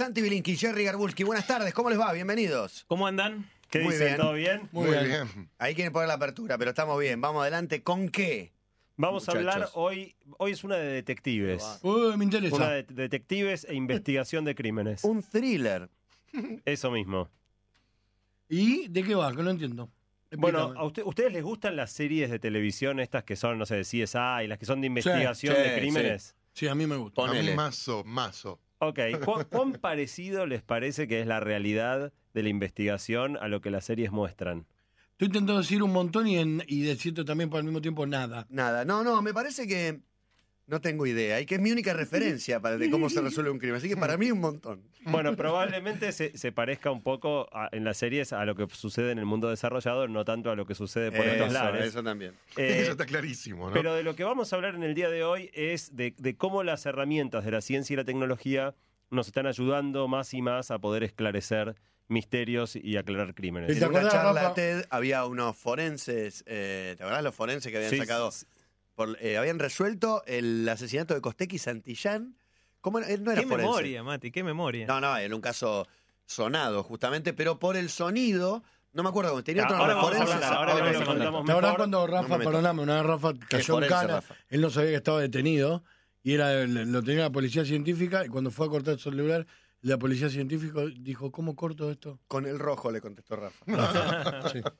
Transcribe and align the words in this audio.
Santi 0.00 0.22
Bilinki, 0.22 0.56
Jerry 0.56 0.84
Garbulski, 0.84 1.24
buenas 1.24 1.46
tardes, 1.46 1.74
¿cómo 1.74 1.90
les 1.90 2.00
va? 2.00 2.10
Bienvenidos. 2.14 2.86
¿Cómo 2.88 3.06
andan? 3.06 3.50
¿Qué 3.68 3.80
Muy 3.80 3.92
dicen? 3.92 4.06
bien. 4.06 4.16
¿Todo 4.16 4.32
bien? 4.32 4.68
Muy 4.72 4.88
bien. 4.88 5.50
Ahí 5.58 5.74
quieren 5.74 5.92
poner 5.92 6.08
la 6.08 6.14
apertura, 6.14 6.56
pero 6.56 6.70
estamos 6.70 6.98
bien. 6.98 7.20
Vamos 7.20 7.42
adelante. 7.42 7.82
¿Con 7.82 8.08
qué? 8.08 8.50
Vamos 8.96 9.28
a 9.28 9.32
hablar 9.32 9.68
hoy. 9.74 10.16
Hoy 10.38 10.52
es 10.52 10.64
una 10.64 10.76
de 10.76 10.86
detectives. 10.86 11.80
Uy, 11.82 12.16
me 12.16 12.24
interesa. 12.24 12.56
Una 12.56 12.70
de 12.70 12.84
detectives 12.84 13.66
e 13.68 13.74
investigación 13.74 14.46
de 14.46 14.54
crímenes. 14.54 15.04
Un 15.04 15.22
thriller. 15.22 15.90
Eso 16.64 16.90
mismo. 16.90 17.28
¿Y 18.48 18.88
de 18.88 19.02
qué 19.02 19.14
va? 19.14 19.30
Que 19.36 19.42
no 19.42 19.50
entiendo. 19.50 19.90
Bueno. 20.30 20.72
¿a 20.78 20.84
usted- 20.84 21.02
ustedes 21.04 21.30
les 21.30 21.42
gustan 21.42 21.76
las 21.76 21.92
series 21.92 22.30
de 22.30 22.38
televisión 22.38 23.00
estas 23.00 23.22
que 23.24 23.36
son, 23.36 23.58
no 23.58 23.66
sé, 23.66 23.74
de 23.76 23.84
CSI, 23.84 24.46
las 24.46 24.56
que 24.58 24.64
son 24.64 24.80
de 24.80 24.86
investigación 24.86 25.54
sí, 25.56 25.62
de 25.62 25.74
crímenes? 25.78 26.36
Sí, 26.54 26.68
a 26.68 26.74
mí 26.74 26.86
me 26.86 26.96
gusta. 26.96 27.20
A 27.22 27.26
Ponele. 27.26 27.50
mí 27.50 27.54
mazo, 27.58 28.02
mazo. 28.02 28.58
Ok, 28.82 28.98
¿Cu- 29.24 29.44
¿cuán 29.50 29.72
parecido 29.72 30.46
les 30.46 30.62
parece 30.62 31.06
que 31.06 31.20
es 31.20 31.26
la 31.26 31.38
realidad 31.38 32.12
de 32.32 32.42
la 32.42 32.48
investigación 32.48 33.36
a 33.36 33.46
lo 33.48 33.60
que 33.60 33.70
las 33.70 33.84
series 33.84 34.10
muestran? 34.10 34.66
Estoy 35.12 35.26
intentando 35.26 35.58
decir 35.58 35.82
un 35.82 35.92
montón 35.92 36.26
y, 36.26 36.38
en, 36.38 36.62
y 36.66 36.80
decirte 36.82 37.24
también 37.24 37.50
por 37.50 37.58
al 37.58 37.64
mismo 37.64 37.82
tiempo 37.82 38.06
nada. 38.06 38.46
Nada, 38.48 38.86
no, 38.86 39.04
no, 39.04 39.20
me 39.20 39.34
parece 39.34 39.66
que 39.66 40.00
no 40.70 40.80
tengo 40.80 41.04
idea 41.06 41.40
y 41.40 41.46
que 41.46 41.56
es 41.56 41.60
mi 41.60 41.70
única 41.72 41.92
referencia 41.92 42.60
para 42.60 42.78
de 42.78 42.88
cómo 42.90 43.10
se 43.10 43.20
resuelve 43.20 43.50
un 43.50 43.58
crimen. 43.58 43.76
Así 43.76 43.88
que 43.88 43.96
para 43.96 44.16
mí 44.16 44.30
un 44.30 44.40
montón. 44.40 44.82
Bueno, 45.04 45.34
probablemente 45.36 46.12
se, 46.12 46.36
se 46.38 46.52
parezca 46.52 46.90
un 46.90 47.02
poco 47.02 47.48
a- 47.52 47.68
en 47.72 47.84
las 47.84 47.96
series 47.96 48.32
a 48.32 48.44
lo 48.44 48.54
que 48.54 48.66
sucede 48.72 49.10
en 49.12 49.18
el 49.18 49.26
mundo 49.26 49.50
desarrollado, 49.50 50.06
no 50.08 50.24
tanto 50.24 50.50
a 50.50 50.56
lo 50.56 50.64
que 50.66 50.74
sucede 50.74 51.10
por 51.12 51.26
estos 51.26 51.50
Eso, 51.50 51.52
lares. 51.62 51.86
eso 51.88 52.02
también. 52.02 52.34
Eh, 52.56 52.78
Eso 52.82 52.92
está 52.92 53.04
clarísimo, 53.06 53.68
¿no? 53.68 53.74
Pero 53.74 53.94
de 53.94 54.02
lo 54.04 54.14
que 54.14 54.24
vamos 54.24 54.52
a 54.52 54.56
hablar 54.56 54.74
en 54.76 54.82
el 54.84 54.94
día 54.94 55.10
de 55.10 55.24
hoy 55.24 55.50
es 55.52 55.96
de, 55.96 56.14
de 56.16 56.36
cómo 56.36 56.62
las 56.62 56.86
herramientas 56.86 57.44
de 57.44 57.50
la 57.50 57.60
ciencia 57.60 57.94
y 57.94 57.96
la 57.96 58.04
tecnología 58.04 58.74
nos 59.10 59.26
están 59.26 59.46
ayudando 59.46 60.06
más 60.06 60.32
y 60.34 60.40
más 60.40 60.70
a 60.70 60.78
poder 60.78 61.02
esclarecer 61.02 61.74
misterios 62.06 62.76
y 62.76 62.96
aclarar 62.96 63.34
crímenes. 63.34 63.76
¿Te 63.76 63.84
En 63.84 63.90
una 63.90 64.08
charla? 64.08 64.54
TED 64.54 64.84
había 64.90 65.24
unos 65.26 65.56
forenses, 65.56 66.42
eh, 66.46 66.94
¿te 66.96 67.02
acordás 67.04 67.22
los 67.22 67.34
forenses 67.34 67.70
que 67.70 67.76
habían 67.78 67.90
Sí, 67.90 67.98
sacado? 67.98 68.30
sí, 68.32 68.46
por- 69.00 69.16
eh, 69.22 69.38
habían 69.38 69.58
resuelto 69.58 70.22
el 70.26 70.68
asesinato 70.68 71.14
de 71.14 71.22
Costec 71.22 71.50
y 71.54 71.58
Santillán. 71.58 72.36
¿Cómo 72.82 72.98
era? 72.98 73.08
Él 73.08 73.24
no 73.24 73.30
era 73.32 73.40
Qué 73.40 73.46
forense. 73.48 73.66
memoria, 73.66 74.02
Mati, 74.02 74.30
qué 74.30 74.44
memoria. 74.44 74.86
No, 74.86 75.00
no, 75.00 75.16
en 75.16 75.32
un 75.32 75.40
caso 75.40 75.88
sonado, 76.26 76.82
justamente, 76.82 77.32
pero 77.32 77.58
por 77.58 77.78
el 77.78 77.88
sonido, 77.88 78.62
no 78.92 79.02
me 79.02 79.08
acuerdo 79.08 79.30
cómo 79.30 79.42
tenía 79.42 79.64
otro 79.64 79.76
ahora 79.78 79.94
nombre 79.94 80.18
vamos 80.18 80.30
a 80.30 80.34
hablar, 80.34 80.52
ahora 80.52 80.74
Ok, 80.74 80.92
lo 80.92 80.98
ok. 80.98 81.04
contamos 81.06 81.44
¿Te 81.46 81.52
acordás 81.52 81.62
mejor. 81.70 81.76
cuando 81.78 81.98
No 82.00 82.06
Rafa, 82.08 82.28
me 82.28 82.38
meto. 82.38 82.50
perdóname, 82.50 82.82
una 82.82 82.94
vez 82.96 83.06
Rafa 83.06 83.32
cayó 83.48 83.82
en 83.82 83.88
cana, 83.88 84.14
Rafa. 84.16 84.34
él 84.50 84.60
no 84.60 84.68
sabía 84.68 84.90
que 84.90 84.96
estaba 84.96 85.20
detenido 85.22 85.82
y 86.22 86.34
era 86.34 86.66
lo 86.66 87.02
tenía 87.02 87.22
la 87.22 87.30
policía 87.32 87.64
científica 87.64 88.26
y 88.26 88.28
cuando 88.28 88.50
fue 88.50 88.66
a 88.66 88.68
cortar 88.68 88.98
su 88.98 89.08
celular, 89.10 89.46
la 89.80 89.96
policía 89.98 90.28
científica 90.28 90.80
dijo, 90.98 91.32
¿cómo 91.32 91.56
corto 91.56 91.90
esto? 91.90 92.20
Con 92.28 92.44
el 92.44 92.58
rojo 92.58 92.90
le 92.92 93.00
contestó 93.00 93.36
Rafa. 93.36 94.50
Sí. 94.52 94.60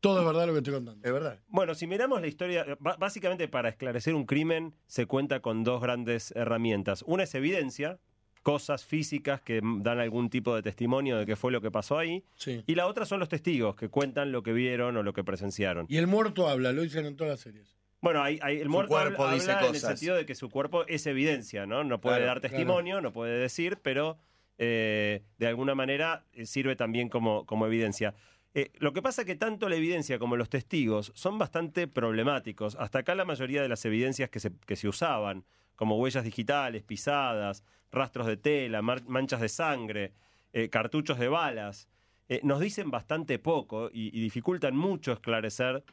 Todo 0.00 0.20
es 0.20 0.26
verdad 0.26 0.46
lo 0.46 0.52
que 0.52 0.58
estoy 0.58 0.74
contando. 0.74 1.06
Es 1.06 1.12
verdad. 1.12 1.38
Bueno, 1.48 1.74
si 1.74 1.86
miramos 1.86 2.20
la 2.20 2.26
historia, 2.26 2.64
básicamente 2.80 3.48
para 3.48 3.68
esclarecer 3.68 4.14
un 4.14 4.24
crimen 4.24 4.74
se 4.86 5.06
cuenta 5.06 5.40
con 5.40 5.62
dos 5.62 5.82
grandes 5.82 6.32
herramientas. 6.36 7.02
Una 7.06 7.24
es 7.24 7.34
evidencia, 7.34 7.98
cosas 8.42 8.84
físicas 8.86 9.42
que 9.42 9.60
dan 9.62 9.98
algún 10.00 10.30
tipo 10.30 10.54
de 10.54 10.62
testimonio 10.62 11.18
de 11.18 11.26
qué 11.26 11.36
fue 11.36 11.52
lo 11.52 11.60
que 11.60 11.70
pasó 11.70 11.98
ahí. 11.98 12.24
Sí. 12.36 12.62
Y 12.66 12.74
la 12.76 12.86
otra 12.86 13.04
son 13.04 13.20
los 13.20 13.28
testigos, 13.28 13.76
que 13.76 13.88
cuentan 13.90 14.32
lo 14.32 14.42
que 14.42 14.54
vieron 14.54 14.96
o 14.96 15.02
lo 15.02 15.12
que 15.12 15.22
presenciaron. 15.22 15.84
Y 15.90 15.98
el 15.98 16.06
muerto 16.06 16.48
habla, 16.48 16.72
lo 16.72 16.80
dicen 16.82 17.04
en 17.04 17.16
todas 17.16 17.32
las 17.32 17.40
series. 17.40 17.76
Bueno, 18.00 18.22
hay, 18.22 18.38
hay- 18.40 18.58
el 18.60 18.70
muerto 18.70 18.92
cuerpo 18.94 19.24
habla, 19.24 19.34
dice 19.34 19.52
habla 19.52 19.68
en 19.68 19.74
el 19.74 19.80
cosas. 19.82 19.98
sentido 19.98 20.16
de 20.16 20.24
que 20.24 20.34
su 20.34 20.48
cuerpo 20.48 20.86
es 20.86 21.06
evidencia, 21.06 21.66
¿no? 21.66 21.84
No 21.84 22.00
puede 22.00 22.16
Claro, 22.16 22.26
dar 22.28 22.40
testimonio, 22.40 23.02
no 23.02 23.12
puede 23.12 23.38
decir, 23.38 23.76
pero 23.82 24.16
eh, 24.56 25.22
de 25.36 25.46
alguna 25.46 25.74
manera 25.74 26.24
eh, 26.32 26.46
sirve 26.46 26.76
también 26.76 27.10
como, 27.10 27.44
como 27.44 27.66
evidencia. 27.66 28.14
Eh, 28.54 28.72
lo 28.78 28.92
que 28.92 29.02
pasa 29.02 29.22
es 29.22 29.26
que 29.26 29.36
tanto 29.36 29.68
la 29.68 29.76
evidencia 29.76 30.18
como 30.18 30.36
los 30.36 30.48
testigos 30.48 31.12
son 31.14 31.38
bastante 31.38 31.86
problemáticos. 31.86 32.76
Hasta 32.76 33.00
acá 33.00 33.14
la 33.14 33.24
mayoría 33.24 33.62
de 33.62 33.68
las 33.68 33.84
evidencias 33.84 34.28
que 34.30 34.40
se, 34.40 34.52
que 34.66 34.76
se 34.76 34.88
usaban, 34.88 35.44
como 35.76 35.98
huellas 35.98 36.24
digitales, 36.24 36.82
pisadas, 36.82 37.64
rastros 37.92 38.26
de 38.26 38.36
tela, 38.36 38.82
manchas 38.82 39.40
de 39.40 39.48
sangre, 39.48 40.12
eh, 40.52 40.68
cartuchos 40.68 41.18
de 41.18 41.28
balas, 41.28 41.88
eh, 42.28 42.40
nos 42.42 42.60
dicen 42.60 42.90
bastante 42.90 43.38
poco 43.38 43.88
y, 43.92 44.16
y 44.16 44.20
dificultan 44.20 44.76
mucho 44.76 45.12
esclarecer 45.12 45.84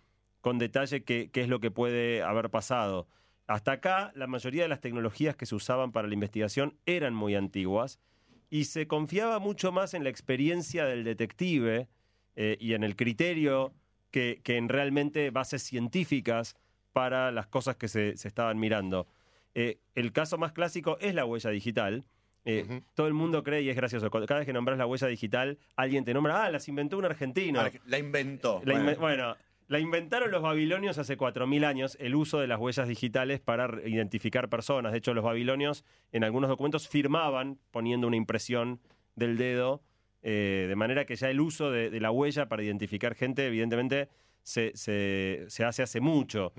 con 0.42 0.58
detalle 0.58 1.04
qué, 1.04 1.30
qué 1.32 1.42
es 1.42 1.50
lo 1.50 1.60
que 1.60 1.72
puede 1.72 2.24
haber 2.24 2.50
pasado. 2.50 3.08
Hasta 3.48 3.74
acá, 3.74 4.12
la 4.16 4.28
mayoría 4.28 4.64
de 4.64 4.70
las 4.70 4.82
tecnologías 4.82 5.36
que 5.36 5.46
se 5.46 5.56
usaban 5.56 5.92
para 5.92 6.08
la 6.08 6.14
investigación 6.14 6.78
eran 6.86 7.14
muy 7.14 7.36
antiguas 7.36 8.00
y 8.50 8.66
se 8.66 8.88
confiaba 8.88 9.40
mucho 9.40 9.72
más 9.72 9.94
en 9.94 10.04
la 10.04 10.10
experiencia 10.10 10.86
del 10.86 11.04
detective 11.04 11.88
eh, 12.38 12.56
y 12.62 12.74
en 12.74 12.86
el 12.86 12.96
criterio 12.96 13.74
que, 14.10 14.40
que 14.44 14.56
en 14.56 14.70
realmente 14.70 15.30
bases 15.32 15.64
científicas 15.64 16.56
para 16.94 17.32
las 17.32 17.48
cosas 17.48 17.76
que 17.76 17.90
se, 17.90 18.16
se 18.16 18.30
estaban 18.30 18.58
mirando. 18.58 19.08
Eh, 19.54 19.80
el 19.96 20.12
caso 20.12 20.38
más 20.38 20.52
clásico 20.52 20.98
es 21.02 21.16
la 21.16 21.26
huella 21.26 21.50
digital. 21.50 22.06
Eh. 22.46 22.82
Todo 22.94 23.08
el 23.08 23.14
mundo 23.14 23.44
cree, 23.44 23.64
y 23.64 23.70
es 23.70 23.76
gracioso, 23.76 24.10
cada 24.10 24.40
vez 24.40 24.46
que 24.46 24.54
nombras 24.54 24.78
la 24.78 24.86
huella 24.86 25.08
digital, 25.08 25.58
alguien 25.76 26.06
te 26.06 26.14
nombra, 26.14 26.46
ah, 26.46 26.52
las 26.52 26.68
inventó 26.70 26.98
un 26.98 27.06
argentino. 27.06 27.62
La 27.86 27.98
inventó. 27.98 28.62
La 28.64 28.74
Bueno. 28.74 28.96
bueno, 29.00 29.36
la 29.68 29.80
inventaron 29.80 30.32
los 30.32 30.44
babilonios 30.44 30.98
hace 30.98 31.18
4.000 31.18 31.66
años, 31.66 31.98
el 32.00 32.16
uso 32.16 32.40
de 32.40 32.48
las 32.48 32.60
huellas 32.60 32.88
digitales 32.88 33.42
para 33.42 33.82
identificar 33.86 34.48
personas. 34.48 34.92
De 34.92 35.00
hecho, 35.00 35.14
los 35.14 35.26
babilonios 35.26 35.84
en 36.12 36.24
algunos 36.24 36.50
documentos 36.50 36.88
firmaban 36.88 37.60
poniendo 37.72 38.08
una 38.08 38.16
impresión 38.16 38.80
del 39.16 39.38
dedo, 39.38 39.82
eh, 40.30 40.66
de 40.68 40.76
manera 40.76 41.06
que 41.06 41.16
ya 41.16 41.30
el 41.30 41.40
uso 41.40 41.72
de, 41.72 41.90
de 41.90 42.00
la 42.02 42.12
huella 42.12 42.50
para 42.50 42.62
identificar 42.62 43.16
gente, 43.16 43.48
evidentemente, 43.48 44.10
se, 44.44 44.74
se- 44.76 45.46
se 45.48 45.64
hace 45.64 45.84
hace 45.84 46.02
mucho. 46.02 46.52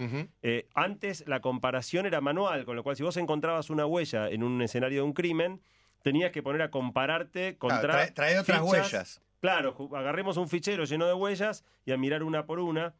Eh, 0.42 0.66
antes 0.74 1.22
la 1.26 1.40
comparación 1.40 2.06
era 2.06 2.22
manual, 2.22 2.64
con 2.64 2.76
lo 2.76 2.82
cual 2.82 2.96
si 2.96 3.02
vos 3.02 3.16
encontrabas 3.18 3.68
una 3.68 3.84
huella 3.84 4.30
en 4.30 4.42
un 4.42 4.62
escenario 4.62 5.00
de 5.00 5.02
un 5.02 5.12
crimen, 5.12 5.60
tenías 6.02 6.30
que 6.32 6.42
poner 6.42 6.62
a 6.62 6.70
compararte 6.70 7.58
contra... 7.58 7.80
Claro, 7.80 7.92
trae, 7.98 8.10
trae 8.12 8.38
otras 8.38 8.58
fichas 8.60 8.72
huellas. 8.92 9.22
Claro, 9.40 9.76
agarremos 9.94 10.38
un 10.38 10.48
fichero 10.48 10.84
lleno 10.84 11.06
de 11.06 11.12
huellas 11.12 11.62
y 11.84 11.92
a 11.92 11.98
mirar 11.98 12.22
una 12.22 12.46
por 12.46 12.60
una. 12.60 12.94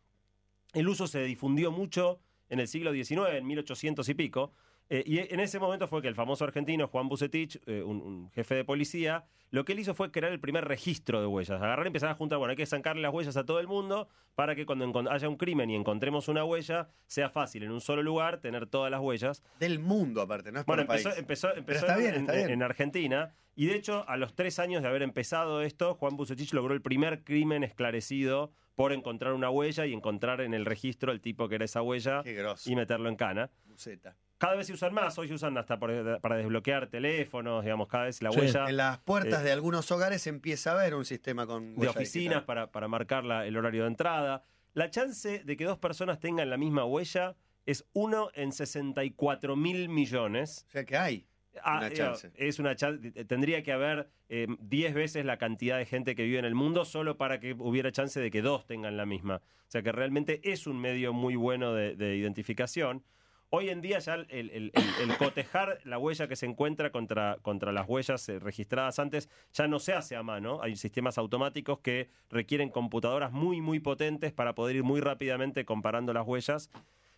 El 0.75 0.87
uso 0.89 1.07
se 1.07 1.23
difundió 1.25 1.73
mucho 1.73 2.21
en 2.51 2.61
el 2.61 2.69
siglo 2.69 2.93
XIX, 2.93 3.21
en 3.39 3.47
1800 3.47 4.07
y 4.09 4.15
pico. 4.15 4.53
Eh, 4.91 5.03
y 5.07 5.19
en 5.19 5.41
ese 5.41 5.59
momento 5.59 5.87
fue 5.89 6.01
que 6.03 6.09
el 6.09 6.15
famoso 6.15 6.45
argentino 6.45 6.89
Juan 6.89 7.09
Bucetich, 7.09 7.61
eh, 7.67 7.83
un, 7.83 8.01
un 8.01 8.31
jefe 8.31 8.55
de 8.55 8.65
policía, 8.65 9.25
lo 9.51 9.65
que 9.65 9.73
él 9.73 9.79
hizo 9.81 9.95
fue 9.95 10.11
crear 10.11 10.33
el 10.33 10.41
primer 10.41 10.67
registro 10.67 11.21
de 11.21 11.27
huellas. 11.27 11.61
Agarrar 11.63 11.87
y 11.87 11.89
empezar 11.89 12.11
a 12.11 12.15
juntar, 12.15 12.39
bueno, 12.39 12.51
hay 12.51 12.57
que 12.57 12.67
zancarle 12.67 13.03
las 13.03 13.13
huellas 13.13 13.37
a 13.37 13.45
todo 13.47 13.61
el 13.61 13.67
mundo 13.67 14.09
para 14.35 14.55
que 14.55 14.67
cuando 14.67 15.11
haya 15.11 15.29
un 15.29 15.37
crimen 15.37 15.71
y 15.71 15.75
encontremos 15.75 16.29
una 16.29 16.45
huella, 16.45 16.89
sea 17.07 17.29
fácil 17.31 17.63
en 17.65 17.71
un 17.71 17.81
solo 17.81 18.03
lugar 18.03 18.39
tener 18.41 18.67
todas 18.67 18.91
las 18.91 19.01
huellas. 19.01 19.43
Del 19.59 19.79
mundo, 19.79 20.21
aparte, 20.23 20.53
no 20.53 20.61
es 20.61 20.67
Bueno, 20.67 20.83
empezó, 20.83 21.09
país. 21.11 21.19
empezó, 21.19 21.55
empezó 21.55 21.87
en, 21.89 21.99
bien, 21.99 22.15
en- 22.15 22.21
está 22.21 22.33
bien. 22.35 22.51
en 22.51 22.63
Argentina 22.63 23.35
y 23.57 23.67
de 23.67 23.75
hecho 23.75 24.09
a 24.09 24.17
los 24.17 24.35
tres 24.35 24.59
años 24.59 24.83
de 24.83 24.89
haber 24.89 25.03
empezado 25.03 25.63
esto, 25.63 25.95
Juan 25.95 26.17
Bucetich 26.17 26.53
logró 26.53 26.75
el 26.75 26.83
primer 26.83 27.25
crimen 27.25 27.65
esclarecido 27.65 28.53
por 28.77 28.93
encontrar 28.93 29.33
una 29.33 29.51
huella 29.51 29.87
y 29.87 29.93
encontrar 29.93 30.41
en 30.41 30.55
el 30.55 30.65
registro 30.65 31.11
el 31.11 31.21
tipo 31.21 31.49
que 31.49 31.57
era 31.57 31.65
esa 31.65 31.83
huella 31.83 32.23
y 32.65 32.77
meterlo 32.77 33.09
en 33.09 33.17
cana. 33.17 33.51
Buceta. 33.67 34.15
Cada 34.39 34.55
vez 34.55 34.69
se 34.69 34.73
usan 34.73 34.95
más, 34.95 35.19
hoy 35.19 35.27
se 35.29 35.35
usan 35.35 35.59
hasta 35.59 35.79
por- 35.79 36.21
para 36.21 36.37
desbloquear 36.37 36.87
teléfonos, 36.87 37.65
digamos, 37.65 37.89
cada 37.89 38.05
vez 38.05 38.23
la 38.23 38.31
Sí. 38.31 38.39
huella 38.39 38.69
En 38.69 38.77
las 38.77 38.99
puertas 38.99 39.41
eh, 39.41 39.45
de 39.47 39.53
algunos 39.53 39.91
hogares 39.91 40.27
empieza 40.29 40.71
a 40.71 40.75
haber 40.81 40.95
un 40.95 41.05
sistema 41.05 41.47
con 41.47 41.75
de 41.75 41.81
huella 41.81 41.91
oficinas 41.91 42.25
digital. 42.37 42.45
para, 42.45 42.71
para 42.71 42.87
marcar 42.89 43.25
la- 43.25 43.47
el 43.47 43.57
horario 43.57 43.83
de 43.83 43.89
entrada. 43.89 44.45
La 44.75 44.91
chance 44.91 45.43
de 45.45 45.57
que 45.57 45.65
dos 45.65 45.79
personas 45.79 46.21
tengan 46.21 46.49
la 46.51 46.57
misma 46.57 46.85
huella 46.85 47.35
es 47.67 47.85
uno 47.95 48.31
en 48.35 48.53
64 48.53 49.57
mil 49.57 49.89
millones. 49.89 50.65
O 50.69 50.71
sea 50.71 50.85
que 50.85 50.97
hay. 50.97 51.27
Ah, 51.63 51.79
Una 51.79 51.89
eh, 51.89 51.93
chance. 51.93 52.31
Es 52.37 52.61
una 52.61 52.77
chance. 52.77 53.11
Tendría 53.25 53.65
que 53.65 53.73
haber 53.73 54.09
eh, 54.29 54.47
10 54.61 54.95
veces 54.95 55.25
la 55.25 55.39
cantidad 55.39 55.77
de 55.79 55.85
gente 55.87 56.15
que 56.15 56.23
vive 56.23 56.39
en 56.39 56.45
el 56.45 56.55
mundo 56.55 56.85
solo 56.85 57.17
para 57.17 57.41
que 57.41 57.55
hubiera 57.59 57.91
chance 57.91 58.21
de 58.21 58.31
que 58.31 58.41
dos 58.43 58.67
tengan 58.67 58.97
la 58.97 59.05
misma. 59.07 59.37
O 59.67 59.71
sea 59.71 59.83
que 59.83 59.91
realmente 59.91 60.41
es 60.45 60.69
un 60.69 60.79
medio 60.81 61.13
muy 61.13 61.35
bueno 61.35 61.75
de, 61.75 61.97
de 61.97 62.15
identificación. 62.17 63.03
Hoy 63.51 63.71
en 63.71 63.81
día 63.81 63.99
ya 63.99 64.15
el, 64.15 64.73
cotejar 65.19 65.79
la 65.85 65.97
huella 65.99 66.29
que 66.29 66.37
se 66.37 66.45
encuentra 66.45 66.91
contra, 66.93 67.39
contra 67.41 67.73
las 67.73 67.89
huellas 67.89 68.29
eh, 68.29 68.39
registradas 68.39 68.99
antes 68.99 69.31
ya 69.55 69.67
no 69.67 69.79
se 69.79 69.95
hace 69.95 70.17
a 70.17 70.23
mano. 70.23 70.61
Hay 70.63 70.77
sistemas 70.77 71.17
automáticos 71.17 71.79
que 71.79 72.11
requieren 72.29 72.69
computadoras 72.69 73.33
muy, 73.33 73.63
muy 73.63 73.81
potentes 73.81 74.33
para 74.35 74.55
poder 74.55 74.77
ir 74.77 74.83
muy 74.85 75.01
rápidamente 75.01 75.65
comparando 75.65 76.13
las 76.13 76.27
huellas. 76.27 76.71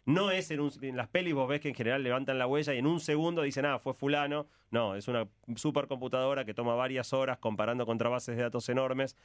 No 0.04 0.30
es 0.30 0.52
en, 0.52 0.60
un- 0.60 0.72
en 0.82 0.96
las 0.96 1.08
pelis, 1.08 1.34
vos 1.34 1.48
ves 1.48 1.60
que 1.60 1.68
en 1.68 1.74
general 1.74 2.04
levantan 2.04 2.38
la 2.38 2.46
huella 2.46 2.74
y 2.74 2.78
en 2.78 2.86
un 2.86 3.00
segundo 3.00 3.42
dicen, 3.42 3.66
ah, 3.66 3.80
fue 3.80 3.92
fulano. 3.92 4.46
No, 4.70 4.94
es 4.94 5.08
una 5.08 5.26
supercomputadora 5.56 6.44
que 6.44 6.54
toma 6.54 6.74
varias 6.76 7.12
horas 7.12 7.38
comparando 7.38 7.86
contra 7.86 8.08
bases 8.08 8.36
de 8.36 8.42
datos 8.44 8.68
enormes. 8.68 9.16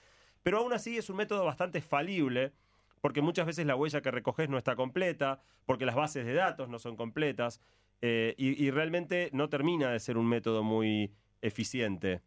Pero 0.42 0.58
aún 0.58 0.74
así 0.74 0.98
es 0.98 1.10
un 1.12 1.18
método 1.18 1.46
bastante 1.46 1.82
falible, 1.82 2.52
porque 3.06 3.22
muchas 3.22 3.46
veces 3.46 3.68
la 3.68 3.76
huella 3.76 4.02
que 4.02 4.10
recoges 4.10 4.50
no 4.50 4.58
está 4.58 4.76
completa, 4.76 5.40
porque 5.68 5.86
las 5.86 5.94
bases 5.94 6.26
de 6.26 6.34
datos 6.34 6.70
no 6.70 6.80
son 6.80 6.96
completas, 6.96 7.62
eh, 8.02 8.34
y, 8.36 8.66
y 8.66 8.72
realmente 8.72 9.30
no 9.32 9.48
termina 9.48 9.92
de 9.92 10.00
ser 10.00 10.18
un 10.18 10.26
método 10.26 10.64
muy 10.64 11.12
eficiente. 11.44 12.22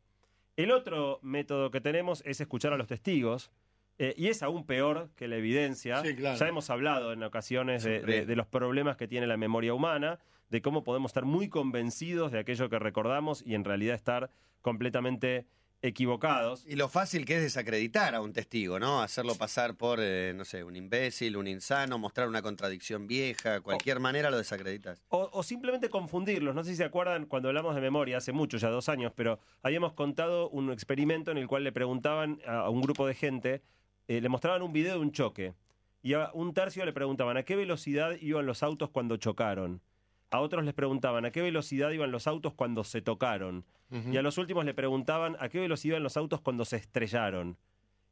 El 0.57 0.71
otro 0.71 1.19
método 1.21 1.73
que 1.73 1.81
tenemos 1.81 2.23
es 2.25 2.41
escuchar 2.41 2.73
a 2.73 2.77
los 2.77 2.87
testigos. 2.87 3.51
eh, 3.99 4.15
y 4.17 4.29
es 4.29 4.45
aún 4.45 4.65
peor 4.67 5.11
que 5.17 5.27
la 5.27 5.35
evidencia. 5.35 6.01
Sí, 6.05 6.15
claro. 6.15 6.39
Ya 6.39 6.47
hemos 6.47 6.71
hablado 6.71 7.13
en 7.13 7.25
ocasiones 7.25 7.83
de, 7.83 7.91
Siempre. 7.95 8.21
de- 8.21 8.27
de 8.27 8.37
los 8.37 8.47
problemas 8.47 8.97
que 8.97 9.09
tiene 9.09 9.27
la 9.27 9.37
memoria 9.37 9.75
humana, 9.75 10.21
de 10.51 10.63
cómo 10.63 10.85
podemos 10.85 11.11
estar 11.11 11.25
muy 11.25 11.49
convencidos 11.49 12.31
de 12.31 12.39
aquello 12.39 12.69
que 12.71 12.79
recordamos 12.79 13.43
y 13.45 13.57
en 13.57 13.65
realidad 13.65 13.97
estar 13.97 14.31
completamente 14.63 15.45
equivocados. 15.83 16.65
Y 16.67 16.77
lo 16.77 16.89
fácil 16.89 17.25
que 17.25 17.37
es 17.37 17.43
desacreditar 17.43 18.15
a 18.15 18.21
un 18.21 18.33
testigo, 18.33 18.79
¿no? 18.79 19.03
Hacerlo 19.03 19.35
pasar 19.37 19.77
por, 19.77 20.01
eh, 20.03 20.33
no 20.35 20.45
sé, 20.45 20.65
un 20.65 20.77
imbécil, 20.77 21.37
un 21.37 21.47
insano, 21.47 21.99
mostrar 21.99 22.29
una 22.29 22.43
contradicción 22.43 23.07
vieja, 23.07 23.61
cualquier 23.61 24.01
manera 24.01 24.31
lo 24.31 24.39
desacreditas. 24.39 25.03
O, 25.09 25.29
o 25.33 25.43
simplemente 25.43 25.89
confundirlos. 25.89 26.55
No 26.55 26.65
sé 26.65 26.71
si 26.71 26.77
se 26.77 26.85
acuerdan 26.85 27.27
cuando 27.27 27.49
hablamos 27.49 27.75
de 27.75 27.81
memoria, 27.81 28.19
hace 28.19 28.33
mucho, 28.33 28.57
ya 28.57 28.71
dos 28.71 28.89
años, 28.89 29.13
pero 29.15 29.39
habíamos 29.63 29.93
contado 29.93 30.49
un 30.51 30.73
experimento 30.73 31.31
en 31.31 31.39
el 31.39 31.47
cual 31.47 31.65
le 31.65 31.73
preguntaban 31.73 32.41
a, 32.47 32.61
a 32.61 32.71
un 32.71 32.81
grupo 32.81 33.07
de 33.07 33.15
gente, 33.15 33.63
eh, 34.09 34.21
le 34.21 34.29
mostraban 34.29 34.63
un 34.63 34.73
video 34.73 34.95
de 34.95 35.01
un 35.01 35.13
choque. 35.13 35.55
Y 36.03 36.15
a 36.15 36.31
un 36.33 36.55
tercio 36.55 36.85
le 36.85 36.93
preguntaban 36.93 37.37
a 37.37 37.43
qué 37.43 37.57
velocidad 37.57 38.17
iban 38.21 38.47
los 38.47 38.63
autos 38.63 38.91
cuando 38.91 39.17
chocaron. 39.17 39.81
A 40.31 40.41
otros 40.41 40.65
les 40.65 40.75
preguntaban 40.75 41.25
a 41.25 41.31
qué 41.31 41.43
velocidad 41.43 41.91
iban 41.91 42.11
los 42.11 42.27
autos 42.27 42.55
cuando 42.55 42.85
se 42.85 43.01
tocaron. 43.01 43.65
Y 43.91 44.17
a 44.17 44.23
los 44.23 44.37
últimos 44.39 44.65
le 44.65 44.75
preguntaban 44.75 45.37
a 45.41 45.49
qué 45.49 45.61
velocidad 45.61 45.93
iban 45.95 46.03
los 46.03 46.17
autos 46.17 46.41
cuando 46.43 46.65
se 46.65 46.77
estrellaron. 46.77 47.57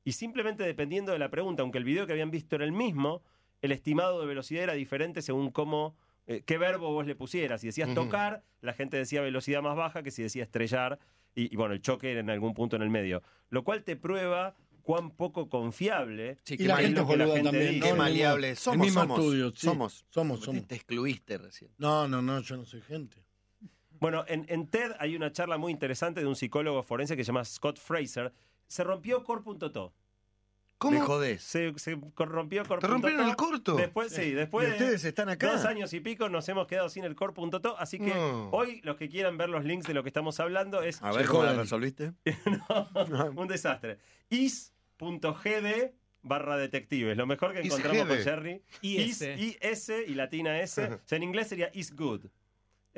Y 0.04 0.12
simplemente 0.12 0.62
dependiendo 0.64 1.12
de 1.12 1.18
la 1.18 1.30
pregunta, 1.30 1.62
aunque 1.62 1.78
el 1.78 1.84
video 1.84 2.06
que 2.06 2.12
habían 2.12 2.30
visto 2.30 2.56
era 2.56 2.64
el 2.64 2.72
mismo, 2.72 3.22
el 3.60 3.72
estimado 3.72 4.20
de 4.20 4.26
velocidad 4.26 4.62
era 4.62 4.72
diferente 4.74 5.20
según 5.20 5.50
cómo, 5.50 5.96
eh, 6.26 6.42
qué 6.46 6.56
verbo 6.58 6.92
vos 6.92 7.06
le 7.06 7.14
pusieras. 7.14 7.60
Si 7.60 7.66
decías 7.66 7.92
tocar, 7.94 8.42
la 8.60 8.72
gente 8.72 8.96
decía 8.96 9.20
velocidad 9.20 9.62
más 9.62 9.76
baja 9.76 10.02
que 10.02 10.10
si 10.10 10.22
decía 10.22 10.44
estrellar. 10.44 10.98
Y, 11.34 11.52
y 11.52 11.56
bueno, 11.56 11.74
el 11.74 11.82
choque 11.82 12.10
era 12.12 12.20
en 12.20 12.30
algún 12.30 12.54
punto 12.54 12.76
en 12.76 12.82
el 12.82 12.88
medio. 12.90 13.22
Lo 13.50 13.62
cual 13.64 13.82
te 13.84 13.96
prueba 13.96 14.54
cuán 14.82 15.10
poco 15.10 15.48
confiable 15.50 16.38
Sí, 16.44 16.54
Y 16.54 16.58
qué 16.58 16.64
la 16.68 16.74
mal- 16.76 16.84
gente 16.84 17.00
lo 17.00 17.06
que 17.08 17.16
la 17.16 17.26
gente 17.26 17.42
también. 17.42 17.66
dice. 17.74 17.80
qué 17.80 17.86
¿no? 17.88 17.92
El 17.94 17.98
maleable. 17.98 18.48
mismo- 18.50 18.60
Somos, 18.62 18.74
el 18.76 18.80
mismo 18.86 19.00
somos, 19.02 19.18
estudio, 19.18 19.50
sí. 19.50 19.66
somos. 19.66 20.06
Somos, 20.08 20.40
somos. 20.40 20.66
Te 20.66 20.74
excluiste 20.76 21.36
recién. 21.36 21.70
No, 21.78 22.06
no, 22.08 22.22
no, 22.22 22.40
yo 22.40 22.56
no 22.56 22.64
soy 22.64 22.80
gente. 22.80 23.16
Bueno, 24.00 24.24
en, 24.28 24.44
en 24.48 24.66
TED 24.68 24.92
hay 24.98 25.16
una 25.16 25.32
charla 25.32 25.56
muy 25.58 25.72
interesante 25.72 26.20
de 26.20 26.26
un 26.26 26.36
psicólogo 26.36 26.82
forense 26.82 27.16
que 27.16 27.24
se 27.24 27.28
llama 27.28 27.44
Scott 27.44 27.78
Fraser. 27.78 28.32
Se 28.66 28.82
rompió 28.84 29.22
core.to. 29.24 29.92
Me 29.92 30.78
¿Cómo? 30.78 31.00
jodés. 31.06 31.42
Se, 31.42 31.72
se 31.78 31.96
rompió 32.16 32.62
¿Te 32.62 32.68
core.to. 32.68 32.86
rompieron 32.86 33.26
el 33.28 33.34
corto? 33.36 33.76
Después, 33.76 34.12
sí, 34.12 34.32
después 34.32 34.66
Y 34.66 34.70
de 34.72 34.76
ustedes 34.76 35.04
están 35.06 35.30
acá. 35.30 35.52
dos 35.52 35.64
años 35.64 35.90
y 35.94 36.00
pico 36.00 36.28
nos 36.28 36.46
hemos 36.50 36.66
quedado 36.66 36.90
sin 36.90 37.04
el 37.04 37.14
core.to. 37.14 37.78
Así 37.78 37.98
que 37.98 38.12
No. 38.14 38.50
hoy 38.50 38.82
los 38.84 38.96
que 38.96 39.08
quieran 39.08 39.38
ver 39.38 39.48
los 39.48 39.64
links 39.64 39.86
de 39.86 39.94
lo 39.94 40.02
que 40.02 40.10
estamos 40.10 40.38
hablando 40.38 40.82
es 40.82 41.02
A 41.02 41.12
ver 41.12 41.24
cómo 41.26 41.44
la 41.44 41.54
resolviste. 41.54 42.12
un 43.36 43.48
desastre. 43.48 43.98
is.gd 44.28 45.92
barra 46.22 46.56
detectives. 46.56 47.16
Lo 47.16 47.26
mejor 47.26 47.52
que 47.54 47.60
encontramos 47.60 48.06
con 48.06 48.16
Jerry. 48.18 48.62
IS. 48.82 49.22
Is, 49.22 49.58
IS 49.62 49.92
y 50.08 50.14
latina 50.14 50.60
S. 50.60 50.82
O 50.92 51.00
sea, 51.06 51.16
en 51.16 51.22
inglés 51.22 51.48
sería 51.48 51.70
is 51.72 51.94
good. 51.94 52.26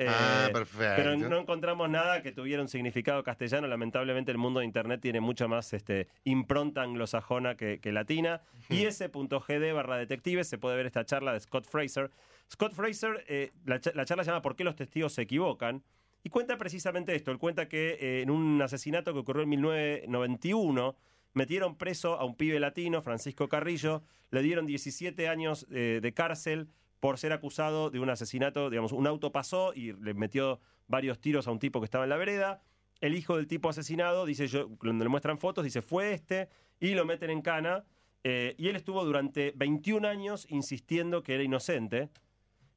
Eh, 0.01 0.05
ah, 0.07 0.49
perfecto. 0.53 0.93
pero 0.95 1.17
no 1.17 1.37
encontramos 1.37 1.89
nada 1.89 2.21
que 2.23 2.31
tuviera 2.31 2.61
un 2.61 2.69
significado 2.69 3.21
castellano. 3.21 3.67
Lamentablemente 3.67 4.31
el 4.31 4.37
mundo 4.37 4.61
de 4.61 4.65
Internet 4.65 5.01
tiene 5.01 5.19
mucha 5.19 5.47
más 5.49 5.73
este, 5.73 6.07
impronta 6.23 6.83
anglosajona 6.83 7.55
que, 7.55 7.79
que 7.81 7.91
latina. 7.91 8.41
is.gd 8.69 9.73
barra 9.73 9.97
detectives 9.97 10.47
se 10.47 10.57
puede 10.57 10.77
ver 10.77 10.85
esta 10.85 11.03
charla 11.05 11.33
de 11.33 11.41
Scott 11.41 11.67
Fraser. 11.67 12.09
Scott 12.49 12.73
Fraser, 12.73 13.25
eh, 13.27 13.51
la, 13.65 13.79
cha- 13.81 13.91
la 13.93 14.05
charla 14.05 14.23
se 14.23 14.29
llama 14.31 14.41
¿Por 14.41 14.55
qué 14.55 14.63
los 14.63 14.75
testigos 14.75 15.11
se 15.13 15.23
equivocan? 15.23 15.83
Y 16.23 16.29
cuenta 16.29 16.57
precisamente 16.57 17.13
esto. 17.15 17.31
Él 17.31 17.37
cuenta 17.37 17.67
que 17.67 17.97
eh, 17.99 18.21
en 18.21 18.29
un 18.29 18.61
asesinato 18.61 19.13
que 19.13 19.19
ocurrió 19.19 19.43
en 19.43 19.49
1991 19.49 20.95
metieron 21.33 21.75
preso 21.77 22.15
a 22.19 22.25
un 22.25 22.35
pibe 22.35 22.59
latino, 22.59 23.01
Francisco 23.01 23.47
Carrillo, 23.47 24.01
le 24.31 24.41
dieron 24.41 24.65
17 24.65 25.27
años 25.27 25.67
eh, 25.71 25.99
de 26.01 26.13
cárcel 26.13 26.69
por 26.99 27.17
ser 27.17 27.33
acusado 27.33 27.89
de 27.89 27.99
un 27.99 28.09
asesinato, 28.09 28.69
digamos, 28.69 28.91
un 28.91 29.07
auto 29.07 29.31
pasó 29.31 29.73
y 29.73 29.93
le 29.93 30.13
metió 30.13 30.59
varios 30.87 31.19
tiros 31.19 31.47
a 31.47 31.51
un 31.51 31.59
tipo 31.59 31.79
que 31.79 31.85
estaba 31.85 32.03
en 32.03 32.09
la 32.09 32.17
vereda. 32.17 32.61
El 32.99 33.15
hijo 33.15 33.37
del 33.37 33.47
tipo 33.47 33.69
asesinado, 33.69 34.25
dice 34.25 34.47
cuando 34.77 35.05
le 35.05 35.09
muestran 35.09 35.37
fotos, 35.37 35.63
dice 35.63 35.81
fue 35.81 36.13
este, 36.13 36.49
y 36.79 36.95
lo 36.95 37.05
meten 37.05 37.29
en 37.29 37.41
cana. 37.41 37.85
Eh, 38.23 38.55
y 38.57 38.67
él 38.67 38.75
estuvo 38.75 39.05
durante 39.05 39.53
21 39.55 40.05
años 40.05 40.45
insistiendo 40.49 41.23
que 41.23 41.35
era 41.35 41.43
inocente 41.43 42.09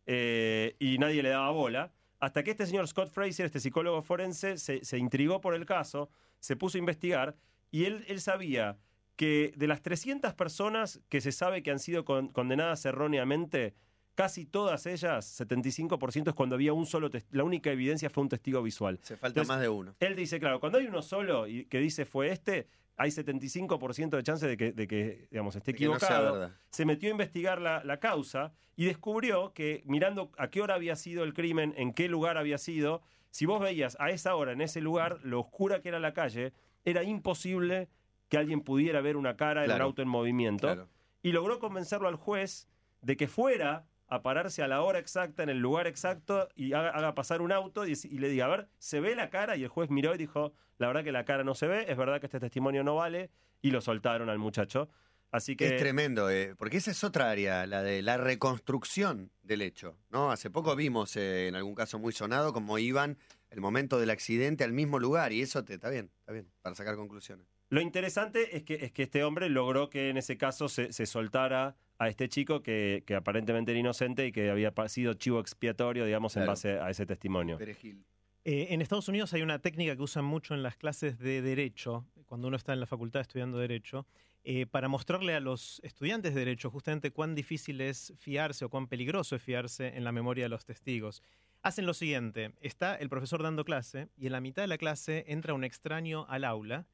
eh, 0.07 0.77
y 0.79 0.99
nadie 0.99 1.23
le 1.23 1.31
daba 1.31 1.51
bola. 1.51 1.93
Hasta 2.21 2.45
que 2.45 2.53
este 2.53 2.67
señor 2.67 2.87
Scott 2.87 3.11
Fraser, 3.11 3.47
este 3.47 3.59
psicólogo 3.59 4.03
forense, 4.03 4.57
se, 4.57 4.99
intrigó 4.99 5.41
por 5.41 5.55
el 5.55 5.67
caso, 5.67 6.09
se 6.39 6.55
puso 6.55 6.79
a 6.79 6.81
investigar 6.81 7.35
y 7.73 7.87
él, 7.87 8.21
sabía 8.21 8.79
que 9.17 9.53
de 9.57 9.67
las 9.67 9.83
300 9.83 10.33
personas 10.35 11.01
que 11.09 11.21
se 11.21 11.33
sabe 11.33 11.65
que 11.65 11.73
han 11.73 11.81
sido 11.81 12.05
con- 12.05 12.29
condenadas 12.29 12.85
erróneamente, 12.85 13.75
casi 14.14 14.44
todas 14.47 14.87
ellas, 14.87 15.41
75% 15.41 16.29
es 16.29 16.35
cuando 16.35 16.55
había 16.55 16.73
un 16.73 16.87
solo 16.87 17.11
la 17.31 17.44
única 17.44 17.70
evidencia 17.70 18.11
fue 18.11 18.23
un 18.23 18.29
testigo 18.29 18.62
visual. 18.62 18.99
Se 19.03 19.17
falta 19.17 19.41
Entonces, 19.41 19.49
más 19.49 19.61
de 19.61 19.69
uno. 19.69 19.94
Él 20.00 20.17
dice, 20.17 20.38
claro, 20.38 20.61
cuando 20.61 20.79
hay 20.79 20.87
uno 20.87 21.03
solo 21.03 21.47
y 21.47 21.64
que 21.67 21.79
dice 21.79 22.05
fue 22.05 22.31
este, 22.31 22.69
hay 22.97 23.11
75% 23.11 24.11
de 24.11 24.23
chance 24.23 24.47
de 24.47 24.56
que, 24.56 24.73
de 24.73 24.87
que 24.87 25.29
digamos, 25.31 25.56
esté 25.56 25.73
De 25.73 25.79
no 25.87 25.97
equivocado 25.97 26.50
se 26.70 26.85
metió 26.85 27.09
a 27.09 27.12
investigar 27.12 27.61
la, 27.61 27.82
la 27.85 27.99
causa 27.99 28.53
y 28.76 28.85
descubrió 28.85 29.53
que 29.55 29.82
mirando 29.87 30.31
a 30.38 30.49
qué 30.49 30.61
hora 30.61 30.75
había 30.75 30.97
sido 30.97 31.25
el 31.25 31.35
crimen, 31.35 31.75
en 31.76 31.93
qué 31.93 32.08
lugar 32.08 32.37
había 32.38 32.58
sido, 32.58 33.03
si 33.31 33.47
vos 33.47 33.61
veías 33.61 33.97
a 33.99 34.11
esa 34.11 34.35
hora, 34.35 34.53
en 34.53 34.61
ese 34.61 34.81
lugar, 34.81 35.20
lo 35.23 35.41
oscura 35.41 35.81
que 35.81 35.88
era 35.88 35.99
la 36.00 36.12
calle, 36.12 36.53
era 36.85 37.03
imposible 37.03 37.88
que 38.29 38.37
alguien 38.38 38.61
pudiera 38.62 39.00
ver 39.00 39.17
una 39.17 39.37
cara 39.37 39.61
en 39.65 39.70
un 39.70 39.75
Claro. 39.76 39.85
auto 39.85 40.03
en 40.03 40.08
movimiento. 40.08 40.67
Claro. 40.67 40.88
Y 41.23 41.32
logró 41.32 41.58
convencerlo 41.58 42.08
al 42.08 42.17
juez 42.17 42.67
de 43.03 43.17
que 43.17 43.29
fuera 43.29 43.85
a 44.12 44.23
pararse 44.23 44.62
a 44.62 44.69
la 44.69 44.82
hora 44.82 44.99
exacta, 44.99 45.43
en 45.43 45.49
el 45.49 45.59
lugar 45.59 45.87
exacto, 45.87 46.49
y 46.55 46.75
haga, 46.75 46.91
haga 46.91 47.14
pasar 47.14 47.41
un 47.41 47.50
auto 47.50 47.87
y, 47.87 47.93
y 47.93 48.19
le 48.19 48.29
diga, 48.29 48.44
a 48.44 48.49
ver, 48.49 48.69
¿se 48.79 49.00
ve 49.00 49.14
la 49.14 49.31
cara? 49.31 49.56
Y 49.56 49.62
el 49.62 49.69
juez 49.69 49.88
miró 49.88 50.14
y 50.14 50.19
dijo, 50.19 50.53
la 50.76 50.88
verdad 50.88 51.03
que 51.03 51.12
la 51.12 51.25
cara 51.25 51.44
no 51.44 51.55
se 51.55 51.67
ve, 51.67 51.87
es 51.88 51.97
verdad 51.97 52.20
que 52.20 52.26
este 52.26 52.38
testimonio 52.38 52.85
no 52.85 52.97
vale, 52.97 53.31
y 53.62 53.70
lo 53.70 53.81
soltaron 53.81 54.29
al 54.29 54.38
muchacho. 54.38 54.91
Así 55.31 55.56
que... 55.56 55.67
Es 55.67 55.76
tremendo, 55.79 56.29
eh, 56.29 56.55
porque 56.59 56.76
esa 56.76 56.91
es 56.91 57.03
otra 57.05 57.31
área, 57.31 57.67
la 57.67 57.82
de 57.82 58.03
la 58.03 58.19
reconstrucción 58.19 59.31
del 59.43 59.62
hecho. 59.62 59.97
¿no? 60.11 60.31
Hace 60.31 60.50
poco 60.50 60.76
vimos, 60.76 61.17
eh, 61.17 61.49
en 61.49 61.55
algún 61.55 61.75
caso 61.75 61.99
muy 61.99 62.12
sonado, 62.12 62.53
cómo 62.53 62.79
iban 62.79 63.17
el 63.49 63.62
momento 63.62 63.99
del 63.99 64.11
accidente 64.11 64.62
al 64.62 64.75
mismo 64.75 64.99
lugar, 64.99 65.32
y 65.32 65.41
eso 65.41 65.65
te, 65.65 65.75
está 65.75 65.88
bien, 65.88 66.11
está 66.20 66.32
bien, 66.32 66.50
para 66.61 66.75
sacar 66.75 66.97
conclusiones. 66.97 67.47
Lo 67.70 67.81
interesante 67.81 68.55
es 68.55 68.63
que, 68.65 68.75
es 68.75 68.93
que 68.93 69.05
este 69.05 69.25
hombre 69.25 69.48
logró 69.48 69.89
que 69.89 70.10
en 70.10 70.19
ese 70.19 70.37
caso 70.37 70.69
se, 70.69 70.93
se 70.93 71.06
soltara 71.06 71.77
a 72.03 72.09
este 72.09 72.29
chico 72.29 72.63
que, 72.63 73.05
que 73.06 73.15
aparentemente 73.15 73.71
era 73.71 73.79
inocente 73.79 74.27
y 74.27 74.32
que 74.32 74.51
había 74.51 74.73
sido 74.89 75.15
chivo 75.15 75.39
expiatorio, 75.39 76.05
digamos, 76.05 76.37
en 76.37 76.47
base 76.47 76.81
a 76.81 76.91
ese 76.91 77.06
testimonio. 77.06 77.59
Perejil. 77.59 78.05
Eh, 78.44 78.69
en 78.71 78.82
Estados 78.82 79.09
Unidos 79.09 79.32
hay 79.35 79.43
una 79.43 79.61
técnica 79.61 79.94
que 79.94 80.03
usan 80.03 80.25
mucho 80.25 80.55
en 80.55 80.65
las 80.65 80.77
clases 80.77 81.19
de 81.19 81.43
Derecho, 81.43 82.05
cuando 82.27 82.49
uno 82.49 82.56
está 82.56 82.73
en 82.73 82.81
la 82.81 82.87
facultad 82.87 83.21
estudiando 83.21 83.56
Derecho, 83.59 84.05
eh, 84.43 84.67
para 84.67 84.89
mostrarle 84.89 85.37
a 85.37 85.41
los 85.41 85.81
estudiantes 85.85 86.35
de 86.35 86.41
Derecho 86.41 86.71
justamente 86.73 87.13
cuán 87.13 87.37
difícil 87.37 87.81
es 87.81 88.13
fiarse 88.17 88.65
o 88.65 88.69
cuán 88.69 88.89
peligroso 88.89 89.37
es 89.37 89.43
fiarse 89.43 89.97
en 89.97 90.03
la 90.03 90.11
memoria 90.11 90.47
de 90.47 90.49
los 90.49 90.65
testigos. 90.65 91.23
Hacen 91.63 91.87
lo 91.87 91.94
siguiente, 91.94 92.53
está 92.61 92.97
el 92.97 93.09
profesor 93.09 93.44
dando 93.44 93.65
clase 93.65 94.09
y 94.17 94.27
en 94.27 94.32
la 94.32 94.41
mitad 94.41 94.65
de 94.65 94.69
la 94.69 94.79
clase 94.79 95.25
entra 95.29 95.55
un 95.55 95.63
extraño 95.63 96.27
al 96.29 96.43
aula, 96.43 96.89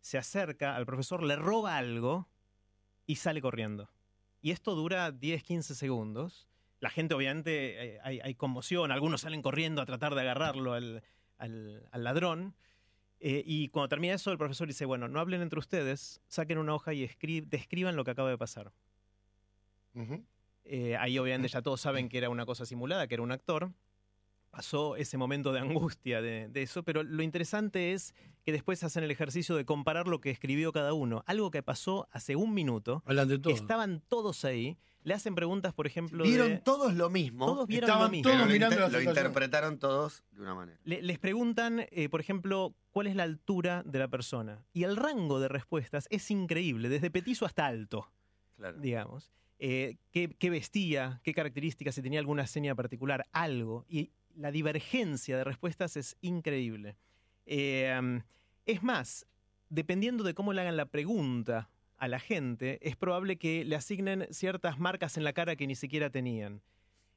se 0.00 0.16
acerca 0.16 0.74
al 0.74 0.86
profesor, 0.86 1.22
le 1.22 1.36
roba 1.36 1.76
algo 1.76 2.30
y 3.06 3.16
sale 3.16 3.42
corriendo. 3.42 3.90
Y 4.44 4.50
esto 4.50 4.74
dura 4.74 5.10
10, 5.10 5.42
15 5.42 5.74
segundos. 5.74 6.46
La 6.80 6.90
gente, 6.90 7.14
obviamente, 7.14 7.94
eh, 7.94 7.98
hay, 8.02 8.20
hay 8.20 8.34
conmoción. 8.34 8.92
Algunos 8.92 9.22
salen 9.22 9.40
corriendo 9.40 9.80
a 9.80 9.86
tratar 9.86 10.14
de 10.14 10.20
agarrarlo 10.20 10.74
al, 10.74 11.02
al- 11.38 11.88
al 11.90 12.04
ladrón. 12.04 12.54
Eh, 13.20 13.42
y 13.46 13.68
cuando 13.70 13.88
termina 13.88 14.12
eso, 14.12 14.30
el 14.32 14.36
profesor 14.36 14.68
dice: 14.68 14.84
Bueno, 14.84 15.08
no 15.08 15.18
hablen 15.18 15.40
entre 15.40 15.58
ustedes, 15.58 16.20
saquen 16.28 16.58
una 16.58 16.74
hoja 16.74 16.92
y 16.92 17.04
escri- 17.08 17.42
describan 17.48 17.96
lo 17.96 18.04
que 18.04 18.10
acaba 18.10 18.28
de 18.28 18.36
pasar. 18.36 18.70
Eh, 20.66 20.96
ahí, 20.98 21.18
obviamente, 21.18 21.48
ya 21.48 21.62
todos 21.62 21.80
saben 21.80 22.10
que 22.10 22.18
era 22.18 22.28
una 22.28 22.44
cosa 22.44 22.66
simulada, 22.66 23.06
que 23.06 23.14
era 23.14 23.22
un 23.22 23.32
actor. 23.32 23.72
Pasó 24.54 24.94
ese 24.94 25.18
momento 25.18 25.52
de 25.52 25.58
angustia 25.58 26.22
de, 26.22 26.46
de 26.48 26.62
eso, 26.62 26.84
pero 26.84 27.02
lo 27.02 27.24
interesante 27.24 27.92
es 27.92 28.14
que 28.44 28.52
después 28.52 28.84
hacen 28.84 29.02
el 29.02 29.10
ejercicio 29.10 29.56
de 29.56 29.64
comparar 29.64 30.06
lo 30.06 30.20
que 30.20 30.30
escribió 30.30 30.70
cada 30.70 30.92
uno. 30.92 31.24
Algo 31.26 31.50
que 31.50 31.64
pasó 31.64 32.06
hace 32.12 32.36
un 32.36 32.54
minuto. 32.54 33.02
Hablan 33.04 33.26
de 33.26 33.40
todo. 33.40 33.52
Estaban 33.52 34.00
todos 34.06 34.44
ahí. 34.44 34.76
Le 35.02 35.12
hacen 35.12 35.34
preguntas, 35.34 35.74
por 35.74 35.88
ejemplo. 35.88 36.22
Vieron 36.22 36.50
de- 36.50 36.58
todos 36.58 36.94
lo 36.94 37.10
mismo, 37.10 37.46
Todos 37.46 37.66
vieron 37.66 37.90
Estaban 37.90 38.06
lo 38.06 38.10
mismo. 38.12 38.30
todos 38.30 38.46
lo, 38.46 38.54
inter- 38.54 39.02
interpretaron 39.08 39.78
todos 39.80 40.22
de 40.30 40.42
una 40.42 40.54
manera. 40.54 40.78
Le- 40.84 41.02
les 41.02 41.18
preguntan, 41.18 41.84
eh, 41.90 42.08
por 42.08 42.20
ejemplo, 42.20 42.76
cuál 42.92 43.08
es 43.08 43.16
la 43.16 43.24
altura 43.24 43.82
de 43.84 43.98
la 43.98 44.06
persona. 44.06 44.64
Y 44.72 44.84
el 44.84 44.96
rango 44.96 45.40
de 45.40 45.48
respuestas 45.48 46.06
es 46.10 46.30
increíble, 46.30 46.88
desde 46.88 47.10
petizo 47.10 47.44
hasta 47.44 47.66
alto, 47.66 48.08
Claro. 48.56 48.78
digamos. 48.78 49.32
Eh, 49.58 49.96
qué, 50.12 50.30
qué 50.38 50.48
vestía, 50.50 51.20
qué 51.24 51.34
características, 51.34 51.94
si 51.96 52.02
tenía 52.02 52.20
alguna 52.20 52.46
seña 52.46 52.74
particular, 52.76 53.26
algo. 53.32 53.84
Y 53.88 54.10
la 54.36 54.50
divergencia 54.50 55.36
de 55.36 55.44
respuestas 55.44 55.96
es 55.96 56.16
increíble. 56.20 56.96
Eh, 57.46 57.94
um, 57.98 58.20
es 58.66 58.82
más, 58.82 59.26
dependiendo 59.68 60.24
de 60.24 60.34
cómo 60.34 60.52
le 60.52 60.60
hagan 60.62 60.76
la 60.76 60.86
pregunta 60.86 61.70
a 61.96 62.08
la 62.08 62.18
gente, 62.18 62.78
es 62.86 62.96
probable 62.96 63.36
que 63.36 63.64
le 63.64 63.76
asignen 63.76 64.26
ciertas 64.30 64.78
marcas 64.78 65.16
en 65.16 65.24
la 65.24 65.32
cara 65.32 65.56
que 65.56 65.66
ni 65.66 65.74
siquiera 65.74 66.10
tenían. 66.10 66.62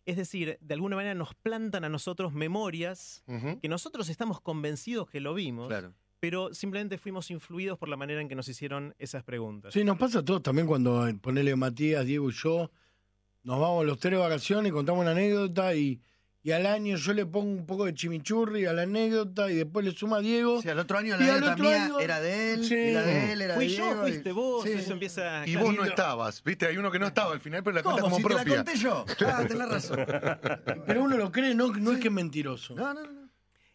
Es 0.05 0.15
decir, 0.15 0.57
de 0.61 0.73
alguna 0.73 0.95
manera 0.95 1.15
nos 1.15 1.33
plantan 1.35 1.83
a 1.83 1.89
nosotros 1.89 2.31
memorias 2.33 3.23
que 3.61 3.67
nosotros 3.67 4.07
estamos 4.07 4.39
convencidos 4.39 5.09
que 5.09 5.19
lo 5.19 5.33
vimos, 5.33 5.67
Claro. 5.67 5.93
pero 6.21 6.53
simplemente 6.53 6.97
fuimos 6.97 7.29
influidos 7.31 7.77
por 7.77 7.89
la 7.89 7.97
manera 7.97 8.21
en 8.21 8.29
que 8.29 8.35
nos 8.35 8.47
hicieron 8.47 8.95
esas 8.99 9.23
preguntas. 9.23 9.73
Sí, 9.73 9.83
nos 9.83 9.97
pasa 9.97 10.19
a 10.19 10.23
todos 10.25 10.41
también 10.43 10.65
cuando 10.65 11.05
eh, 11.07 11.13
ponele 11.15 11.53
Matías, 11.57 12.05
Diego 12.05 12.29
y 12.29 12.33
yo, 12.33 12.71
nos 13.43 13.59
vamos 13.59 13.85
los 13.85 13.99
tres 13.99 14.13
de 14.13 14.17
vacaciones, 14.19 14.71
contamos 14.71 15.01
una 15.01 15.11
anécdota 15.11 15.75
y, 15.75 15.99
y 16.43 16.51
al 16.51 16.65
año 16.65 16.95
yo 16.95 17.13
le 17.13 17.25
pongo 17.25 17.51
un 17.51 17.65
poco 17.65 17.85
de 17.85 17.93
chimichurri 17.93 18.65
a 18.65 18.73
la 18.73 18.83
anécdota 18.83 19.51
y 19.51 19.55
después 19.55 19.85
le 19.85 19.91
suma 19.91 20.17
a 20.17 20.19
Diego. 20.21 20.61
Sí, 20.61 20.69
al 20.69 20.79
otro 20.79 20.97
año 20.97 21.15
Y 21.15 21.23
la 21.23 21.33
anécdota 21.35 21.55
mía 21.57 21.85
año- 21.85 21.99
era 21.99 22.21
de 22.21 22.53
él, 22.53 22.63
Sí. 22.65 22.75
y 22.75 22.91
la 22.93 23.01
de 23.01 23.33
él 23.33 23.41
era 23.41 23.55
Fui 23.55 23.67
de 23.67 23.73
yo, 23.75 23.83
Diego, 23.85 24.07
y- 24.07 24.11
fuiste 24.11 24.31
vos, 24.31 24.63
Sí. 24.63 24.71
eso 24.71 24.93
empieza... 24.93 25.45
Y 25.47 25.51
claro. 25.51 25.65
vos 25.67 25.75
no 25.75 25.83
estabas, 25.85 26.43
¿viste? 26.43 26.67
Hay 26.67 26.77
uno 26.77 26.89
que 26.91 26.99
no 26.99 27.07
estaba 27.07 27.33
al 27.33 27.39
final, 27.41 27.63
pero 27.63 27.75
la 27.75 27.83
cuenta 27.83 28.01
como 28.01 28.15
Si 28.17 28.23
te 28.23 28.29
la 28.29 28.35
propia. 28.35 28.55
conté 28.57 28.75
yo. 28.77 29.05
Ah, 29.27 29.45
tenés 29.47 29.69
razón. 29.69 29.99
Pero 30.85 31.03
uno 31.03 31.17
lo 31.17 31.31
cree, 31.31 31.53
no, 31.53 31.67
no 31.73 31.91
es 31.91 31.99
que 31.99 32.07
es 32.07 32.13
mentiroso. 32.13 32.75
No, 32.75 32.93
no, 32.93 33.03
no. 33.03 33.27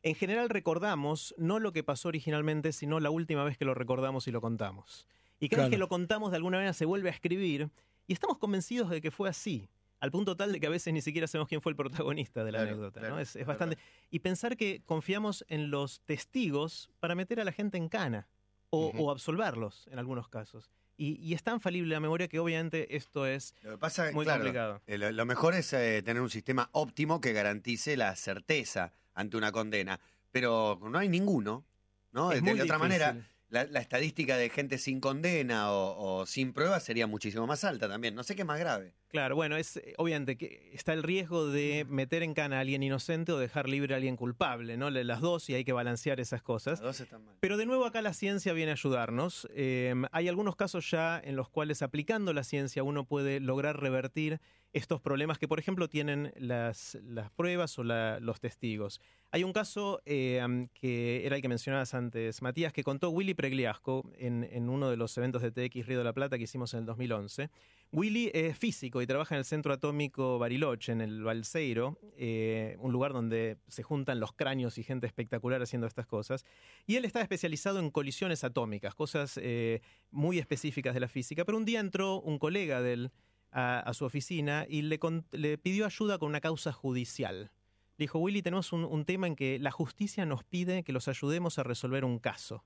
En 0.05 0.15
general 0.17 0.49
recordamos 0.49 1.33
no 1.39 1.61
lo 1.61 1.73
que 1.73 1.85
pasó 1.85 2.09
originalmente, 2.09 2.73
sino 2.73 2.99
la 3.01 3.11
última 3.11 3.45
vez 3.45 3.57
que 3.59 3.65
lo 3.65 3.75
recordamos 3.75 4.27
y 4.27 4.33
lo 4.33 4.41
contamos. 4.41 5.07
Y 5.39 5.49
cada 5.49 5.65
vez 5.65 5.71
que 5.71 5.79
lo 5.79 5.89
contamos 5.89 6.31
de 6.31 6.37
alguna 6.39 6.57
manera 6.57 6.73
se 6.73 6.85
vuelve 6.87 7.09
a 7.09 7.13
escribir 7.13 7.69
y 8.09 8.13
estamos 8.13 8.39
convencidos 8.39 8.91
de 8.91 9.01
que 9.01 9.11
fue 9.11 9.29
así. 9.29 9.69
Al 10.03 10.11
punto 10.11 10.37
tal 10.37 10.51
de 10.53 10.59
que 10.59 10.67
a 10.67 10.71
veces 10.71 10.93
ni 10.93 11.01
siquiera 11.01 11.29
sabemos 11.29 11.49
quién 11.49 11.61
fue 11.61 11.71
el 11.71 11.77
protagonista 11.77 12.43
de 12.43 12.51
la 12.51 12.59
Claro, 12.59 12.73
anécdota. 12.73 12.99
claro, 12.99 13.15
¿no? 13.15 13.21
Es, 13.21 13.47
bastante. 13.47 13.79
Y 14.11 14.19
pensar 14.19 14.57
que 14.57 14.83
confiamos 14.85 15.45
en 15.47 15.71
los 15.71 16.01
testigos 16.01 16.91
para 16.99 17.15
meter 17.15 17.39
a 17.39 17.45
la 17.45 17.53
gente 17.53 17.79
en 17.79 17.89
cana 17.89 18.27
o, 18.71 19.13
absolverlos 19.13 19.87
en 19.93 20.01
algunos 20.01 20.29
casos. 20.29 20.73
Y, 20.97 21.21
y 21.21 21.35
es 21.35 21.45
tan 21.45 21.61
falible 21.61 21.95
la 21.95 22.01
memoria 22.01 22.27
que 22.27 22.41
obviamente 22.41 22.97
esto 22.97 23.27
es 23.27 23.55
Lo 23.63 23.71
que 23.73 23.79
pasa 23.79 24.09
es 24.09 24.15
muy 24.15 24.25
claro, 24.25 24.41
complicado. 24.41 24.83
eh, 24.89 24.99
lo, 24.99 25.13
lo 25.13 25.25
mejor 25.25 25.55
es 25.55 25.73
eh, 25.73 26.03
tener 26.05 26.21
un 26.21 26.31
sistema 26.31 26.69
óptimo 26.73 27.21
que 27.21 27.33
garantice 27.33 27.97
la 27.97 28.17
certeza 28.17 28.93
ante 29.15 29.37
una 29.37 29.53
condena. 29.53 30.01
Pero 30.33 30.81
no 30.83 30.99
hay 30.99 31.09
ninguno, 31.09 31.65
¿no? 32.11 32.33
Es 32.33 32.43
de 32.43 32.51
muy 32.51 32.59
de 32.59 32.65
otra 32.65 32.79
manera, 32.79 33.17
la, 33.53 33.65
la 33.67 33.81
estadística 33.81 34.37
de 34.37 34.49
gente 34.51 34.79
sin 34.79 34.99
condena 35.01 35.71
o, 35.73 36.21
o 36.21 36.27
sin 36.27 36.53
pruebas 36.53 36.83
sería 36.83 37.07
muchísimo 37.07 37.47
más 37.47 37.63
alta 37.65 37.89
también. 37.89 38.15
No 38.15 38.25
sé 38.25 38.35
qué 38.35 38.43
es 38.43 38.47
más 38.49 38.59
grave. 38.59 38.95
Claro, 39.09 39.37
bueno, 39.37 39.59
es 39.59 39.77
eh, 39.77 39.93
obviamente 39.99 40.39
que 40.39 40.71
está 40.73 40.95
el 40.95 41.03
riesgo 41.03 41.47
de 41.49 41.85
meter 41.87 42.23
en 42.23 42.33
cana 42.33 42.57
a 42.57 42.61
alguien 42.61 42.83
inocente 42.83 43.31
o 43.31 43.39
dejar 43.39 43.69
libre 43.69 43.93
a 43.93 43.99
alguien 43.99 44.17
culpable, 44.17 44.79
¿no? 44.79 44.89
Las 44.89 45.21
dos 45.21 45.51
y 45.51 45.55
hay 45.55 45.65
que 45.65 45.75
balancear 45.75 46.19
esas 46.19 46.39
Las 46.39 46.43
cosas. 46.43 46.81
dos 46.81 46.99
están 46.99 47.25
mal. 47.27 47.37
Pero 47.41 47.59
de 47.59 47.67
nuevo 47.67 47.85
acá 47.85 48.01
la 48.01 48.15
ciencia 48.15 48.55
viene 48.55 48.71
a 48.71 48.75
ayudarnos. 48.75 49.47
Eh, 49.55 49.95
hay 50.13 50.29
algunos 50.29 50.57
casos 50.57 50.91
ya 50.91 51.21
en 51.23 51.37
los 51.37 51.51
cuales 51.51 51.83
aplicando 51.83 52.33
la 52.33 52.45
ciencia 52.45 52.83
uno 52.83 53.05
puede 53.05 53.39
lograr 53.39 53.79
revertir 53.79 54.41
estos 54.73 55.01
problemas 55.01 55.39
que, 55.39 55.47
por 55.47 55.59
ejemplo, 55.59 55.89
tienen 55.89 56.33
las, 56.37 56.99
pruebas 57.37 57.79
o 57.79 57.85
los 57.85 58.41
testigos. 58.41 59.01
Hay 59.31 59.45
un 59.45 59.53
caso 59.53 60.01
eh, 60.07 60.67
que 60.75 61.27
era 61.27 61.37
el 61.37 61.43
que 61.43 61.49
mencionabas 61.49 61.95
antes, 61.95 62.41
Matías, 62.43 62.73
que 62.73 62.83
contó 62.83 63.11
Willy 63.11 63.35
Pregliasco 63.35 64.11
en, 64.17 64.69
uno 64.69 64.91
de 64.91 64.97
los 64.97 65.17
eventos 65.19 65.43
de 65.43 65.51
TX 65.51 65.87
Río 65.87 65.99
de 65.99 66.05
la 66.05 66.13
Plata 66.13 66.39
que 66.39 66.45
hicimos 66.45 66.73
en 66.75 66.81
el 66.81 66.87
2011. 66.87 67.51
Willy 67.93 68.31
es 68.33 68.57
físico 68.57 69.03
y 69.03 69.07
trabaja 69.07 69.35
en 69.35 69.41
el 69.41 69.45
Centro 69.45 69.75
Atómico 69.75 70.39
Bariloche, 70.39 70.93
en 70.93 71.03
el 71.03 71.23
Balseiro, 71.23 71.99
eh, 72.17 72.77
un 72.79 72.91
lugar 72.91 73.13
donde 73.13 73.59
se 73.69 73.83
juntan 73.83 74.19
los 74.19 74.33
cráneos 74.33 74.79
y 74.79 74.83
gente 74.83 75.07
espectacular 75.07 75.61
haciendo 75.61 75.87
estas 75.87 76.07
cosas. 76.07 76.47
Y 76.87 76.97
él 76.97 77.05
está 77.05 77.21
especializado 77.21 77.81
en 77.81 77.91
colisiones 77.91 78.45
atómicas, 78.45 78.95
cosas 78.95 79.39
eh, 79.43 79.83
muy 80.11 80.39
específicas 80.39 80.95
de 80.95 81.01
la 81.01 81.09
física. 81.09 81.45
Pero 81.45 81.59
un 81.59 81.67
día 81.67 81.81
entró 81.81 82.21
un 82.23 82.39
colega 82.39 82.81
de 82.81 82.93
él 82.95 83.13
a, 83.53 83.81
a 83.81 83.95
su 83.95 84.05
oficina 84.05 84.67
y 84.69 84.83
le, 84.83 84.99
con- 84.99 85.25
le 85.31 85.59
pidió 85.59 85.87
ayuda 85.87 86.19
con 86.19 86.29
una 86.29 86.41
causa 86.41 86.73
judicial. 86.73 87.51
Le 87.99 88.05
dijo, 88.05 88.19
Willy, 88.19 88.43
tenemos 88.43 88.73
un, 88.73 88.85
un 88.85 89.05
tema 89.05 89.27
en 89.27 89.37
que 89.37 89.59
la 89.59 89.71
justicia 89.71 90.25
nos 90.27 90.43
pide 90.45 90.83
que 90.83 90.93
los 90.93 91.09
ayudemos 91.09 91.59
a 91.59 91.63
resolver 91.63 92.05
un 92.05 92.19
caso. 92.19 92.65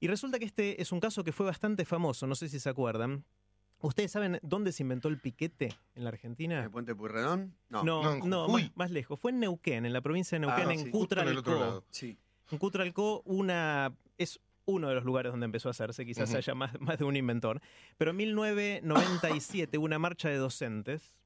Y 0.00 0.06
resulta 0.08 0.38
que 0.38 0.44
este 0.44 0.82
es 0.82 0.92
un 0.92 1.00
caso 1.00 1.24
que 1.24 1.32
fue 1.32 1.46
bastante 1.46 1.84
famoso, 1.84 2.26
no 2.26 2.34
sé 2.34 2.48
si 2.48 2.60
se 2.60 2.68
acuerdan. 2.68 3.24
¿Ustedes 3.80 4.10
saben 4.10 4.40
dónde 4.42 4.72
se 4.72 4.82
inventó 4.82 5.06
el 5.08 5.20
piquete 5.20 5.72
en 5.94 6.02
la 6.02 6.10
Argentina? 6.10 6.64
¿El 6.64 6.70
puente 6.70 6.94
Puyredón? 6.96 7.54
No. 7.68 7.84
No, 7.84 8.02
No, 8.24 8.46
en 8.46 8.52
más, 8.52 8.76
más 8.76 8.90
lejos. 8.90 9.18
Fue 9.20 9.30
en 9.30 9.38
Neuquén, 9.38 9.86
en 9.86 9.92
la 9.92 10.00
provincia 10.00 10.36
de 10.36 10.40
Neuquén, 10.46 10.68
Ah, 10.68 10.72
en 10.72 10.78
sí, 10.80 10.90
justo 10.90 11.14
en. 11.20 11.82
Sí. 11.90 12.18
En 12.50 12.58
Cutralcó 12.58 13.22
una, 13.24 13.94
es 14.16 14.40
uno 14.68 14.88
de 14.88 14.94
los 14.94 15.04
lugares 15.04 15.32
donde 15.32 15.46
empezó 15.46 15.68
a 15.68 15.70
hacerse, 15.70 16.04
quizás 16.04 16.28
Ujú. 16.28 16.38
haya 16.38 16.54
más, 16.54 16.78
más 16.80 16.98
de 16.98 17.04
un 17.04 17.16
inventor. 17.16 17.60
Pero 17.96 18.10
en 18.10 18.18
1997 18.18 19.78
hubo 19.78 19.86
una 19.86 19.98
marcha 19.98 20.28
de 20.28 20.36
docentes 20.36 21.16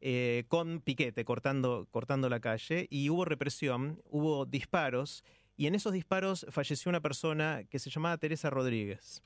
eh, 0.00 0.44
con 0.48 0.80
piquete, 0.80 1.24
cortando, 1.24 1.88
cortando 1.90 2.28
la 2.30 2.40
calle, 2.40 2.86
y 2.90 3.10
hubo 3.10 3.24
represión, 3.26 4.00
hubo 4.10 4.46
disparos, 4.46 5.24
y 5.56 5.66
en 5.66 5.74
esos 5.74 5.92
disparos 5.92 6.46
falleció 6.50 6.88
una 6.88 7.00
persona 7.00 7.64
que 7.68 7.78
se 7.78 7.90
llamaba 7.90 8.16
Teresa 8.16 8.48
Rodríguez. 8.48 9.22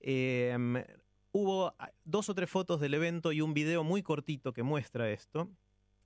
Eh, 0.00 0.56
hubo 1.32 1.74
ah, 1.78 1.90
dos 2.04 2.28
o 2.30 2.34
tres 2.34 2.48
fotos 2.48 2.80
del 2.80 2.94
evento 2.94 3.32
y 3.32 3.42
un 3.42 3.54
video 3.54 3.84
muy 3.84 4.02
cortito 4.02 4.52
que 4.52 4.62
muestra 4.62 5.10
esto. 5.10 5.50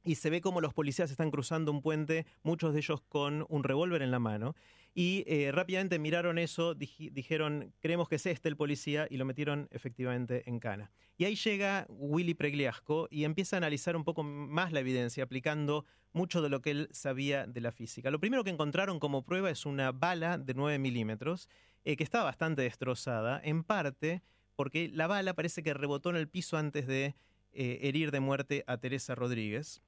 Y 0.05 0.17
se 0.17 0.31
ve 0.31 0.41
como 0.41 0.61
los 0.61 0.75
policías 0.75 1.11
están 1.11 1.31
cruzando 1.31 1.73
un 1.73 1.81
puente, 1.81 2.27
muchos 2.43 2.75
de 2.75 2.81
ellos 2.81 3.01
con 3.09 3.47
un 3.49 3.65
revólver 3.65 4.03
en 4.03 4.11
la 4.11 4.19
mano. 4.19 4.55
Y 4.97 5.25
eh, 5.27 5.51
rápidamente 5.53 5.99
miraron 5.99 6.39
eso, 6.39 6.75
dij- 6.77 7.11
dijeron, 7.13 7.73
creemos 7.81 8.09
que 8.09 8.15
es 8.15 8.27
este 8.27 8.49
el 8.49 8.57
policía, 8.57 9.09
y 9.11 9.17
lo 9.17 9.25
metieron 9.25 9.67
efectivamente 9.73 10.49
en 10.49 10.61
cana. 10.61 10.93
Y 11.17 11.25
ahí 11.25 11.35
llega 11.35 11.87
Willy 11.89 12.35
Pregliasco 12.35 13.09
y 13.11 13.25
empieza 13.25 13.57
a 13.57 13.59
analizar 13.59 13.97
un 13.97 14.05
poco 14.05 14.23
más 14.23 14.73
la 14.73 14.81
evidencia, 14.81 15.25
aplicando 15.25 15.85
mucho 16.13 16.43
de 16.43 16.49
lo 16.49 16.63
que 16.63 16.71
él 16.71 16.89
sabía 16.93 17.45
de 17.47 17.61
la 17.61 17.73
física. 17.73 18.11
Lo 18.13 18.21
primero 18.21 18.45
que 18.45 18.51
encontraron 18.51 19.01
como 19.01 19.25
prueba 19.25 19.51
es 19.51 19.67
una 19.67 19.91
bala 19.91 20.39
de 20.39 20.55
9 20.55 20.79
milímetros, 20.79 21.49
eh, 21.85 21.97
que 21.97 22.05
estaba 22.05 22.25
bastante 22.25 22.63
destrozada, 22.63 23.41
en 23.43 23.65
parte 23.65 24.23
porque 24.55 24.89
la 24.93 25.09
bala 25.09 25.35
parece 25.35 25.65
que 25.65 25.75
rebotó 25.75 26.11
en 26.11 26.17
el 26.17 26.29
piso 26.29 26.57
antes 26.57 26.87
de 26.87 27.17
eh, 27.53 27.81
herir 27.83 28.13
de 28.13 28.21
muerte 28.21 28.63
a 28.69 28.79
Teresa 28.79 29.17
Rodríguez. 29.17 29.83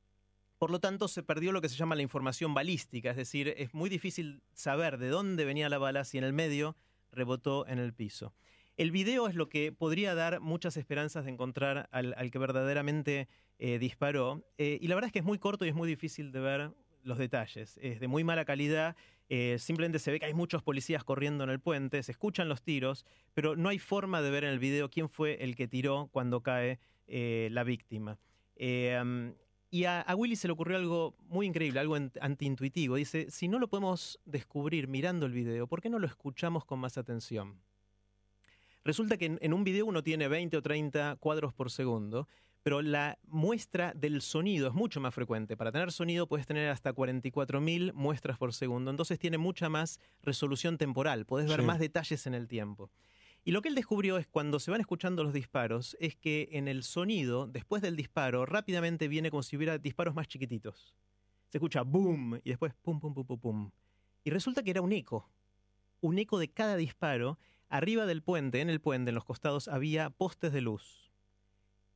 Por 0.59 0.71
lo 0.71 0.81
tanto, 0.81 1.09
se 1.09 1.23
perdió 1.23 1.53
lo 1.53 1.61
que 1.61 1.69
se 1.69 1.77
llama 1.77 1.95
la 1.95 2.03
información 2.03 2.55
balística, 2.55 3.11
es 3.11 3.17
decir, 3.17 3.55
es 3.59 3.75
muy 3.75 3.91
difícil 3.91 4.43
saber 4.55 4.97
de 4.97 5.09
dónde 5.09 5.45
venía 5.45 5.69
la 5.69 5.79
bala 5.79 6.05
si 6.05 6.17
en 6.17 6.25
el 6.25 6.33
medio 6.33 6.77
rebotó 7.13 7.67
en 7.67 7.79
el 7.79 7.93
piso. 7.93 8.33
El 8.77 8.91
video 8.91 9.27
es 9.27 9.35
lo 9.35 9.49
que 9.49 9.73
podría 9.73 10.15
dar 10.15 10.41
muchas 10.41 10.77
esperanzas 10.77 11.25
de 11.25 11.31
encontrar 11.31 11.89
al, 11.93 12.31
que 12.31 12.39
verdaderamente 12.39 13.29
eh, 13.59 13.79
disparó. 13.79 14.45
Eh, 14.59 14.79
y 14.81 14.89
la 14.89 14.95
verdad 14.95 15.09
es 15.09 15.13
que 15.13 15.19
es 15.21 15.25
muy 15.25 15.39
corto 15.39 15.65
y 15.65 15.71
es 15.71 15.75
muy 15.75 15.89
difícil 15.89 16.31
de 16.31 16.41
ver 16.41 16.71
los 17.03 17.17
detalles. 17.17 17.79
Es 17.81 18.01
de 18.01 18.09
muy 18.09 18.23
mala 18.23 18.45
calidad. 18.45 18.95
eh, 19.29 19.57
simplemente 19.59 19.99
se 19.99 20.11
ve 20.11 20.21
que 20.21 20.27
hay 20.27 20.35
muchos 20.35 20.63
policías 20.63 21.05
corriendo 21.05 21.45
en 21.45 21.51
el 21.51 21.59
puente, 21.59 22.03
se 22.03 22.13
escuchan 22.13 22.49
los 22.49 22.63
tiros, 22.63 23.07
pero 23.33 23.57
no 23.57 23.71
hay 23.71 23.79
forma 23.79 24.21
de 24.21 24.31
ver 24.31 24.45
en 24.45 24.51
el 24.51 24.59
video 24.59 24.91
quién 24.91 25.09
fue 25.09 25.43
el 25.43 25.57
que 25.57 25.69
tiró 25.69 26.09
cuando 26.13 26.43
cae 26.43 26.79
la 27.09 27.65
víctima. 27.65 28.19
Y 29.76 29.85
a, 29.85 30.00
a 30.00 30.14
Willy 30.14 30.37
se 30.37 30.47
le 30.49 30.52
ocurrió 30.54 30.76
algo 30.78 31.14
muy 31.28 31.47
increíble, 31.47 31.80
algo 31.80 31.97
ant- 31.97 32.16
antiintuitivo. 32.21 32.97
Dice, 32.97 33.30
si 33.30 33.47
no 33.49 33.59
lo 33.59 33.68
podemos 33.68 34.18
descubrir 34.25 34.88
mirando 34.88 35.26
el 35.26 35.33
video, 35.33 35.66
¿por 35.66 35.83
qué 35.83 35.90
no 35.90 35.99
lo 35.99 36.06
escuchamos 36.06 36.64
con 36.64 36.78
más 36.78 36.97
atención? 36.97 37.61
Resulta 38.85 39.16
que 39.16 39.26
en, 39.26 39.38
en 39.42 39.52
un 39.52 39.64
video 39.64 39.85
uno 39.87 40.02
tiene 40.02 40.28
20 40.28 40.56
o 40.56 40.62
30 40.62 41.16
cuadros 41.16 41.52
por 41.52 41.71
segundo, 41.71 42.26
pero 42.62 42.80
la 42.83 43.18
muestra 43.26 43.92
del 43.95 44.23
sonido 44.23 44.68
es 44.68 44.75
mucho 44.75 45.00
más 45.00 45.14
frecuente. 45.14 45.56
Para 45.56 45.73
tener 45.73 45.92
sonido 45.92 46.26
puedes 46.26 46.47
tener 46.47 46.68
hasta 46.71 46.92
44.000 46.95 47.92
muestras 47.92 48.38
por 48.38 48.54
segundo, 48.54 48.90
entonces 48.90 49.18
tiene 49.18 49.38
mucha 49.38 49.68
más 49.68 50.00
resolución 50.23 50.78
temporal, 50.78 51.26
podés 51.26 51.49
ver 51.49 51.61
Sí. 51.61 51.66
más 51.66 51.78
detalles 51.78 52.26
en 52.26 52.35
el 52.35 52.49
tiempo. 52.49 52.90
Y 53.47 53.53
lo 53.53 53.62
que 53.62 53.69
él 53.69 53.76
descubrió 53.76 54.19
es 54.19 54.26
cuando 54.26 54.59
se 54.59 54.73
van 54.73 54.81
escuchando 54.81 55.23
los 55.23 55.33
disparos, 55.33 55.97
es 56.00 56.17
que 56.17 56.49
en 56.50 56.67
el 56.67 56.83
sonido, 56.83 57.47
después 57.47 57.81
del 57.81 57.95
disparo, 57.95 58.45
rápidamente 58.45 59.07
viene 59.07 59.31
como 59.31 59.45
si 59.45 59.57
hubiera 59.57 59.79
disparos 59.79 60.17
más 60.17 60.26
chiquititos. 60.26 60.97
Se 61.47 61.59
escucha 61.59 61.83
boom 61.83 62.41
y 62.43 62.50
después 62.50 62.75
pum, 62.75 62.99
pum, 62.99 63.15
pum, 63.15 63.25
pum, 63.25 63.38
pum. 63.38 63.71
Y 64.25 64.31
resulta 64.31 64.65
que 64.65 64.73
era 64.73 64.81
un 64.83 64.91
eco. 64.91 65.31
Un 66.00 66.19
eco 66.19 66.41
de 66.41 66.49
cada 66.49 66.75
disparo. 66.76 67.38
Arriba 67.69 68.05
del 68.05 68.21
puente, 68.21 68.61
en 68.61 68.69
el 68.69 68.81
puente, 68.81 69.11
en 69.11 69.15
los 69.15 69.25
costados, 69.25 69.69
había 69.69 70.11
postes 70.11 70.53
de 70.53 70.61
luz. 70.62 71.12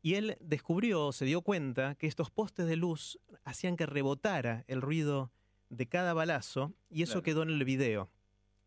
Y 0.03 0.15
él 0.15 0.39
descubrió, 0.41 1.11
se 1.11 1.25
dio 1.25 1.43
cuenta, 1.43 1.97
que 1.97 2.07
estos 2.07 2.31
postes 2.31 2.69
de 2.69 2.77
luz 2.77 3.19
hacían 3.43 3.77
que 3.77 3.87
rebotara 3.87 4.65
el 4.69 4.81
ruido 4.81 5.33
de 5.69 5.89
cada 5.89 6.15
balazo 6.15 6.75
y 6.89 7.03
eso 7.03 7.15
Claro. 7.15 7.23
quedó 7.25 7.43
en 7.43 7.51
el 7.51 7.65
video. 7.65 8.09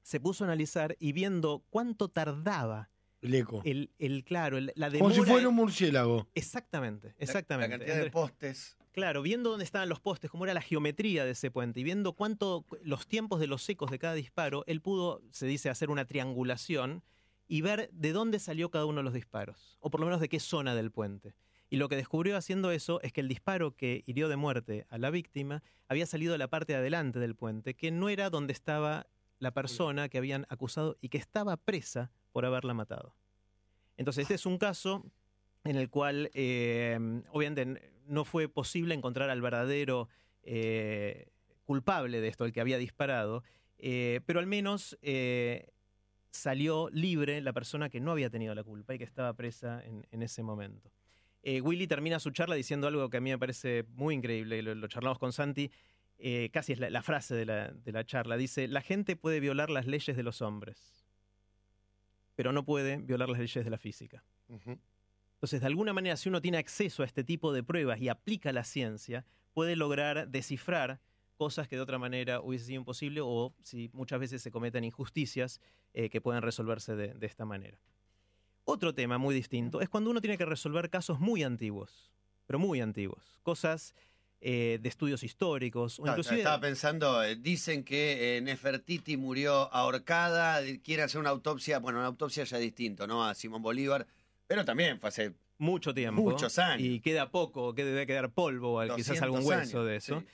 Se 0.03 0.19
puso 0.19 0.43
a 0.43 0.48
analizar 0.48 0.95
y 1.00 1.12
viendo 1.13 1.63
cuánto 1.69 2.10
tardaba 2.10 2.89
El 3.22 3.33
eco. 3.36 3.62
el, 3.65 3.89
el 4.00 4.24
claro, 4.24 4.57
el- 4.57 4.72
la 4.75 4.88
Como 4.91 5.10
demora. 5.10 5.15
si 5.15 5.22
fuera 5.24 5.50
un 5.50 5.55
murciélago. 5.55 6.27
Exactamente, 6.36 7.15
exactamente. 7.17 7.77
La, 7.77 7.77
cantidad 7.86 8.03
de 8.03 8.12
postes. 8.12 8.77
Claro, 8.91 9.24
viendo 9.24 9.50
dónde 9.50 9.65
estaban 9.65 9.89
los 9.89 10.00
postes, 10.00 10.29
cómo 10.29 10.43
era 10.45 10.53
la 10.53 10.62
geometría 10.62 11.25
de 11.25 11.31
ese 11.31 11.50
puente 11.50 11.79
y 11.79 11.83
viendo 11.83 12.13
cuánto 12.13 12.63
los 12.83 13.07
tiempos 13.07 13.39
de 13.39 13.48
los 13.48 13.67
ecos 13.67 13.89
de 13.89 13.98
cada 13.98 14.13
disparo, 14.13 14.63
él 14.67 14.81
pudo, 14.81 15.22
se 15.31 15.48
dice, 15.48 15.69
hacer 15.72 15.89
una 15.89 16.05
triangulación 16.05 17.01
y 17.48 17.62
ver 17.62 17.89
de 17.91 18.12
dónde 18.12 18.38
salió 18.39 18.69
cada 18.69 18.86
uno 18.86 18.98
de 18.98 19.03
los 19.03 19.13
disparos, 19.13 19.77
o 19.79 19.89
por 19.89 20.00
lo 20.00 20.05
menos 20.05 20.22
de 20.22 20.29
qué 20.29 20.39
zona 20.39 20.75
del 20.75 20.91
puente. 20.91 21.33
Y 21.72 21.77
lo 21.77 21.89
que 21.89 21.95
descubrió 21.95 22.38
haciendo 22.38 22.69
eso 22.69 23.01
es 23.01 23.12
que 23.13 23.22
el 23.22 23.27
disparo 23.27 23.75
que 23.75 24.03
hirió 24.05 24.29
de 24.29 24.36
muerte 24.36 24.86
a 24.89 25.00
la 25.00 25.10
víctima 25.10 25.63
había 25.88 26.05
salido 26.05 26.33
de 26.33 26.38
la 26.38 26.48
parte 26.50 26.74
de 26.74 26.79
adelante 26.79 27.17
del 27.19 27.36
puente, 27.36 27.74
que 27.74 27.89
no 27.89 28.10
era 28.10 28.29
donde 28.29 28.53
estaba 28.53 29.07
la 29.44 29.52
persona 29.52 30.10
que 30.10 30.18
habían 30.18 30.48
acusado 30.50 30.98
y 31.02 31.10
que 31.10 31.18
estaba 31.20 31.58
presa 31.58 32.12
por 32.32 32.46
haberla 32.46 32.74
matado. 32.74 33.16
Entonces, 33.98 34.24
este 34.24 34.36
es 34.36 34.46
un 34.46 34.58
caso 34.58 35.06
en 35.64 35.76
el 35.76 35.90
cual, 35.90 36.32
eh, 36.34 36.98
obviamente, 37.30 37.92
no 38.08 38.26
fue 38.26 38.50
posible 38.50 38.96
encontrar 38.96 39.30
al 39.30 39.42
verdadero 39.42 40.10
eh, 40.42 41.28
culpable 41.66 42.22
de 42.22 42.28
esto, 42.28 42.46
el 42.46 42.54
que 42.54 42.62
había 42.62 42.78
disparado, 42.78 43.44
eh, 43.78 44.22
pero 44.26 44.40
al 44.40 44.48
menos 44.48 44.98
salió 46.32 46.90
libre 46.90 47.40
la 47.42 47.54
persona 47.54 47.90
que 47.90 48.00
no 48.00 48.12
había 48.12 48.30
tenido 48.30 48.56
la 48.56 48.64
culpa 48.64 48.96
y 48.96 48.98
que 48.98 49.04
estaba 49.04 49.34
presa 49.34 49.84
en, 49.86 50.24
ese 50.24 50.42
momento. 50.42 50.92
Willy 51.44 51.88
termina 51.88 52.20
su 52.20 52.32
charla 52.32 52.56
diciendo 52.56 52.88
algo 52.88 53.10
que 53.10 53.18
a 53.18 53.22
mí 53.22 53.30
me 53.30 53.38
parece 53.38 53.84
muy 53.90 54.16
increíble, 54.16 54.62
lo, 54.64 54.74
lo 54.74 54.88
charlamos 54.88 55.20
con 55.20 55.34
Santi, 55.34 55.70
casi 56.51 56.74
es 56.74 56.80
la, 56.80 57.01
frase 57.01 57.36
de 57.36 57.46
la, 57.46 57.68
de 57.70 57.92
la 57.92 58.06
charla, 58.06 58.38
dice, 58.38 58.68
la 58.68 58.82
gente 58.82 59.15
puede 59.15 59.39
violar 59.39 59.70
las 59.70 59.86
leyes 59.88 60.15
de 60.15 60.24
los 60.24 60.42
hombres, 60.42 61.06
pero 62.36 62.53
no 62.53 62.63
puede 62.63 62.98
violar 62.98 63.30
las 63.30 63.39
leyes 63.39 63.65
de 63.65 63.70
la 63.70 63.77
física. 63.77 64.24
Entonces, 64.48 65.60
de 65.60 65.68
alguna 65.68 65.92
manera, 65.92 66.15
si 66.15 66.30
uno 66.30 66.42
tiene 66.42 66.58
acceso 66.58 67.03
a 67.03 67.06
este 67.06 67.25
tipo 67.25 67.51
de 67.51 67.63
pruebas 67.63 68.00
y 68.00 68.08
aplica 68.08 68.53
la 68.53 68.63
ciencia, 68.63 69.25
puede 69.53 69.75
lograr 69.75 70.30
descifrar 70.30 71.01
cosas 71.36 71.68
que 71.68 71.75
de 71.75 71.82
otra 71.82 71.98
manera 71.98 72.39
hubiese 72.39 72.68
sido 72.68 72.80
imposible 72.80 73.20
o 73.22 73.53
si 73.62 73.89
muchas 73.92 74.20
veces 74.20 74.42
se 74.42 74.51
cometen 74.51 74.86
injusticias 74.86 75.60
eh, 75.94 76.10
que 76.10 76.22
pueden 76.22 76.42
resolverse 76.42 76.96
de, 76.96 77.13
de 77.13 77.25
esta 77.27 77.44
manera. 77.44 77.77
Otro 78.63 78.96
tema 78.96 79.18
muy 79.18 79.36
distinto 79.36 79.82
es 79.82 79.89
cuando 79.89 80.10
uno 80.10 80.22
tiene 80.22 80.38
que 80.38 80.46
resolver 80.46 80.89
casos 80.89 81.20
muy 81.20 81.44
antiguos, 81.44 82.13
pero 82.46 82.60
muy 82.60 82.80
antiguos, 82.80 83.39
cosas 83.44 83.94
eh, 84.46 84.78
de 84.82 84.90
estudios 84.90 85.24
históricos. 85.24 86.02
O 86.02 86.06
inclusive... 86.06 86.40
Estaba 86.40 86.60
pensando, 86.60 87.24
eh, 87.24 87.38
dicen 87.38 87.86
que 87.86 88.36
eh, 88.36 88.42
Nefertiti 88.42 89.16
murió 89.16 89.74
ahorcada, 89.74 90.60
quiere 90.84 91.04
hacer 91.04 91.22
una 91.22 91.30
autopsia, 91.30 91.80
bueno, 91.80 92.00
una 92.00 92.10
autopsia 92.10 92.44
ya 92.44 92.58
distinto, 92.58 93.08
¿no? 93.08 93.26
A 93.26 93.36
Simón 93.36 93.62
Bolívar, 93.62 94.06
pero 94.46 94.66
también 94.66 95.00
fue 95.00 95.08
hace 95.08 95.34
mucho 95.60 95.94
tiempo. 95.94 96.22
Muchos 96.22 96.60
años. 96.60 96.86
Y 96.86 97.00
queda 97.00 97.32
poco, 97.32 97.74
que 97.74 97.86
debe 97.86 98.06
quedar 98.06 98.32
polvo, 98.32 98.82
quizás 98.98 99.22
algún 99.22 99.46
hueso 99.46 99.86
de 99.86 99.96
eso. 99.96 100.26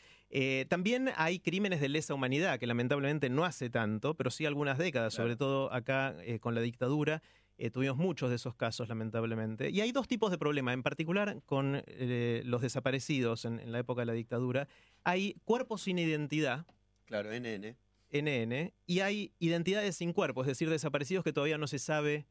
también 0.70 1.12
hay 1.16 1.38
crímenes 1.38 1.80
de 1.80 1.90
lesa 1.90 2.16
humanidad, 2.16 2.58
que 2.58 2.66
lamentablemente 2.66 3.30
no 3.30 3.46
hace 3.46 3.70
tanto, 3.70 4.16
pero 4.16 4.32
sí 4.32 4.48
algunas 4.48 4.80
décadas, 4.80 5.14
sobre 5.14 5.36
todo 5.36 5.72
acá 5.72 6.16
con 6.40 6.56
la 6.56 6.62
dictadura, 6.62 7.22
eh, 7.62 7.70
tuvimos 7.72 7.98
muchos 7.98 8.30
de 8.30 8.38
esos 8.38 8.56
casos, 8.56 8.88
lamentablemente. 8.88 9.70
Y 9.70 9.82
hay 9.82 9.92
dos 9.92 10.08
tipos 10.08 10.32
de 10.32 10.38
problemas, 10.38 10.74
en 10.74 10.82
particular 10.82 11.42
con 11.46 11.84
eh, 11.88 12.42
los 12.46 12.62
desaparecidos 12.62 13.44
en, 13.44 13.70
la 13.70 13.80
época 13.80 14.04
de 14.04 14.06
la 14.06 14.14
dictadura. 14.14 14.70
Hay 15.04 15.36
cuerpos 15.44 15.82
sin 15.82 16.00
identidad. 16.00 16.66
Claro, 17.04 17.32
NN. 17.38 17.76
NN. 18.12 18.74
Y 18.86 19.02
hay 19.02 19.34
identidades 19.40 19.98
sin 19.98 20.14
cuerpo, 20.14 20.42
es 20.42 20.48
decir, 20.48 20.70
desaparecidos 20.70 21.26
que 21.26 21.34
todavía 21.34 21.58
no 21.58 21.68
se 21.68 21.80
sabe 21.80 22.26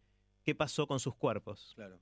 qué 0.45 0.55
pasó 0.55 0.87
con 0.87 0.99
sus 0.99 1.15
cuerpos. 1.15 1.73
Claro. 1.75 2.01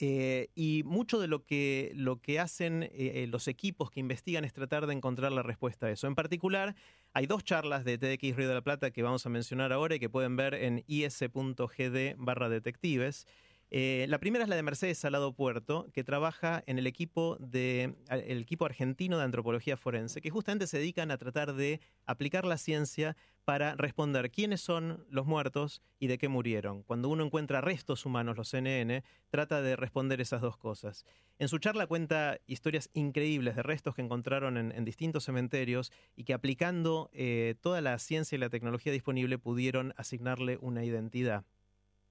Eh, 0.00 0.48
y 0.56 0.82
mucho 0.84 1.20
de 1.20 1.28
lo 1.28 1.44
que, 1.44 1.92
lo 1.94 2.20
que 2.20 2.40
hacen 2.40 2.90
los 3.30 3.46
equipos 3.46 3.90
que 3.92 4.00
investigan 4.00 4.44
es 4.44 4.52
tratar 4.52 4.88
de 4.88 4.94
encontrar 4.94 5.30
la 5.30 5.44
respuesta 5.44 5.86
a 5.86 5.90
eso. 5.92 6.08
En 6.08 6.16
particular, 6.16 6.74
hay 7.12 7.26
dos 7.26 7.44
charlas 7.44 7.84
de 7.84 7.98
TDX 7.98 8.36
Río 8.36 8.48
de 8.48 8.54
la 8.54 8.62
Plata 8.62 8.90
que 8.90 9.02
vamos 9.02 9.26
a 9.26 9.28
mencionar 9.28 9.72
ahora 9.72 9.96
y 9.96 9.98
que 9.98 10.08
pueden 10.08 10.36
ver 10.36 10.54
en 10.54 10.84
is.gd 10.86 12.14
barra 12.16 12.48
detectives. 12.48 13.26
Eh, 13.70 14.06
la 14.08 14.18
primera 14.18 14.44
es 14.44 14.48
la 14.48 14.56
de 14.56 14.62
Mercedes 14.62 14.98
Salado 14.98 15.34
Puerto, 15.34 15.88
que 15.92 16.02
trabaja 16.02 16.62
en 16.66 16.78
el 16.78 16.86
equipo, 16.86 17.36
de, 17.38 17.96
el 18.10 18.40
equipo 18.40 18.64
argentino 18.64 19.18
de 19.18 19.24
antropología 19.24 19.76
forense, 19.76 20.22
que 20.22 20.30
justamente 20.30 20.66
se 20.66 20.78
dedican 20.78 21.10
a 21.10 21.18
tratar 21.18 21.54
de 21.54 21.80
aplicar 22.06 22.46
la 22.46 22.56
ciencia 22.56 23.16
para 23.44 23.74
responder 23.76 24.30
quiénes 24.30 24.60
son 24.60 25.06
los 25.10 25.26
muertos 25.26 25.82
y 25.98 26.06
de 26.06 26.18
qué 26.18 26.28
murieron. 26.28 26.82
Cuando 26.82 27.08
uno 27.08 27.24
encuentra 27.24 27.60
restos 27.60 28.06
humanos, 28.06 28.36
los 28.36 28.48
CNN, 28.48 29.04
trata 29.30 29.60
de 29.60 29.76
responder 29.76 30.20
esas 30.20 30.40
dos 30.40 30.56
cosas. 30.56 31.04
En 31.38 31.48
su 31.48 31.58
charla 31.58 31.86
cuenta 31.86 32.38
historias 32.46 32.90
increíbles 32.94 33.56
de 33.56 33.62
restos 33.62 33.94
que 33.94 34.02
encontraron 34.02 34.56
en, 34.56 34.84
distintos 34.84 35.24
cementerios 35.24 35.92
y 36.16 36.24
que 36.24 36.34
aplicando 36.34 37.10
eh, 37.12 37.54
toda 37.60 37.80
la 37.80 37.98
ciencia 37.98 38.36
y 38.36 38.38
la 38.38 38.50
tecnología 38.50 38.92
disponible 38.92 39.38
pudieron 39.38 39.94
asignarle 39.96 40.58
una 40.60 40.84
identidad. 40.84 41.44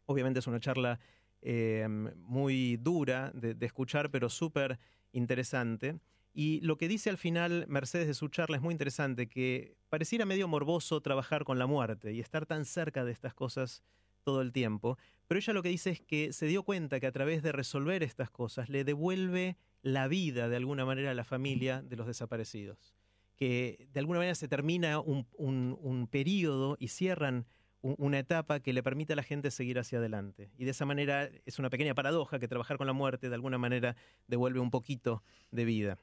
Obviamente 0.05 0.39
es 0.39 0.47
una 0.47 0.59
charla 0.59 0.99
Em, 1.41 2.11
muy 2.17 2.77
dura 2.77 3.31
de, 3.33 3.55
escuchar, 3.65 4.09
pero 4.09 4.29
súper 4.29 4.79
interesante. 5.11 5.99
Y 6.33 6.61
lo 6.61 6.77
que 6.77 6.87
dice 6.87 7.09
al 7.09 7.17
final 7.17 7.65
Mercedes 7.67 8.07
de 8.07 8.13
su 8.13 8.27
charla 8.27 8.57
es 8.57 8.63
muy 8.63 8.73
interesante, 8.73 9.27
que 9.27 9.75
pareciera 9.89 10.25
medio 10.25 10.47
morboso 10.47 11.01
trabajar 11.01 11.43
con 11.43 11.59
la 11.59 11.67
muerte 11.67 12.13
y 12.13 12.19
estar 12.19 12.45
tan 12.45 12.65
cerca 12.65 13.05
de 13.05 13.11
estas 13.11 13.33
cosas 13.33 13.83
todo 14.23 14.41
el 14.41 14.51
tiempo, 14.51 14.97
pero 15.27 15.39
ella 15.39 15.53
lo 15.53 15.63
que 15.63 15.69
dice 15.69 15.89
es 15.89 16.01
que 16.01 16.33
se 16.33 16.47
dio 16.47 16.63
cuenta 16.63 16.99
que 16.99 17.07
a 17.07 17.13
través 17.13 17.43
de 17.43 17.53
resolver 17.53 18.03
estas 18.03 18.29
cosas 18.29 18.67
le 18.67 18.83
devuelve 18.83 19.55
la 19.81 20.09
vida 20.09 20.49
de 20.49 20.57
alguna 20.57 20.83
manera 20.83 21.11
a 21.11 21.13
la 21.13 21.23
familia 21.23 21.81
de 21.81 21.95
los 21.95 22.07
desaparecidos, 22.07 22.93
que 23.37 23.87
de 23.93 23.99
alguna 24.01 24.19
manera 24.19 24.35
se 24.35 24.49
termina 24.49 24.99
un, 24.99 25.27
un, 25.37 25.77
un 25.81 26.07
periodo 26.07 26.75
y 26.77 26.89
cierran 26.89 27.45
una 27.81 28.19
etapa 28.19 28.59
que 28.59 28.73
le 28.73 28.83
permite 28.83 29.13
a 29.13 29.15
la 29.15 29.23
gente 29.23 29.51
seguir 29.51 29.79
hacia 29.79 29.99
adelante. 29.99 30.49
Y 30.57 30.65
de 30.65 30.71
esa 30.71 30.85
manera 30.85 31.29
es 31.45 31.59
una 31.59 31.69
pequeña 31.69 31.93
paradoja 31.93 32.39
que 32.39 32.47
trabajar 32.47 32.77
con 32.77 32.87
la 32.87 32.93
muerte 32.93 33.29
de 33.29 33.35
alguna 33.35 33.57
manera 33.57 33.95
devuelve 34.27 34.59
un 34.59 34.71
poquito 34.71 35.23
de 35.51 35.65
vida. 35.65 35.97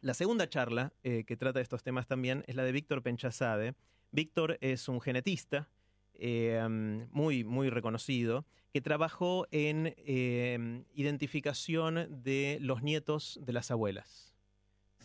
La 0.00 0.14
segunda 0.14 0.48
charla 0.48 0.92
eh, 1.02 1.24
que 1.24 1.36
trata 1.36 1.58
de 1.58 1.62
estos 1.62 1.82
temas 1.82 2.06
también 2.06 2.44
es 2.46 2.54
la 2.54 2.64
de 2.64 2.72
Víctor 2.72 3.02
Penchazade. 3.02 3.74
Víctor 4.12 4.58
es 4.60 4.88
un 4.88 5.00
genetista 5.00 5.68
eh, 6.14 6.64
muy, 7.10 7.44
muy 7.44 7.70
reconocido 7.70 8.46
que 8.72 8.80
trabajó 8.80 9.46
en 9.50 9.94
eh, 9.96 10.84
identificación 10.94 12.22
de 12.22 12.58
los 12.60 12.82
nietos 12.82 13.40
de 13.42 13.52
las 13.52 13.70
abuelas. 13.70 14.34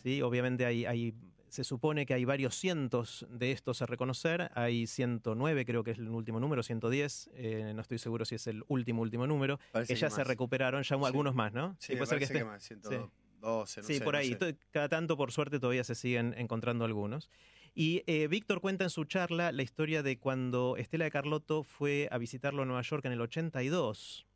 ¿Sí? 0.02 0.20
Obviamente 0.20 0.66
hay 0.66 1.14
se 1.52 1.64
supone 1.64 2.06
que 2.06 2.14
hay 2.14 2.24
varios 2.24 2.54
cientos 2.54 3.26
de 3.28 3.52
estos 3.52 3.82
a 3.82 3.86
reconocer. 3.86 4.50
Hay 4.54 4.86
109, 4.86 5.66
creo 5.66 5.84
que 5.84 5.90
es 5.90 5.98
el 5.98 6.08
último 6.08 6.40
número, 6.40 6.62
110. 6.62 7.28
Eh, 7.34 7.72
no 7.74 7.82
estoy 7.82 7.98
seguro 7.98 8.24
si 8.24 8.36
es 8.36 8.46
el 8.46 8.64
último, 8.68 9.02
último 9.02 9.26
número. 9.26 9.60
que 9.86 9.94
ya 9.94 10.08
se 10.08 10.24
recuperaron, 10.24 10.82
ya 10.82 10.96
algunos 10.96 11.34
más, 11.34 11.52
¿no? 11.52 11.76
Sí, 11.78 11.94
puede 11.94 12.06
ser 12.06 12.18
que, 12.20 12.24
esté. 12.24 12.42
más, 12.42 12.62
112, 12.62 13.82
sí. 13.82 14.00
por 14.00 14.16
ahí. 14.16 14.34
Cada 14.70 14.88
tanto, 14.88 15.18
por 15.18 15.30
suerte, 15.30 15.60
todavía 15.60 15.84
se 15.84 15.94
siguen 15.94 16.34
encontrando 16.38 16.86
algunos. 16.86 17.28
Y 17.74 18.02
eh, 18.06 18.28
Víctor 18.28 18.62
cuenta 18.62 18.84
en 18.84 18.90
su 18.90 19.04
charla 19.04 19.52
la 19.52 19.62
historia 19.62 20.02
de 20.02 20.18
cuando 20.18 20.78
Estela 20.78 21.04
de 21.04 21.10
Carlotto 21.10 21.64
fue 21.64 22.08
a 22.10 22.16
visitarlo 22.16 22.62
en 22.62 22.68
Nueva 22.68 22.82
York 22.82 23.04
en 23.04 23.12
el 23.12 23.20
82 23.20 24.26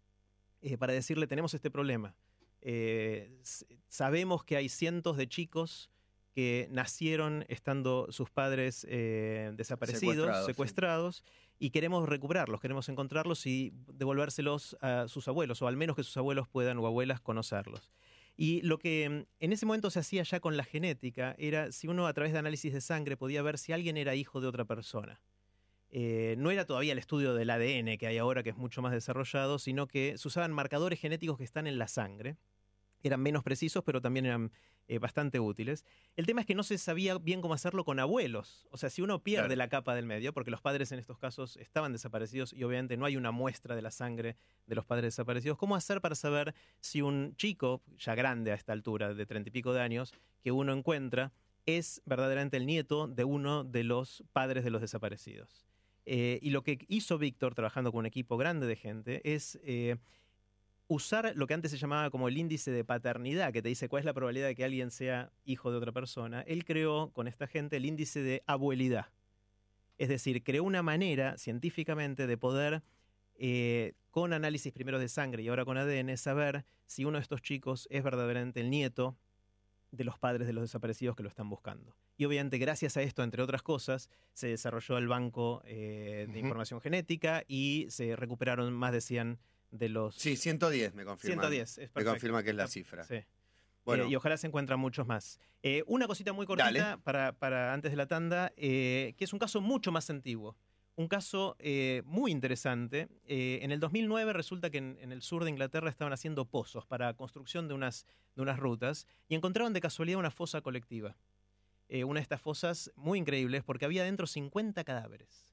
eh, 0.61 0.77
para 0.77 0.93
decirle: 0.93 1.27
Tenemos 1.27 1.55
este 1.55 1.71
problema. 1.71 2.15
sabemos 3.89 4.45
que 4.45 4.59
hay 4.59 4.69
cientos 4.69 5.17
de 5.17 5.27
chicos 5.29 5.89
que 6.37 6.69
nacieron 6.71 7.47
estando 7.49 8.09
sus 8.11 8.29
padres 8.29 8.87
eh, 8.91 9.53
desaparecidos, 9.55 10.45
secuestrados, 10.45 11.25
y 11.59 11.71
queremos 11.71 12.07
recuperarlos, 12.07 12.61
queremos 12.61 12.91
encontrarlos 12.91 13.47
y 13.47 13.73
devolvérselos 13.95 14.77
a 14.83 15.09
sus 15.09 15.29
abuelos, 15.29 15.63
o 15.63 15.67
al 15.67 15.79
menos 15.79 15.97
que 15.97 16.03
sus 16.03 16.15
abuelos 16.19 16.47
puedan 16.47 16.77
o 16.77 16.87
abuelas 16.87 17.23
conocerlos. 17.23 17.91
Y 18.37 18.61
lo 18.61 18.79
que 18.79 19.05
en 19.05 19.53
ese 19.53 19.65
momento 19.65 19.89
se 19.89 20.01
hacía 20.01 20.25
ya 20.25 20.41
con 20.41 20.59
la 20.59 20.65
genética 20.65 21.35
era 21.39 21.73
si 21.73 21.89
uno 21.89 22.07
a 22.07 22.13
través 22.13 22.35
de 22.35 22.39
análisis 22.39 22.75
de 22.75 22.83
sangre 22.83 23.17
podía 23.17 23.41
ver 23.41 23.57
si 23.57 23.73
alguien 23.73 23.97
era 23.97 24.15
hijo 24.15 24.43
de 24.43 24.49
otra 24.49 24.67
persona. 24.67 25.23
Eh, 25.89 26.35
no 26.37 26.51
era 26.51 26.67
todavía 26.67 26.93
el 26.93 26.99
estudio 26.99 27.33
del 27.33 27.49
ADN 27.49 27.97
que 27.97 28.09
hay 28.09 28.19
ahora, 28.19 28.43
que 28.43 28.51
es 28.51 28.59
mucho 28.59 28.83
más 28.83 28.93
desarrollado, 28.93 29.59
sino 29.59 29.87
que 29.87 30.19
se 30.19 30.29
usaban 30.29 30.53
marcadores 30.53 31.01
genéticos 31.01 31.39
que 31.39 31.45
están 31.45 31.67
en 31.67 31.79
la 31.79 31.89
sangre. 31.89 32.37
Eran 33.03 33.23
menos 33.23 33.43
precisos, 33.43 33.83
pero 33.85 34.03
también 34.03 34.27
eran 34.27 34.53
eh, 34.89 34.99
bastante 34.99 35.41
útiles. 35.41 35.85
El 36.17 36.27
tema 36.27 36.41
es 36.41 36.47
que 36.47 36.55
no 36.55 36.63
se 36.63 36.79
sabía 36.79 37.19
bien 37.19 37.41
cómo 37.41 37.55
hacerlo 37.55 37.85
con 37.85 37.99
abuelos. 37.99 38.69
O 38.71 38.77
sea, 38.77 38.89
si 38.89 39.03
uno 39.03 39.23
pierde 39.23 39.57
la 39.57 39.69
capa 39.69 39.95
del 39.95 40.07
medio, 40.07 40.33
porque 40.33 40.51
los 40.51 40.61
padres 40.61 40.93
en 40.93 40.99
estos 40.99 41.19
casos 41.19 41.57
estaban 41.57 41.93
desaparecidos 41.93 42.53
y 42.53 42.63
obviamente 42.63 42.97
no 42.97 43.05
hay 43.05 43.17
una 43.17 43.33
muestra 43.33 43.75
de 43.75 43.83
la 43.83 43.91
sangre 43.91 44.37
de 44.67 44.75
los 44.75 44.85
padres 44.85 45.05
desaparecidos, 45.05 45.59
¿cómo 45.59 45.75
hacer 45.75 46.01
para 46.01 46.15
saber 46.15 46.55
si 46.81 47.03
un 47.03 47.35
chico, 47.37 47.83
ya 47.99 48.15
grande 48.15 48.53
a 48.53 48.55
esta 48.55 48.73
altura, 48.73 49.15
de 49.15 49.27
treinta 49.27 49.49
y 49.49 49.53
pico 49.53 49.73
de 49.73 49.81
años, 49.81 50.15
que 50.43 50.53
uno 50.53 50.73
encuentra, 50.73 51.33
es 51.67 52.01
verdaderamente 52.05 52.57
el 52.57 52.67
nieto 52.67 53.09
de 53.09 53.25
uno 53.25 53.65
de 53.65 53.83
los 53.83 54.23
padres 54.33 54.63
de 54.63 54.71
los 54.71 54.81
desaparecidos? 54.81 55.67
Eh, 56.05 56.39
y 56.41 56.51
lo 56.51 56.63
que 56.63 56.79
hizo 56.87 57.19
Víctor, 57.19 57.55
trabajando 57.55 57.91
con 57.91 58.01
un 58.01 58.07
equipo 58.07 58.37
grande 58.37 58.67
de 58.69 58.77
gente, 58.77 59.21
es 59.25 59.59
eh, 59.65 59.97
usar 60.89 61.33
lo 61.35 61.47
que 61.47 61.55
antes 61.55 61.71
se 61.71 61.79
llamaba 61.79 62.11
como 62.11 62.29
el 62.29 62.39
índice 62.39 62.71
de 62.71 62.85
paternidad, 62.85 63.53
que 63.53 63.63
te 63.63 63.69
dice 63.69 63.89
cuál 63.89 64.01
es 64.01 64.05
la 64.05 64.15
probabilidad 64.15 64.47
de 64.47 64.55
que 64.55 64.65
alguien 64.65 64.91
sea 64.91 65.33
hijo 65.45 65.71
de 65.71 65.79
otra 65.79 65.93
persona, 65.93 66.43
él 66.43 66.65
creó 66.65 67.11
con 67.13 67.29
esta 67.29 67.47
gente 67.47 67.77
el 67.77 67.87
índice 67.87 68.21
de 68.21 68.43
abuelidad. 68.47 69.07
Es 69.99 70.09
decir, 70.09 70.43
creó 70.45 70.63
una 70.63 70.83
manera 70.83 71.39
científicamente 71.39 72.27
de 72.27 72.37
poder 72.37 72.83
eh, 73.39 73.95
con 74.11 74.33
análisis 74.33 74.73
primero 74.73 74.99
de 74.99 75.09
sangre 75.09 75.43
y 75.43 75.49
ahora 75.49 75.65
con 75.65 75.77
ADN, 75.77 76.17
saber 76.17 76.65
si 76.87 77.05
uno 77.05 77.19
de 77.19 77.23
estos 77.23 77.43
chicos 77.43 77.89
es 77.91 78.03
verdaderamente 78.03 78.61
el 78.61 78.71
nieto 78.71 79.17
de 79.91 80.05
los 80.05 80.19
padres 80.19 80.47
de 80.47 80.53
los 80.53 80.63
desaparecidos 80.63 81.17
que 81.17 81.23
lo 81.23 81.29
están 81.29 81.49
buscando. 81.49 81.97
Y 82.17 82.25
obviamente 82.25 82.59
gracias 82.59 82.97
a 82.97 83.03
esto, 83.03 83.23
entre 83.23 83.43
otras 83.43 83.63
cosas, 83.63 84.09
se 84.33 84.49
desarrolló 84.49 84.99
el 84.99 85.09
banco 85.09 85.63
eh, 85.65 86.27
de 86.31 86.39
información 86.39 86.81
genética 86.81 87.45
y 87.47 87.87
se 87.89 88.17
recuperaron 88.17 88.73
más 88.73 88.93
de 88.93 89.01
100 89.01 89.39
de 89.79 89.89
los... 89.89 90.15
Sí, 90.15 90.37
110 90.37 90.95
me 90.95 91.05
confirma. 91.05 91.43
110, 91.43 91.79
es 91.79 91.91
Me 91.95 92.05
confirma 92.05 92.43
que 92.43 92.51
es 92.51 92.57
la 92.57 92.67
cifra. 92.67 93.05
Sí. 93.05 93.25
Bueno, 93.85 94.05
Eh, 94.05 94.09
y 94.09 94.17
ojalá 94.17 94.37
se 94.37 94.49
encuentran 94.49 94.81
muchos 94.81 95.07
más. 95.07 95.39
Eh, 95.63 95.85
una 95.87 96.07
cosita 96.07 96.33
muy 96.33 96.45
cortita 96.45 96.99
para, 97.05 97.33
para 97.33 97.73
antes 97.73 97.93
de 97.93 97.97
la 97.97 98.07
tanda, 98.07 98.53
eh, 98.57 99.15
que 99.17 99.25
es 99.25 99.33
un 99.33 99.39
caso 99.39 99.61
mucho 99.61 99.93
más 99.93 100.11
antiguo. 100.11 100.57
Un 100.97 101.09
caso 101.09 101.59
muy 102.05 102.33
interesante. 102.33 103.09
En 103.27 103.71
el 103.71 103.79
2009 103.81 104.33
resulta 104.33 104.71
que 104.71 104.79
en, 104.79 104.97
en 105.03 105.13
el 105.13 105.21
sur 105.21 105.45
de 105.45 105.51
Inglaterra 105.51 105.91
estaban 105.91 106.15
haciendo 106.15 106.47
pozos 106.47 106.87
para 106.87 107.13
construcción 107.13 107.69
de 107.69 107.75
unas, 107.75 108.07
de 108.35 108.41
unas 108.41 108.59
rutas 108.59 109.07
y 109.29 109.35
encontraron 109.35 109.75
de 109.75 109.83
casualidad 109.83 110.19
una 110.19 110.31
fosa 110.31 110.63
colectiva. 110.63 111.19
Una 111.91 112.21
de 112.21 112.23
estas 112.23 112.41
fosas 112.41 112.91
muy 112.97 113.19
increíbles 113.19 113.63
porque 113.63 113.85
había 113.85 114.05
dentro 114.05 114.27
50 114.27 114.85
cadáveres. 114.85 115.53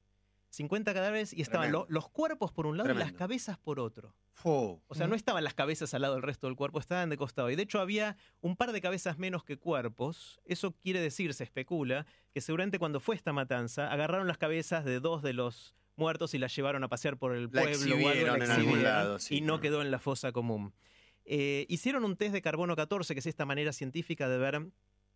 50 0.54 0.94
cadáveres 0.94 1.32
y 1.32 1.42
estaban 1.42 1.72
lo- 1.72 1.86
los 1.88 2.08
cuerpos 2.08 2.52
por 2.52 2.66
un 2.66 2.76
lado 2.76 2.90
y 2.92 2.94
las 2.96 3.12
cabezas 3.12 3.58
por 3.58 3.80
otro. 3.80 4.14
O 4.44 4.80
sea, 4.92 5.06
no 5.06 5.14
estaban 5.14 5.42
las 5.44 5.54
cabezas 5.54 5.94
al 5.94 6.02
lado 6.02 6.14
del 6.14 6.22
resto 6.22 6.46
del 6.46 6.56
cuerpo, 6.56 6.78
estaban 6.78 7.08
de 7.10 7.16
costado. 7.16 7.50
Y 7.50 7.56
de 7.56 7.62
hecho 7.62 7.80
había 7.80 8.16
un 8.40 8.56
par 8.56 8.72
de 8.72 8.80
cabezas 8.80 9.18
menos 9.18 9.42
que 9.44 9.56
cuerpos. 9.56 10.40
Eso 10.44 10.72
quiere 10.72 11.00
decir, 11.00 11.32
se 11.34 11.44
especula, 11.44 12.06
que 12.32 12.40
seguramente 12.40 12.78
cuando 12.78 13.00
fue 13.00 13.14
esta 13.16 13.32
matanza, 13.32 13.90
agarraron 13.90 14.26
las 14.28 14.38
cabezas 14.38 14.84
de 14.84 15.00
dos 15.00 15.22
de 15.22 15.32
los 15.32 15.74
muertos 15.96 16.34
y 16.34 16.38
las 16.38 16.54
llevaron 16.54 16.82
a 16.84 16.88
pasear 16.88 17.16
por 17.16 17.34
el 17.34 17.44
La 17.52 17.62
pueblo 17.62 17.94
o 17.94 17.98
algo, 17.98 18.10
exhibieron 18.10 18.38
la 18.38 18.44
en 18.44 18.50
algún 18.50 18.64
exhibieron, 18.66 18.82
lado, 18.94 19.18
sí. 19.18 19.36
y 19.36 19.40
no 19.40 19.60
quedó 19.60 19.80
en 19.82 19.90
la 19.90 19.98
fosa 19.98 20.32
común. 20.32 20.74
Eh, 21.24 21.64
hicieron 21.68 22.04
un 22.04 22.16
test 22.16 22.32
de 22.34 22.42
carbono 22.42 22.76
14, 22.76 23.14
que 23.14 23.20
es 23.20 23.26
esta 23.26 23.46
manera 23.46 23.72
científica 23.72 24.28
de 24.28 24.36
ver 24.38 24.66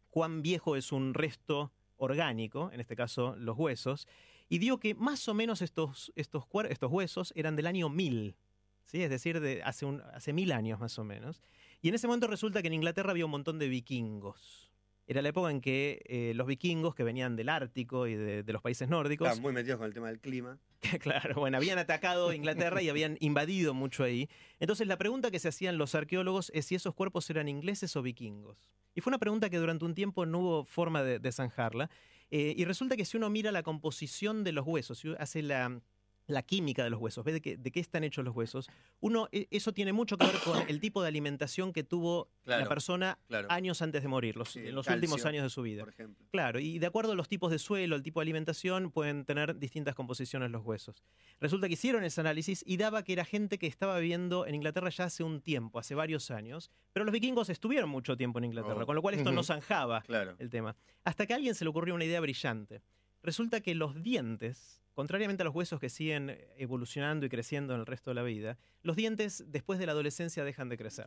cuán 0.08 0.40
viejo 0.42 0.74
es 0.76 0.90
un 0.92 1.14
resto 1.14 1.72
orgánico, 1.96 2.70
en 2.72 2.80
este 2.80 2.96
caso 2.96 3.34
los 3.36 3.58
huesos, 3.58 4.06
y 4.48 4.58
dio 4.58 4.78
que 4.78 4.94
más 4.94 5.28
o 5.28 5.34
menos 5.34 5.62
estos, 5.62 6.12
estos, 6.16 6.44
huesos 6.90 7.32
eran 7.36 7.56
del 7.56 7.66
año 7.66 7.88
1000, 7.88 8.36
¿sí? 8.84 9.02
es 9.02 9.10
decir, 9.10 9.40
de 9.40 9.62
hace, 9.62 9.84
un, 9.84 10.02
hace 10.14 10.32
mil 10.32 10.52
años 10.52 10.80
más 10.80 10.98
o 10.98 11.04
menos. 11.04 11.42
Y 11.80 11.88
en 11.88 11.94
ese 11.94 12.06
momento 12.06 12.26
resulta 12.26 12.62
que 12.62 12.68
en 12.68 12.74
Inglaterra 12.74 13.10
había 13.10 13.24
un 13.24 13.30
montón 13.30 13.58
de 13.58 13.68
vikingos. 13.68 14.70
Era 15.06 15.22
la 15.22 15.30
época 15.30 15.50
en 15.50 15.62
que 15.62 16.02
eh, 16.04 16.32
los 16.34 16.46
vikingos 16.46 16.94
que 16.94 17.02
venían 17.02 17.34
del 17.34 17.48
Ártico 17.48 18.06
y 18.06 18.14
de, 18.14 18.42
de 18.42 18.52
los 18.52 18.60
países 18.60 18.90
nórdicos 18.90 19.26
Estaban 19.26 19.42
muy 19.42 19.52
metidos 19.54 19.78
con 19.78 19.86
el 19.86 19.94
tema 19.94 20.08
del 20.08 20.20
clima. 20.20 20.58
claro, 21.00 21.36
bueno, 21.36 21.56
habían 21.56 21.78
atacado 21.78 22.32
Inglaterra 22.32 22.82
y 22.82 22.90
habían 22.90 23.16
invadido 23.20 23.72
mucho 23.72 24.04
ahí. 24.04 24.28
Entonces 24.60 24.86
la 24.86 24.98
pregunta 24.98 25.30
que 25.30 25.38
se 25.38 25.48
hacían 25.48 25.78
los 25.78 25.94
arqueólogos 25.94 26.50
es 26.54 26.66
si 26.66 26.74
esos 26.74 26.94
cuerpos 26.94 27.28
eran 27.30 27.48
ingleses 27.48 27.96
o 27.96 28.02
vikingos. 28.02 28.68
Y 28.94 29.00
fue 29.00 29.10
una 29.10 29.18
pregunta 29.18 29.48
que 29.48 29.58
durante 29.58 29.84
un 29.84 29.94
tiempo 29.94 30.26
no 30.26 30.40
hubo 30.40 30.64
forma 30.64 31.02
de, 31.02 31.18
de 31.18 31.32
zanjarla. 31.32 31.88
Eh, 32.30 32.54
y 32.56 32.64
resulta 32.64 32.96
que 32.96 33.04
si 33.04 33.16
uno 33.16 33.30
mira 33.30 33.52
la 33.52 33.62
composición 33.62 34.44
de 34.44 34.52
los 34.52 34.66
huesos, 34.66 34.98
si 34.98 35.14
hace 35.18 35.42
la, 35.42 35.80
la 36.28 36.42
química 36.42 36.84
de 36.84 36.90
los 36.90 37.00
huesos, 37.00 37.24
ve 37.24 37.32
de 37.32 37.40
qué, 37.40 37.56
de 37.56 37.70
qué 37.72 37.80
están 37.80 38.04
hechos 38.04 38.24
los 38.24 38.36
huesos, 38.36 38.68
uno, 39.00 39.28
e- 39.32 39.48
eso 39.50 39.72
tiene 39.72 39.92
mucho 39.92 40.16
que 40.18 40.26
ver 40.26 40.36
con 40.44 40.68
el 40.68 40.78
tipo 40.78 41.02
de 41.02 41.08
alimentación 41.08 41.72
que 41.72 41.82
tuvo 41.84 42.28
Claro, 42.44 42.62
la 42.62 42.68
persona 42.68 43.18
Claro. 43.28 43.50
años 43.50 43.80
antes 43.82 44.02
de 44.02 44.08
morir, 44.08 44.36
los, 44.36 44.50
Sí, 44.52 44.60
en 44.60 44.74
los 44.74 44.86
calcio, 44.86 44.96
últimos 44.98 45.24
años 45.24 45.42
de 45.42 45.50
su 45.50 45.62
vida. 45.62 45.80
Por 45.84 45.88
ejemplo. 45.92 46.26
Claro, 46.30 46.60
y 46.60 46.78
de 46.78 46.86
acuerdo 46.86 47.12
a 47.12 47.14
los 47.14 47.28
tipos 47.28 47.50
de 47.50 47.58
suelo, 47.58 47.96
el 47.96 48.02
tipo 48.02 48.20
de 48.20 48.24
alimentación, 48.24 48.90
pueden 48.90 49.24
tener 49.24 49.58
distintas 49.58 49.94
composiciones 49.94 50.50
los 50.50 50.62
huesos. 50.64 51.02
Resulta 51.40 51.66
que 51.66 51.74
hicieron 51.74 52.04
ese 52.04 52.20
análisis 52.20 52.62
y 52.66 52.76
daba 52.76 53.02
que 53.04 53.14
era 53.14 53.24
gente 53.24 53.58
que 53.58 53.66
estaba 53.66 53.98
viviendo 53.98 54.46
en 54.46 54.54
Inglaterra 54.54 54.90
ya 54.90 55.04
hace 55.04 55.24
un 55.24 55.40
tiempo, 55.40 55.78
hace 55.78 55.94
varios 55.94 56.30
años, 56.30 56.70
pero 56.92 57.04
los 57.06 57.12
vikingos 57.12 57.48
estuvieron 57.48 57.88
mucho 57.88 58.16
tiempo 58.18 58.38
en 58.38 58.44
Inglaterra, 58.44 58.82
Oh. 58.82 58.86
con 58.86 58.94
lo 58.96 59.00
cual 59.02 59.14
esto 59.14 59.32
no 59.32 59.40
Ujú. 59.40 59.46
zanjaba 59.46 60.02
Claro. 60.02 60.36
el 60.38 60.50
tema. 60.50 60.76
Hasta 61.04 61.26
que 61.26 61.32
a 61.32 61.36
alguien 61.36 61.54
se 61.54 61.64
le 61.64 61.70
ocurrió 61.70 61.94
una 61.94 62.04
idea 62.04 62.20
brillante. 62.20 62.82
Resulta 63.22 63.60
que 63.60 63.74
los 63.74 64.02
dientes, 64.02 64.80
contrariamente 64.98 65.44
a 65.44 65.44
los 65.44 65.54
huesos 65.54 65.78
que 65.78 65.90
siguen 65.90 66.36
evolucionando 66.56 67.24
y 67.24 67.28
creciendo 67.28 67.72
en 67.72 67.78
el 67.78 67.86
resto 67.86 68.10
de 68.10 68.16
la 68.16 68.24
vida, 68.24 68.58
los 68.82 68.96
dientes 68.96 69.44
después 69.46 69.78
de 69.78 69.86
la 69.86 69.92
adolescencia 69.92 70.42
dejan 70.42 70.68
de 70.68 70.76
crecer. 70.76 71.06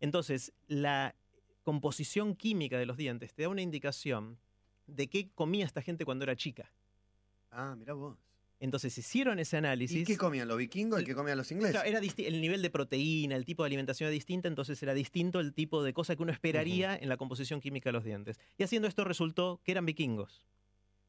Entonces, 0.00 0.52
la 0.66 1.14
composición 1.62 2.34
química 2.34 2.80
de 2.80 2.86
los 2.86 2.96
dientes 2.96 3.32
te 3.32 3.44
da 3.44 3.48
una 3.48 3.62
indicación 3.62 4.40
de 4.88 5.06
qué 5.06 5.30
comía 5.36 5.66
esta 5.66 5.82
gente 5.82 6.04
cuando 6.04 6.24
era 6.24 6.34
chica. 6.34 6.72
Ah, 7.52 7.76
mira 7.78 7.92
vos. 7.92 8.18
Entonces 8.58 8.98
hicieron 8.98 9.38
ese 9.38 9.56
análisis. 9.56 10.00
¿Y 10.00 10.04
qué 10.04 10.16
comían 10.16 10.48
los 10.48 10.58
vikingos 10.58 11.00
y 11.00 11.04
qué 11.04 11.14
comían 11.14 11.38
los 11.38 11.52
ingleses? 11.52 11.80
Claro, 11.80 11.88
era 11.88 12.00
el 12.00 12.40
nivel 12.40 12.60
de 12.60 12.70
proteína, 12.70 13.36
el 13.36 13.44
tipo 13.44 13.62
de 13.62 13.68
alimentación 13.68 14.08
era 14.08 14.14
distinta, 14.14 14.48
entonces 14.48 14.82
era 14.82 14.94
distinto 14.94 15.38
el 15.38 15.54
tipo 15.54 15.84
de 15.84 15.92
cosa 15.92 16.16
que 16.16 16.24
uno 16.24 16.32
esperaría 16.32 16.96
en 16.96 17.08
la 17.08 17.16
composición 17.16 17.60
química 17.60 17.90
de 17.90 17.92
los 17.92 18.02
dientes. 18.02 18.40
Y 18.58 18.64
haciendo 18.64 18.88
esto 18.88 19.04
resultó 19.04 19.60
que 19.62 19.70
eran 19.70 19.86
vikingos. 19.86 20.42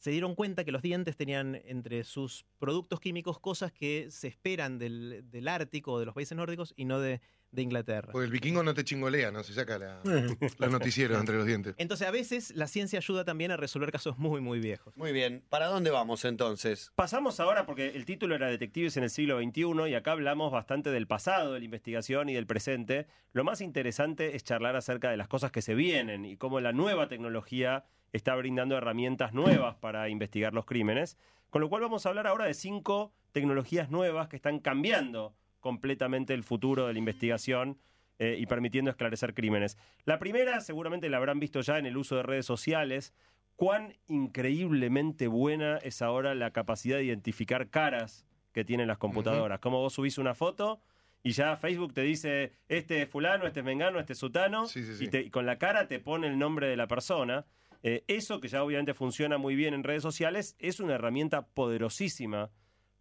Se 0.02 0.10
dieron 0.10 0.34
cuenta 0.34 0.64
que 0.66 0.72
los 0.72 0.82
dientes 0.82 1.16
tenían 1.16 1.62
entre 1.64 2.04
sus 2.04 2.44
productos 2.58 3.00
químicos 3.00 3.40
cosas 3.40 3.72
que 3.72 4.08
se 4.10 4.28
esperan 4.28 4.80
del, 4.80 5.24
del 5.30 5.48
Ártico 5.48 5.94
o 5.94 6.00
de 6.00 6.06
los 6.06 6.16
países 6.16 6.36
nórdicos 6.36 6.74
y 6.76 6.86
no 6.86 7.00
de, 7.00 7.22
de 7.52 7.62
Inglaterra. 7.62 8.12
Porque 8.12 8.26
el 8.26 8.32
vikingo 8.32 8.64
no 8.64 8.74
te 8.74 8.84
chingolea, 8.84 9.30
no 9.30 9.44
se 9.44 9.54
saca 9.54 9.78
la, 9.78 10.02
los 10.58 10.72
noticieros 10.72 11.20
entre 11.20 11.38
los 11.38 11.46
dientes. 11.46 11.76
Entonces 11.78 12.08
a 12.08 12.12
veces 12.12 12.52
la 12.56 12.66
ciencia 12.66 12.98
ayuda 12.98 13.26
también 13.26 13.52
a 13.52 13.58
resolver 13.58 13.92
casos 13.92 14.18
muy, 14.18 14.42
muy 14.42 14.60
viejos. 14.60 14.98
Muy 14.98 15.12
bien. 15.12 15.44
¿Para 15.50 15.68
dónde 15.68 15.92
vamos 15.92 16.26
entonces? 16.26 16.92
Pasamos 16.96 17.40
ahora, 17.40 17.68
porque 17.68 17.90
el 17.90 18.06
título 18.06 18.34
era 18.34 18.48
Detectives 18.48 18.98
en 18.98 19.04
el 19.04 19.12
siglo 19.12 19.40
XXI 19.40 19.88
y 19.88 19.94
acá 19.94 20.14
hablamos 20.14 20.52
bastante 20.52 20.90
del 20.90 21.06
pasado 21.06 21.54
de 21.54 21.60
la 21.60 21.66
investigación 21.66 22.28
y 22.28 22.34
del 22.34 22.48
presente. 22.48 23.06
Lo 23.34 23.44
más 23.44 23.62
interesante 23.62 24.36
es 24.36 24.44
charlar 24.44 24.76
acerca 24.76 25.12
de 25.12 25.18
las 25.18 25.28
cosas 25.28 25.52
que 25.52 25.62
se 25.62 25.76
vienen 25.76 26.26
y 26.26 26.38
cómo 26.38 26.60
la 26.60 26.72
nueva 26.72 27.08
tecnología 27.08 27.86
está 28.14 28.36
brindando 28.36 28.78
herramientas 28.78 29.34
nuevas 29.34 29.76
para 29.76 30.10
investigar 30.10 30.54
los 30.54 30.66
crímenes. 30.66 31.18
Con 31.50 31.62
lo 31.62 31.70
cual 31.70 31.82
vamos 31.82 32.06
a 32.06 32.10
hablar 32.10 32.28
ahora 32.28 32.46
de 32.46 32.54
cinco 32.54 33.14
tecnologías 33.32 33.90
nuevas 33.90 34.28
que 34.28 34.36
están 34.36 34.60
cambiando 34.60 35.34
completamente 35.60 36.34
el 36.34 36.44
futuro 36.44 36.88
de 36.88 36.94
la 36.94 37.00
investigación 37.00 37.78
eh, 38.20 38.38
y 38.40 38.46
permitiendo 38.46 38.90
esclarecer 38.92 39.34
crímenes. 39.34 39.78
La 40.06 40.20
primera, 40.20 40.62
seguramente 40.62 41.10
la 41.10 41.18
habrán 41.18 41.40
visto 41.40 41.62
ya 41.62 41.78
en 41.78 41.86
el 41.86 41.98
uso 41.98 42.16
de 42.18 42.24
redes 42.24 42.46
sociales, 42.46 43.14
cuán 43.56 43.94
increíblemente 44.42 45.28
buena 45.28 45.78
es 45.78 46.02
ahora 46.02 46.34
la 46.36 46.52
capacidad 46.52 46.98
de 46.98 47.04
identificar 47.04 47.70
caras 47.70 48.26
que 48.54 48.66
tienen 48.66 48.88
las 48.88 48.98
computadoras. 48.98 49.60
Como 49.60 49.80
vos 49.80 49.94
subís 49.94 50.18
una 50.18 50.34
foto 50.34 50.82
y 51.24 51.32
ya 51.32 51.56
Facebook 51.58 51.94
te 51.94 52.02
dice, 52.02 52.54
este 52.68 53.04
es 53.04 53.10
fulano, 53.10 53.46
este 53.46 53.60
es 53.60 53.66
mengano, 53.66 54.00
este 54.00 54.14
es 54.14 54.20
sutano, 54.20 54.66
Sí, 54.66 54.84
sí, 54.84 54.96
sí. 54.96 55.04
Y, 55.06 55.08
te- 55.10 55.22
y 55.22 55.30
con 55.30 55.46
la 55.46 55.58
cara 55.58 55.88
te 55.88 56.00
pone 56.00 56.28
el 56.28 56.40
nombre 56.40 56.68
de 56.68 56.76
la 56.76 56.88
persona. 56.88 57.46
Eh, 57.84 58.04
eso, 58.08 58.40
que 58.40 58.48
ya 58.48 58.64
obviamente 58.64 58.94
funciona 58.94 59.38
muy 59.38 59.56
bien 59.56 59.74
en 59.74 59.84
redes 59.84 60.04
sociales, 60.04 60.56
es 60.60 60.80
una 60.80 60.96
herramienta 60.96 61.48
poderosísima 61.48 62.52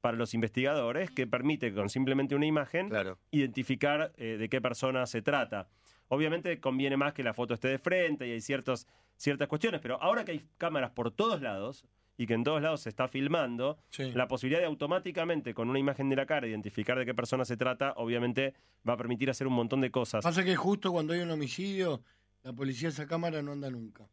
para 0.01 0.17
los 0.17 0.33
investigadores 0.33 1.11
que 1.11 1.27
permite 1.27 1.75
con 1.75 1.91
simplemente 1.91 2.35
una 2.35 2.47
imagen 2.47 2.89
Claro. 2.89 3.19
identificar 3.31 4.13
eh, 4.17 4.39
de 4.39 4.49
qué 4.49 4.61
persona 4.61 5.05
se 5.07 5.21
trata. 5.21 5.69
Obviamente 6.09 6.59
conviene 6.61 6.97
más 6.97 7.13
que 7.13 7.23
la 7.23 7.35
foto 7.35 7.53
esté 7.55 7.69
de 7.69 7.79
frente 7.79 8.27
y 8.27 8.33
hay 8.33 8.41
ciertos, 8.41 8.87
ciertas 9.17 9.47
cuestiones, 9.49 9.81
pero 9.83 10.03
ahora 10.03 10.25
que 10.25 10.33
hay 10.33 10.47
cámaras 10.57 10.91
por 10.93 11.11
todos 11.11 11.43
lados 11.43 11.85
y 12.17 12.27
que 12.27 12.35
en 12.35 12.43
todos 12.45 12.61
lados 12.63 12.81
se 12.81 12.89
está 12.89 13.09
filmando, 13.09 13.79
Sí. 13.91 14.11
la 14.13 14.27
posibilidad 14.29 14.61
de 14.61 14.67
automáticamente 14.67 15.53
con 15.55 15.69
una 15.69 15.79
imagen 15.79 16.09
de 16.09 16.17
la 16.17 16.27
cara 16.27 16.47
identificar 16.47 16.99
de 16.99 17.05
qué 17.07 17.15
persona 17.15 17.45
se 17.45 17.57
trata, 17.59 17.93
obviamente 17.97 18.55
va 18.89 18.95
a 18.95 18.97
permitir 18.97 19.29
hacer 19.31 19.47
un 19.47 19.53
montón 19.55 19.81
de 19.83 19.91
cosas. 19.91 20.25
Pasa 20.25 20.43
que 20.45 20.57
justo 20.57 20.91
cuando 20.93 21.13
hay 21.13 21.21
un 21.21 21.31
homicidio, 21.31 22.03
la 22.43 22.53
policía 22.55 22.89
esa 22.89 23.07
cámara 23.07 23.43
no 23.43 23.53
anda 23.53 23.71
nunca. 23.71 24.09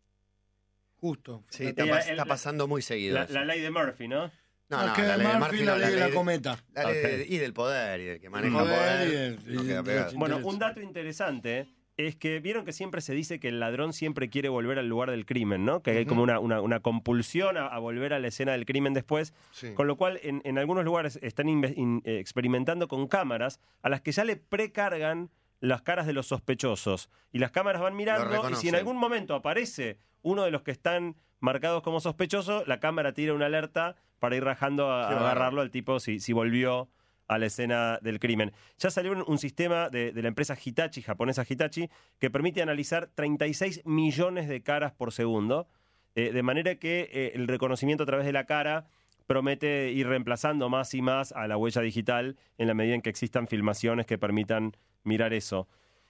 Justo. 0.99 1.43
Sí, 1.49 1.63
La- 1.63 1.69
está, 1.69 2.11
el- 2.11 2.17
pasando 2.27 2.67
muy 2.67 2.81
seguido. 2.81 3.25
La, 3.29 3.45
ley 3.45 3.61
de 3.61 3.69
Murphy, 3.71 4.07
¿no? 4.07 4.31
no, 4.69 4.77
no, 4.81 4.87
no, 4.87 4.93
que 4.93 5.01
la 5.03 5.17
de 5.17 5.23
ley 5.23 5.27
de 5.27 5.39
Murphy, 5.39 5.63
la 5.63 5.77
ley 5.77 5.91
de 5.93 5.99
la 5.99 6.09
cometa. 6.09 6.57
la 6.73 6.83
ley 6.91 7.01
de- 7.01 7.21
Ok. 7.23 7.29
y 7.29 7.37
del 7.37 7.53
poder, 7.53 7.99
y 8.01 8.05
del 8.05 8.19
que 8.19 8.29
maneja 8.29 8.57
Poder 8.59 9.37
poder. 9.37 10.13
no 10.13 10.19
Bueno, 10.19 10.37
un 10.43 10.59
dato 10.59 10.81
interesante 10.81 11.67
es 11.97 12.15
que 12.15 12.39
vieron 12.39 12.63
que 12.65 12.73
siempre 12.73 13.01
se 13.01 13.13
dice 13.13 13.39
que 13.39 13.47
el 13.47 13.59
ladrón 13.59 13.91
siempre 13.93 14.29
quiere 14.29 14.49
volver 14.49 14.77
al 14.77 14.87
lugar 14.87 15.09
del 15.09 15.25
crimen, 15.25 15.65
¿no? 15.65 15.81
Que 15.81 15.91
hay 15.91 16.05
como 16.05 16.21
una, 16.21 16.39
una- 16.39 16.61
una 16.61 16.79
compulsión 16.79 17.57
a, 17.57 17.65
a 17.67 17.79
volver 17.79 18.13
a 18.13 18.19
la 18.19 18.27
escena 18.27 18.51
del 18.51 18.65
crimen 18.65 18.93
después. 18.93 19.33
Sí. 19.51 19.73
Con 19.73 19.87
lo 19.87 19.95
cual, 19.97 20.19
en, 20.21 20.41
en 20.45 20.57
algunos 20.59 20.83
lugares 20.85 21.17
están 21.23 21.49
in- 21.49 22.01
eh, 22.05 22.19
experimentando 22.19 22.87
con 22.87 23.07
cámaras 23.07 23.59
a 23.81 23.89
las 23.89 24.01
que 24.01 24.11
ya 24.11 24.25
le 24.25 24.35
precargan 24.35 25.31
las 25.59 25.81
caras 25.81 26.05
de 26.05 26.13
los 26.13 26.27
sospechosos. 26.27 27.09
Y 27.31 27.39
las 27.39 27.49
cámaras 27.49 27.81
van 27.81 27.95
mirando 27.95 28.47
y 28.51 28.55
si 28.55 28.69
en 28.69 28.75
algún 28.75 28.97
momento 28.97 29.33
aparece 29.33 29.97
uno 30.27 30.43
de 30.43 30.51
los 30.51 30.61
que 30.61 30.71
están 30.71 31.15
marcados 31.39 31.81
como 31.83 31.99
sospechoso, 31.99 32.63
la 32.65 32.79
cámara 32.79 33.13
tira 33.13 33.33
una 33.33 33.45
alerta 33.45 33.95
para 34.19 34.35
ir 34.35 34.43
rajando 34.43 34.91
a, 34.91 35.09
agarrarlo 35.09 35.61
al 35.61 35.71
tipo 35.71 35.99
si, 35.99 36.19
si 36.19 36.33
volvió 36.33 36.89
a 37.27 37.37
la 37.37 37.45
escena 37.45 37.99
del 38.01 38.19
crimen. 38.19 38.51
Ya 38.77 38.89
salió 38.89 39.11
un, 39.11 39.23
un 39.25 39.37
sistema 39.37 39.89
de, 39.89 40.11
de 40.11 40.21
la 40.21 40.27
empresa 40.27 40.57
Hitachi, 40.61 41.01
japonesa 41.01 41.45
Hitachi, 41.47 41.89
que 42.19 42.29
permite 42.29 42.61
analizar 42.61 43.07
36 43.15 43.85
millones 43.85 44.47
de 44.47 44.61
caras 44.63 44.91
por 44.91 45.13
segundo, 45.13 45.67
eh, 46.15 46.31
de 46.33 46.43
manera 46.43 46.75
que 46.75 47.09
eh, 47.11 47.31
el 47.35 47.47
reconocimiento 47.47 48.03
a 48.03 48.07
través 48.07 48.25
de 48.25 48.33
la 48.33 48.45
cara 48.45 48.87
promete 49.27 49.91
ir 49.91 50.07
reemplazando 50.07 50.67
más 50.69 50.93
y 50.93 51.01
más 51.01 51.31
a 51.31 51.47
la 51.47 51.57
huella 51.57 51.81
digital 51.81 52.37
en 52.57 52.67
la 52.67 52.73
medida 52.73 52.95
en 52.95 53.01
que 53.01 53.09
existan 53.09 53.47
filmaciones 53.47 54.05
que 54.05 54.17
permitan 54.17 54.75
mirar 55.03 55.33
eso. 55.33 55.67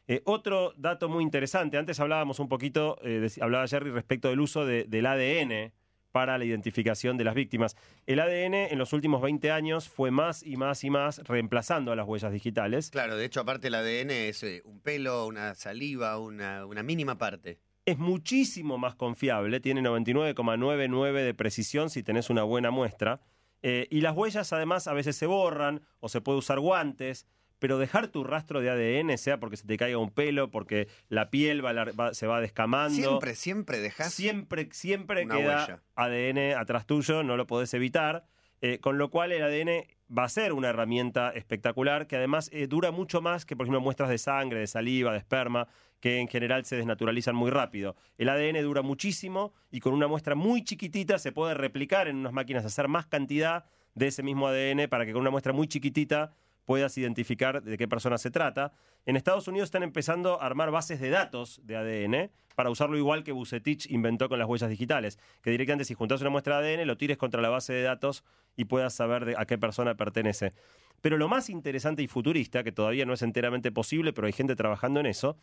Eh, 0.07 0.21
otro 0.25 0.73
dato 0.77 1.09
muy 1.09 1.23
interesante, 1.23 1.77
antes 1.77 1.99
hablábamos 1.99 2.39
un 2.39 2.47
poquito, 2.47 2.97
eh, 3.01 3.19
de- 3.19 3.41
hablaba 3.43 3.67
Jerry 3.67 3.91
respecto 3.91 4.29
del 4.29 4.39
uso 4.39 4.65
de- 4.65 4.85
del 4.85 5.05
ADN 5.05 5.73
para 6.13 6.37
la 6.37 6.45
identificación 6.45 7.17
de 7.17 7.25
las 7.25 7.35
víctimas. 7.35 7.75
El 8.05 8.19
ADN 8.21 8.69
en 8.71 8.77
los 8.79 8.93
últimos 8.93 9.21
20 9.21 9.51
años 9.51 9.89
fue 9.89 10.09
más 10.09 10.43
y 10.43 10.55
más 10.55 10.83
y 10.85 10.89
más 10.89 11.19
reemplazando 11.27 11.91
a 11.91 11.95
las 11.97 12.07
huellas 12.07 12.31
digitales. 12.31 12.89
Claro, 12.89 13.17
de 13.17 13.25
hecho, 13.25 13.41
aparte 13.41 13.67
el 13.67 13.75
ADN 13.75 14.29
es 14.29 14.41
eh, 14.43 14.61
un 14.65 14.79
pelo, 14.79 15.27
una 15.27 15.53
saliva, 15.55 16.17
una, 16.17 16.65
una 16.65 16.83
mínima 16.83 17.17
parte. 17.17 17.59
es 17.85 17.97
muchísimo 17.97 18.77
más 18.77 18.95
confiable, 18.95 19.59
tiene 19.61 19.81
99,99 19.81 21.21
de 21.23 21.33
precisión 21.33 21.89
si 21.89 22.03
tenés 22.03 22.29
una 22.29 22.43
buena 22.43 22.69
muestra. 22.71 23.21
Eh, 23.61 23.87
y 23.89 24.01
las 24.01 24.15
huellas 24.15 24.51
además 24.53 24.87
a 24.87 24.93
veces 24.93 25.15
se 25.15 25.25
borran 25.25 25.81
o 25.99 26.09
se 26.09 26.19
puede 26.21 26.37
usar 26.37 26.59
guantes, 26.59 27.25
pero 27.59 27.77
dejar 27.77 28.07
tu 28.07 28.23
rastro 28.23 28.61
de 28.61 28.69
ADN, 28.69 29.17
sea 29.17 29.39
porque 29.39 29.57
se 29.57 29.65
te 29.65 29.77
caiga 29.77 29.97
un 29.97 30.11
pelo, 30.11 30.51
porque 30.51 30.87
la 31.09 31.29
piel 31.29 31.65
va 31.65 32.13
se 32.13 32.27
va 32.27 32.39
descamando. 32.41 32.95
Siempre, 32.95 33.35
siempre 33.35 33.79
dejas. 33.79 34.13
Siempre, 34.13 34.69
siempre 34.71 35.25
una 35.25 35.35
queda 35.37 35.65
huella. 35.65 35.81
ADN 35.95 36.57
atrás 36.59 36.85
tuyo, 36.85 37.23
no 37.23 37.37
lo 37.37 37.47
podés 37.47 37.73
evitar. 37.73 38.25
eh, 38.61 38.79
con 38.79 38.97
lo 38.97 39.09
cual 39.11 39.31
el 39.31 39.43
ADN 39.43 39.85
va 40.15 40.23
a 40.23 40.29
ser 40.29 40.53
una 40.53 40.69
herramienta 40.69 41.29
espectacular 41.31 42.07
que 42.07 42.15
además 42.15 42.49
eh, 42.51 42.65
dura 42.67 42.91
mucho 42.91 43.21
más 43.21 43.45
que, 43.45 43.55
por 43.55 43.65
ejemplo, 43.65 43.81
muestras 43.81 44.09
de 44.09 44.17
sangre, 44.17 44.59
de 44.59 44.67
saliva, 44.67 45.11
de 45.11 45.19
esperma, 45.19 45.67
que 45.99 46.19
en 46.19 46.27
general 46.27 46.65
se 46.65 46.75
desnaturalizan 46.75 47.35
muy 47.35 47.51
rápido. 47.51 47.95
El 48.17 48.29
ADN 48.29 48.61
dura 48.63 48.81
muchísimo 48.81 49.53
y 49.69 49.79
con 49.79 49.93
una 49.93 50.07
muestra 50.07 50.33
muy 50.35 50.63
chiquitita 50.63 51.19
se 51.19 51.31
puede 51.31 51.53
replicar 51.53 52.07
en 52.07 52.15
unas 52.17 52.33
máquinas, 52.33 52.65
hacer 52.65 52.87
más 52.87 53.05
cantidad 53.05 53.65
de 53.95 54.07
ese 54.07 54.23
mismo 54.23 54.47
ADN 54.47 54.87
para 54.89 55.05
que 55.05 55.11
con 55.11 55.21
una 55.21 55.31
muestra 55.31 55.53
muy 55.53 55.67
chiquitita 55.67 56.33
puedas 56.67 56.97
identificar 56.97 57.63
de 57.63 57.77
qué 57.77 57.87
persona 57.87 58.17
se 58.17 58.29
trata. 58.29 58.73
En 59.05 59.15
Estados 59.15 59.47
Unidos 59.47 59.67
están 59.67 59.83
empezando 59.83 60.41
a 60.41 60.45
armar 60.45 60.69
bases 60.69 60.99
de 60.99 61.09
datos 61.09 61.61
de 61.63 61.77
ADN 61.77 62.29
para 62.55 62.69
usarlo 62.69 62.97
igual 62.97 63.23
que 63.23 63.31
Bucetich 63.31 63.89
inventó 63.89 64.27
con 64.27 64.37
las 64.37 64.49
huellas 64.49 64.69
digitales, 64.69 65.17
que 65.41 65.49
directamente 65.49 65.85
si 65.85 65.93
juntas 65.93 66.19
una 66.19 66.29
muestra 66.29 66.59
de 66.59 66.75
ADN 66.75 66.85
lo 66.85 66.97
tires 66.97 67.17
contra 67.17 67.41
la 67.41 67.47
base 67.47 67.71
de 67.71 67.83
datos 67.83 68.25
y 68.57 68.65
puedas 68.65 68.93
saber 68.93 69.35
a 69.37 69.45
qué 69.45 69.57
persona 69.57 69.95
pertenece. 69.95 70.51
Pero 70.99 71.17
lo 71.17 71.29
más 71.29 71.49
interesante 71.49 72.03
y 72.03 72.07
futurista, 72.07 72.65
que 72.65 72.73
todavía 72.73 73.05
no 73.05 73.13
es 73.13 73.21
enteramente 73.21 73.71
posible, 73.71 74.11
pero 74.11 74.27
hay 74.27 74.33
gente 74.33 74.57
trabajando 74.57 74.99
en 74.99 75.05
eso, 75.05 75.37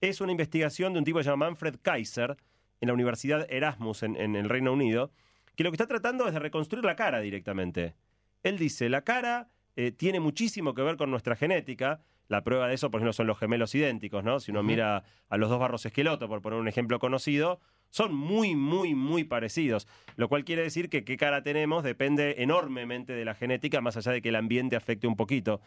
es 0.00 0.20
una 0.20 0.30
investigación 0.30 0.92
de 0.92 1.00
un 1.00 1.04
tipo 1.04 1.18
que 1.18 1.24
se 1.24 1.30
llama 1.30 1.46
Manfred 1.46 1.80
Kaiser 1.82 2.36
en 2.80 2.86
la 2.86 2.94
Universidad 2.94 3.50
Erasmus 3.50 4.04
en, 4.04 4.14
en 4.14 4.36
el 4.36 4.48
Reino 4.48 4.72
Unido, 4.72 5.10
que 5.56 5.64
lo 5.64 5.72
que 5.72 5.74
está 5.74 5.88
tratando 5.88 6.28
es 6.28 6.34
de 6.34 6.38
reconstruir 6.38 6.84
la 6.84 6.94
cara 6.94 7.18
directamente. 7.18 7.96
Él 8.44 8.58
dice, 8.58 8.88
la 8.88 9.02
cara 9.02 9.48
eh, 9.80 9.92
tiene 9.92 10.18
muchísimo 10.18 10.74
que 10.74 10.82
ver 10.82 10.96
con 10.96 11.08
nuestra 11.08 11.36
genética. 11.36 12.00
La 12.26 12.42
prueba 12.42 12.66
de 12.66 12.74
eso, 12.74 12.90
por 12.90 12.98
ejemplo, 12.98 13.12
son 13.12 13.28
los 13.28 13.38
gemelos 13.38 13.76
idénticos, 13.76 14.24
¿no? 14.24 14.40
Si 14.40 14.50
uno 14.50 14.64
mira 14.64 15.04
a 15.28 15.36
los 15.36 15.48
dos 15.48 15.60
barros 15.60 15.86
esqueloto, 15.86 16.26
por 16.26 16.42
poner 16.42 16.58
un 16.58 16.66
ejemplo 16.66 16.98
conocido, 16.98 17.60
son 17.90 18.12
muy, 18.12 18.56
muy, 18.56 18.96
muy 18.96 19.22
parecidos. 19.22 19.86
Lo 20.16 20.28
cual 20.28 20.44
quiere 20.44 20.62
decir 20.62 20.90
que 20.90 21.04
qué 21.04 21.16
cara 21.16 21.44
tenemos 21.44 21.84
depende 21.84 22.42
enormemente 22.42 23.12
de 23.12 23.24
la 23.24 23.36
genética, 23.36 23.80
más 23.80 23.96
allá 23.96 24.10
de 24.10 24.20
que 24.20 24.30
el 24.30 24.34
ambiente 24.34 24.74
afecte 24.74 25.06
un 25.06 25.14
poquito. 25.14 25.60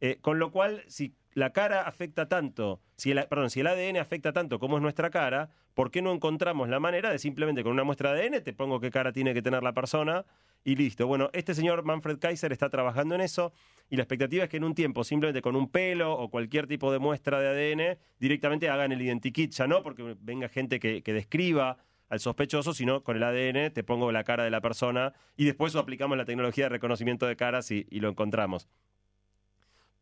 Eh, 0.00 0.18
con 0.20 0.38
lo 0.38 0.52
cual, 0.52 0.84
si 0.86 1.14
la 1.34 1.52
cara 1.52 1.82
afecta 1.82 2.28
tanto, 2.28 2.80
si 2.96 3.10
el, 3.10 3.18
ADN 3.18 3.96
afecta 3.96 4.32
tanto 4.32 4.58
como 4.58 4.76
es 4.76 4.82
nuestra 4.82 5.10
cara, 5.10 5.50
¿por 5.74 5.90
qué 5.90 6.02
no 6.02 6.12
encontramos 6.12 6.68
la 6.68 6.80
manera 6.80 7.10
de 7.10 7.18
simplemente 7.18 7.62
con 7.62 7.72
una 7.72 7.84
muestra 7.84 8.12
de 8.12 8.26
ADN 8.26 8.42
te 8.42 8.52
pongo 8.52 8.80
qué 8.80 8.90
cara 8.90 9.12
tiene 9.12 9.34
que 9.34 9.42
tener 9.42 9.62
la 9.62 9.72
persona 9.72 10.24
y 10.64 10.76
listo? 10.76 11.06
Bueno, 11.06 11.30
este 11.32 11.54
señor 11.54 11.84
Manfred 11.84 12.18
Kaiser 12.18 12.52
está 12.52 12.70
trabajando 12.70 13.14
en 13.14 13.20
eso 13.20 13.52
y 13.88 13.96
la 13.96 14.02
expectativa 14.02 14.44
es 14.44 14.50
que 14.50 14.56
en 14.56 14.64
un 14.64 14.74
tiempo, 14.74 15.04
simplemente 15.04 15.42
con 15.42 15.56
un 15.56 15.70
pelo 15.70 16.12
o 16.12 16.30
cualquier 16.30 16.66
tipo 16.66 16.92
de 16.92 16.98
muestra 16.98 17.40
de 17.40 17.48
ADN, 17.48 17.98
directamente 18.18 18.68
hagan 18.68 18.92
el 18.92 19.02
identikit, 19.02 19.52
ya 19.52 19.66
no 19.66 19.82
porque 19.82 20.16
venga 20.20 20.48
gente 20.48 20.80
que, 20.80 21.02
describa 21.02 21.78
al 22.08 22.20
sospechoso, 22.20 22.72
sino 22.72 23.02
con 23.02 23.16
el 23.16 23.22
ADN 23.22 23.72
te 23.72 23.84
pongo 23.84 24.10
la 24.12 24.24
cara 24.24 24.44
de 24.44 24.50
la 24.50 24.60
persona 24.60 25.12
y 25.36 25.44
después 25.44 25.76
aplicamos 25.76 26.16
la 26.16 26.24
tecnología 26.24 26.64
de 26.64 26.70
reconocimiento 26.70 27.26
de 27.26 27.36
caras 27.36 27.70
y 27.70 27.84
lo 27.90 28.08
encontramos 28.08 28.68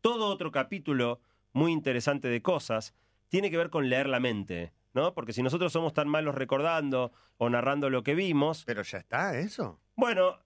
todo 0.01 0.27
otro 0.27 0.51
capítulo 0.51 1.19
muy 1.53 1.71
interesante 1.71 2.27
de 2.27 2.41
cosas 2.41 2.93
tiene 3.29 3.49
que 3.51 3.57
ver 3.57 3.69
con 3.69 3.89
leer 3.89 4.07
la 4.07 4.19
mente, 4.19 4.71
¿no? 4.93 5.13
Porque 5.13 5.33
si 5.33 5.41
nosotros 5.43 5.73
somos 5.73 5.93
tan 5.93 6.07
malos 6.07 6.35
recordando 6.35 7.11
o 7.37 7.49
narrando 7.49 7.89
lo 7.89 8.03
que 8.03 8.15
vimos, 8.15 8.63
Pero 8.65 8.83
ya 8.83 8.99
está, 8.99 9.37
eso. 9.37 9.79
bueno, 9.95 10.37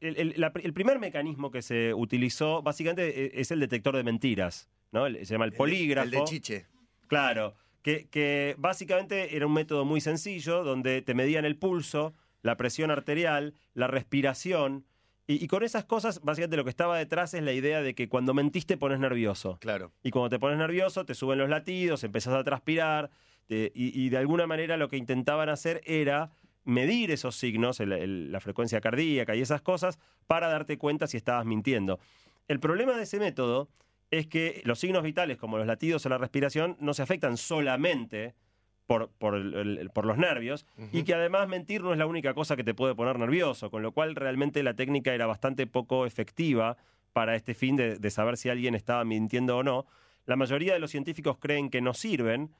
el, 0.00 0.16
el- 0.16 0.34
la- 0.36 0.52
el 0.62 0.72
primer 0.72 0.98
mecanismo 0.98 1.50
que 1.50 1.62
se 1.62 1.94
utilizó 1.94 2.62
básicamente 2.62 3.26
e- 3.36 3.40
es 3.40 3.50
el 3.50 3.60
detector 3.60 3.96
de 3.96 4.02
mentiras, 4.04 4.68
¿no? 4.92 5.06
El- 5.06 5.24
Se 5.26 5.34
llama 5.34 5.44
el 5.44 5.52
polígrafo. 5.52 6.04
El 6.06 6.10
de 6.10 6.24
Chiche. 6.24 6.66
Claro, 7.06 7.54
que, 7.82 8.08
que 8.08 8.54
básicamente 8.58 9.36
era 9.36 9.46
un 9.46 9.52
método 9.52 9.84
muy 9.84 10.00
sencillo 10.00 10.64
donde 10.64 11.02
te 11.02 11.14
medían 11.14 11.44
el 11.44 11.56
pulso, 11.56 12.14
la 12.42 12.56
presión 12.56 12.90
arterial, 12.90 13.54
la 13.74 13.86
respiración. 13.86 14.84
Y, 15.26 15.42
y 15.42 15.46
con 15.48 15.62
esas 15.62 15.84
cosas, 15.84 16.20
básicamente 16.22 16.56
lo 16.56 16.64
que 16.64 16.70
estaba 16.70 16.98
detrás 16.98 17.32
es 17.34 17.42
la 17.42 17.52
idea 17.52 17.80
de 17.82 17.94
que 17.94 18.08
cuando 18.08 18.34
mentís 18.34 18.66
te 18.66 18.76
pones 18.76 18.98
nervioso. 18.98 19.58
Claro. 19.60 19.92
Y 20.02 20.10
cuando 20.10 20.28
te 20.28 20.38
pones 20.38 20.58
nervioso, 20.58 21.04
te 21.06 21.14
suben 21.14 21.38
los 21.38 21.48
latidos, 21.48 22.04
empezás 22.04 22.34
a 22.34 22.44
transpirar. 22.44 23.10
te- 23.46 23.72
y, 23.74 23.98
y 24.00 24.08
de 24.08 24.16
alguna 24.16 24.46
manera 24.46 24.76
lo 24.78 24.88
que 24.88 24.96
intentaban 24.96 25.48
hacer 25.50 25.82
era 25.84 26.30
medir 26.64 27.10
esos 27.10 27.36
signos, 27.36 27.78
el- 27.80 27.92
el- 27.92 28.32
la 28.32 28.40
frecuencia 28.40 28.80
cardíaca 28.80 29.36
y 29.36 29.42
esas 29.42 29.60
cosas, 29.60 29.98
para 30.26 30.48
darte 30.48 30.78
cuenta 30.78 31.06
si 31.06 31.18
estabas 31.18 31.44
mintiendo. 31.44 31.98
El 32.48 32.58
problema 32.58 32.96
de 32.96 33.02
ese 33.02 33.18
método 33.18 33.68
es 34.10 34.26
que 34.26 34.62
los 34.64 34.78
signos 34.78 35.02
vitales, 35.02 35.36
como 35.36 35.58
los 35.58 35.66
latidos 35.66 36.06
o 36.06 36.08
la 36.08 36.16
respiración, 36.16 36.76
no 36.80 36.94
se 36.94 37.02
afectan 37.02 37.36
solamente 37.36 38.34
por, 38.86 39.08
por, 39.18 39.34
el- 39.34 39.90
por 39.94 40.04
los 40.04 40.18
nervios 40.18 40.66
y 40.92 41.04
que 41.04 41.14
además 41.14 41.48
mentir 41.48 41.82
no 41.82 41.92
es 41.92 41.98
la 41.98 42.06
única 42.06 42.34
cosa 42.34 42.56
que 42.56 42.64
te 42.64 42.74
puede 42.74 42.94
poner 42.94 43.18
nervioso, 43.18 43.70
con 43.70 43.82
lo 43.82 43.92
cual 43.92 44.14
realmente 44.14 44.62
la 44.62 44.74
técnica 44.74 45.14
era 45.14 45.26
bastante 45.26 45.66
poco 45.66 46.06
efectiva 46.06 46.76
para 47.12 47.34
este 47.36 47.54
fin 47.54 47.76
de, 47.76 47.98
de 47.98 48.10
saber 48.10 48.36
si 48.36 48.48
alguien 48.50 48.74
estaba 48.74 49.04
mintiendo 49.04 49.56
o 49.56 49.62
no. 49.62 49.86
La 50.26 50.36
mayoría 50.36 50.72
de 50.72 50.78
los 50.80 50.90
científicos 50.90 51.36
creen 51.38 51.70
que 51.70 51.80
no 51.80 51.94
sirven, 51.94 52.50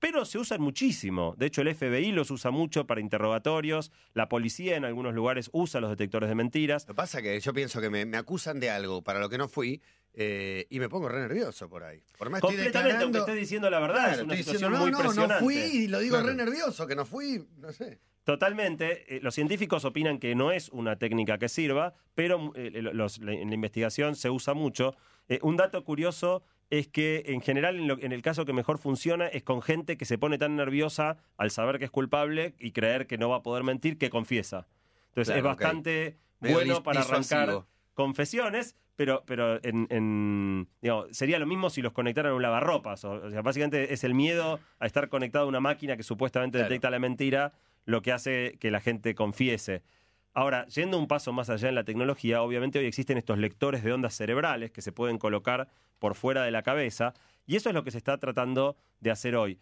pero 0.00 0.24
se 0.24 0.38
usan 0.38 0.60
muchísimo. 0.60 1.34
De 1.38 1.46
hecho, 1.46 1.62
el 1.62 1.74
FBI 1.74 2.12
los 2.12 2.30
usa 2.30 2.50
mucho 2.50 2.86
para 2.86 3.00
interrogatorios, 3.00 3.90
la 4.14 4.28
policía 4.28 4.76
en 4.76 4.84
algunos 4.84 5.14
lugares 5.14 5.50
usa 5.52 5.80
los 5.80 5.90
detectores 5.90 6.28
de 6.28 6.34
mentiras. 6.34 6.84
Lo 6.86 6.94
que 6.94 6.96
pasa 6.96 7.18
es 7.18 7.24
que 7.24 7.40
yo 7.40 7.52
pienso 7.52 7.80
que 7.80 7.90
me, 7.90 8.04
me 8.06 8.16
acusan 8.16 8.60
de 8.60 8.70
algo 8.70 9.02
para 9.02 9.18
lo 9.20 9.28
que 9.28 9.38
no 9.38 9.48
fui 9.48 9.80
eh, 10.14 10.66
y 10.70 10.78
me 10.80 10.88
pongo 10.88 11.08
re 11.08 11.20
nervioso 11.20 11.68
por 11.68 11.84
ahí. 11.84 12.02
Por 12.16 12.30
más 12.30 12.38
estoy 12.42 12.56
Completamente, 12.56 13.02
aunque 13.04 13.18
estés 13.18 13.36
diciendo 13.36 13.70
la 13.70 13.78
verdad, 13.80 13.96
Claro, 14.04 14.12
es 14.16 14.22
una 14.22 14.34
estoy 14.34 14.54
situación 14.54 14.72
diciendo, 14.72 14.78
muy 14.84 14.90
no, 14.90 14.98
no, 14.98 15.04
no 15.04 15.10
presionante. 15.10 15.44
fui 15.44 15.54
y 15.56 15.88
lo 15.88 15.98
digo 16.00 16.14
Claro. 16.16 16.28
re 16.28 16.34
nervioso, 16.34 16.86
que 16.86 16.96
no 16.96 17.04
fui, 17.04 17.46
no 17.58 17.72
sé. 17.72 17.98
Totalmente. 18.24 19.16
Eh, 19.16 19.20
los 19.22 19.34
científicos 19.34 19.84
opinan 19.84 20.18
que 20.18 20.34
no 20.34 20.52
es 20.52 20.68
una 20.68 20.96
técnica 20.98 21.38
que 21.38 21.48
sirva, 21.48 21.94
pero 22.14 22.52
eh, 22.56 22.70
los- 22.82 23.18
la- 23.20 23.32
en 23.32 23.48
la 23.48 23.54
investigación 23.54 24.16
se 24.16 24.28
usa 24.28 24.52
mucho. 24.54 24.94
Eh, 25.28 25.38
un 25.42 25.56
dato 25.56 25.82
curioso 25.84 26.42
es 26.70 26.86
que 26.88 27.22
en 27.26 27.40
general 27.40 27.76
en, 27.76 27.88
lo- 27.88 27.98
en 27.98 28.12
el 28.12 28.22
caso 28.22 28.44
que 28.44 28.52
mejor 28.52 28.78
funciona 28.78 29.26
es 29.26 29.42
con 29.42 29.62
gente 29.62 29.96
que 29.96 30.04
se 30.04 30.18
pone 30.18 30.36
tan 30.38 30.54
nerviosa 30.56 31.16
al 31.36 31.50
saber 31.50 31.78
que 31.78 31.86
es 31.86 31.90
culpable 31.90 32.54
y 32.58 32.72
creer 32.72 33.06
que 33.06 33.16
no 33.18 33.28
va 33.28 33.36
a 33.36 33.42
poder 33.42 33.64
mentir 33.64 33.96
que 33.98 34.10
confiesa. 34.10 34.66
Entonces 35.08 35.32
Claro, 35.34 35.38
es 35.38 35.44
bastante 35.44 36.16
bueno 36.40 36.82
para 36.82 37.00
arrancar 37.00 37.64
confesiones, 37.94 38.76
pero, 38.96 39.22
pero 39.26 39.62
en, 39.64 39.86
en- 39.90 40.68
digamos, 40.82 41.06
sería 41.16 41.38
lo 41.38 41.46
mismo 41.46 41.70
si 41.70 41.82
los 41.82 41.92
conectaran 41.92 42.32
a 42.32 42.34
un 42.34 42.42
lavarropas. 42.42 43.04
O, 43.04 43.12
o 43.12 43.30
sea, 43.30 43.42
básicamente 43.42 43.92
es 43.92 44.04
el 44.04 44.14
miedo 44.14 44.60
a 44.78 44.86
estar 44.86 45.08
conectado 45.08 45.44
a 45.44 45.48
una 45.48 45.60
máquina 45.60 45.96
que 45.96 46.02
supuestamente 46.02 46.58
Claro. 46.58 46.68
detecta 46.68 46.90
la 46.90 46.98
mentira 46.98 47.52
lo 47.84 48.02
que 48.02 48.12
hace 48.12 48.56
que 48.60 48.70
la 48.70 48.80
gente 48.80 49.14
confiese. 49.14 49.82
Ahora, 50.34 50.66
yendo 50.66 50.98
un 50.98 51.08
paso 51.08 51.32
más 51.32 51.50
allá 51.50 51.68
en 51.68 51.74
la 51.74 51.84
tecnología, 51.84 52.42
obviamente 52.42 52.78
hoy 52.78 52.86
existen 52.86 53.18
estos 53.18 53.38
lectores 53.38 53.82
de 53.82 53.92
ondas 53.92 54.14
cerebrales 54.14 54.70
que 54.70 54.82
se 54.82 54.92
pueden 54.92 55.18
colocar 55.18 55.68
por 55.98 56.14
fuera 56.14 56.44
de 56.44 56.50
la 56.52 56.62
cabeza, 56.62 57.12
y 57.46 57.56
eso 57.56 57.70
es 57.70 57.74
lo 57.74 57.82
que 57.82 57.90
se 57.90 57.98
está 57.98 58.18
tratando 58.18 58.76
de 59.00 59.10
hacer 59.10 59.34
hoy. 59.34 59.58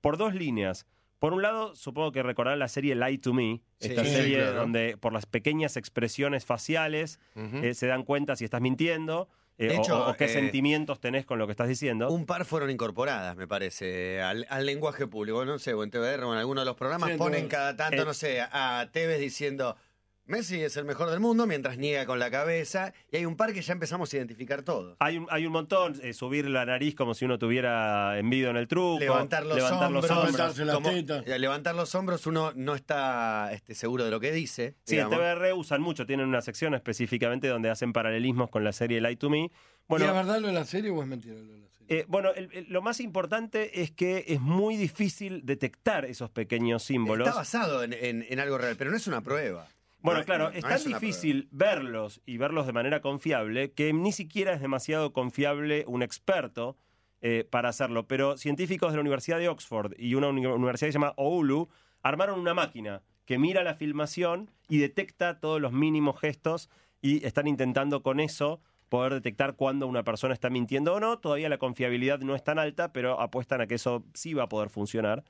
Por 0.00 0.16
dos 0.16 0.34
líneas. 0.34 0.86
Por 1.18 1.32
un 1.32 1.42
lado, 1.42 1.74
supongo 1.74 2.12
que 2.12 2.22
recordarán 2.22 2.58
la 2.58 2.68
serie 2.68 2.94
Lie 2.94 3.18
to 3.18 3.32
Me, 3.34 3.60
esta 3.80 4.04
Sí, 4.04 4.10
serie 4.12 4.36
claro. 4.38 4.54
donde 4.60 4.96
por 4.98 5.12
las 5.12 5.26
pequeñas 5.26 5.76
expresiones 5.76 6.44
faciales 6.44 7.18
eh, 7.34 7.74
se 7.74 7.86
dan 7.86 8.02
cuenta 8.02 8.36
si 8.36 8.44
estás 8.44 8.60
mintiendo 8.60 9.28
eh, 9.56 9.68
De 9.68 9.76
o- 9.76 9.80
hecho, 9.80 10.04
o, 10.06 10.10
o 10.10 10.16
qué 10.16 10.24
eh, 10.24 10.28
sentimientos 10.28 11.00
tenés 11.00 11.24
con 11.24 11.38
lo 11.38 11.46
que 11.46 11.52
estás 11.52 11.68
diciendo. 11.68 12.10
Un 12.10 12.26
par 12.26 12.44
fueron 12.44 12.70
incorporadas, 12.70 13.36
me 13.36 13.46
parece, 13.46 14.20
al, 14.20 14.46
al 14.50 14.66
lenguaje 14.66 15.06
público. 15.06 15.44
No 15.44 15.58
sé, 15.58 15.72
o 15.74 15.82
en 15.84 15.90
TVR 15.90 16.24
o 16.24 16.32
en 16.32 16.38
alguno 16.40 16.60
de 16.60 16.66
los 16.66 16.76
programas 16.76 17.10
Sí, 17.12 17.16
ponen 17.16 17.46
cada 17.48 17.76
tanto, 17.76 18.04
no 18.04 18.12
sé, 18.14 18.40
a 18.42 18.88
Tevez 18.92 19.20
diciendo 19.20 19.76
Messi 20.26 20.62
es 20.62 20.76
el 20.78 20.86
mejor 20.86 21.10
del 21.10 21.20
mundo 21.20 21.46
mientras 21.46 21.76
niega 21.76 22.06
con 22.06 22.18
la 22.18 22.30
cabeza. 22.30 22.94
Y 23.12 23.16
hay 23.18 23.26
un 23.26 23.36
par 23.36 23.52
que 23.52 23.60
ya 23.60 23.74
empezamos 23.74 24.12
a 24.12 24.16
identificar 24.16 24.62
todos. 24.62 24.96
Hay 25.00 25.18
un, 25.18 25.26
hay 25.30 25.44
un 25.44 25.52
montón, 25.52 26.00
eh, 26.02 26.14
subir 26.14 26.48
la 26.48 26.64
nariz 26.64 26.94
como 26.94 27.12
si 27.14 27.26
uno 27.26 27.38
tuviera 27.38 28.18
envido 28.18 28.48
en 28.50 28.56
el 28.56 28.66
truco. 28.66 29.00
Levantar 29.00 29.44
los 29.44 29.56
levantar 29.56 29.86
hombros. 29.88 30.04
levantarse 30.08 30.64
las 30.64 30.74
Como- 30.74 30.90
eh, 30.90 31.38
levantar 31.38 31.74
los 31.74 31.94
hombros, 31.94 32.26
uno 32.26 32.52
no 32.56 32.74
está 32.74 33.50
este, 33.52 33.74
seguro 33.74 34.04
de 34.04 34.10
lo 34.10 34.18
que 34.18 34.32
dice. 34.32 34.76
Sí, 34.84 34.98
en. 34.98 35.10
TBR 35.10 35.52
usan 35.54 35.82
mucho, 35.82 36.06
tienen 36.06 36.26
una 36.26 36.40
sección 36.40 36.74
específicamente 36.74 37.46
donde 37.48 37.68
hacen 37.68 37.92
paralelismos 37.92 38.48
con 38.48 38.64
la 38.64 38.72
serie 38.72 39.00
Lie 39.02 39.16
to 39.16 39.28
Me. 39.28 39.50
Bueno, 39.88 40.06
¿Y 40.06 40.08
es 40.08 40.14
verdad 40.14 40.40
lo 40.40 40.46
de 40.46 40.54
la 40.54 40.64
serie 40.64 40.90
o 40.90 41.02
es 41.02 41.06
mentira 41.08 41.34
lo 41.34 41.40
de 41.42 41.58
la 41.58 41.68
serie? 41.68 42.00
eh, 42.00 42.06
bueno 42.08 42.30
el- 42.34 42.48
el- 42.54 42.66
lo 42.70 42.80
más 42.80 42.98
importante 43.00 43.82
es 43.82 43.90
que 43.90 44.24
es 44.28 44.40
muy 44.40 44.78
difícil 44.78 45.42
detectar 45.44 46.06
esos 46.06 46.30
pequeños 46.30 46.82
símbolos. 46.82 47.28
Está 47.28 47.38
basado 47.40 47.82
en, 47.84 47.92
en- 47.92 48.24
en 48.26 48.40
algo 48.40 48.56
real, 48.56 48.74
pero 48.78 48.90
no 48.90 48.96
es 48.96 49.06
una 49.06 49.20
prueba. 49.20 49.68
Bueno, 50.04 50.20
No- 50.20 50.26
claro, 50.26 50.44
no 50.50 50.50
es 50.50 50.62
tan 50.62 50.70
difícil 51.00 51.48
verlos 51.50 52.20
y 52.26 52.36
verlos 52.36 52.66
de 52.66 52.72
manera 52.72 53.00
confiable 53.00 53.72
que 53.72 53.92
ni 53.92 54.12
siquiera 54.12 54.52
es 54.52 54.60
demasiado 54.60 55.12
confiable 55.12 55.84
un 55.88 56.02
experto 56.02 56.76
eh, 57.22 57.48
para 57.50 57.70
hacerlo. 57.70 58.06
Pero 58.06 58.36
científicos 58.36 58.92
de 58.92 58.98
la 58.98 59.00
Universidad 59.00 59.38
de 59.38 59.48
Oxford 59.48 59.94
y 59.98 60.14
una 60.14 60.28
uni- 60.28 60.44
universidad 60.46 60.88
que 60.88 60.92
se 60.92 60.98
llama 60.98 61.14
Oulu 61.16 61.68
armaron 62.02 62.38
una 62.38 62.52
máquina 62.54 63.02
que 63.24 63.38
mira 63.38 63.64
la 63.64 63.74
filmación 63.74 64.50
y 64.68 64.76
detecta 64.78 65.40
todos 65.40 65.58
los 65.60 65.72
mínimos 65.72 66.20
gestos 66.20 66.68
y 67.00 67.24
están 67.24 67.46
intentando 67.46 68.02
con 68.02 68.20
eso 68.20 68.60
poder 68.90 69.14
detectar 69.14 69.56
cuándo 69.56 69.86
una 69.86 70.04
persona 70.04 70.34
está 70.34 70.50
mintiendo 70.50 70.92
o 70.92 71.00
no. 71.00 71.18
Todavía 71.18 71.48
la 71.48 71.56
confiabilidad 71.56 72.18
no 72.20 72.34
es 72.36 72.44
tan 72.44 72.58
alta, 72.58 72.92
pero 72.92 73.18
apuestan 73.20 73.62
a 73.62 73.66
que 73.66 73.76
eso 73.76 74.04
sí 74.12 74.34
va 74.34 74.42
a 74.44 74.48
poder 74.50 74.68
funcionar. 74.68 75.24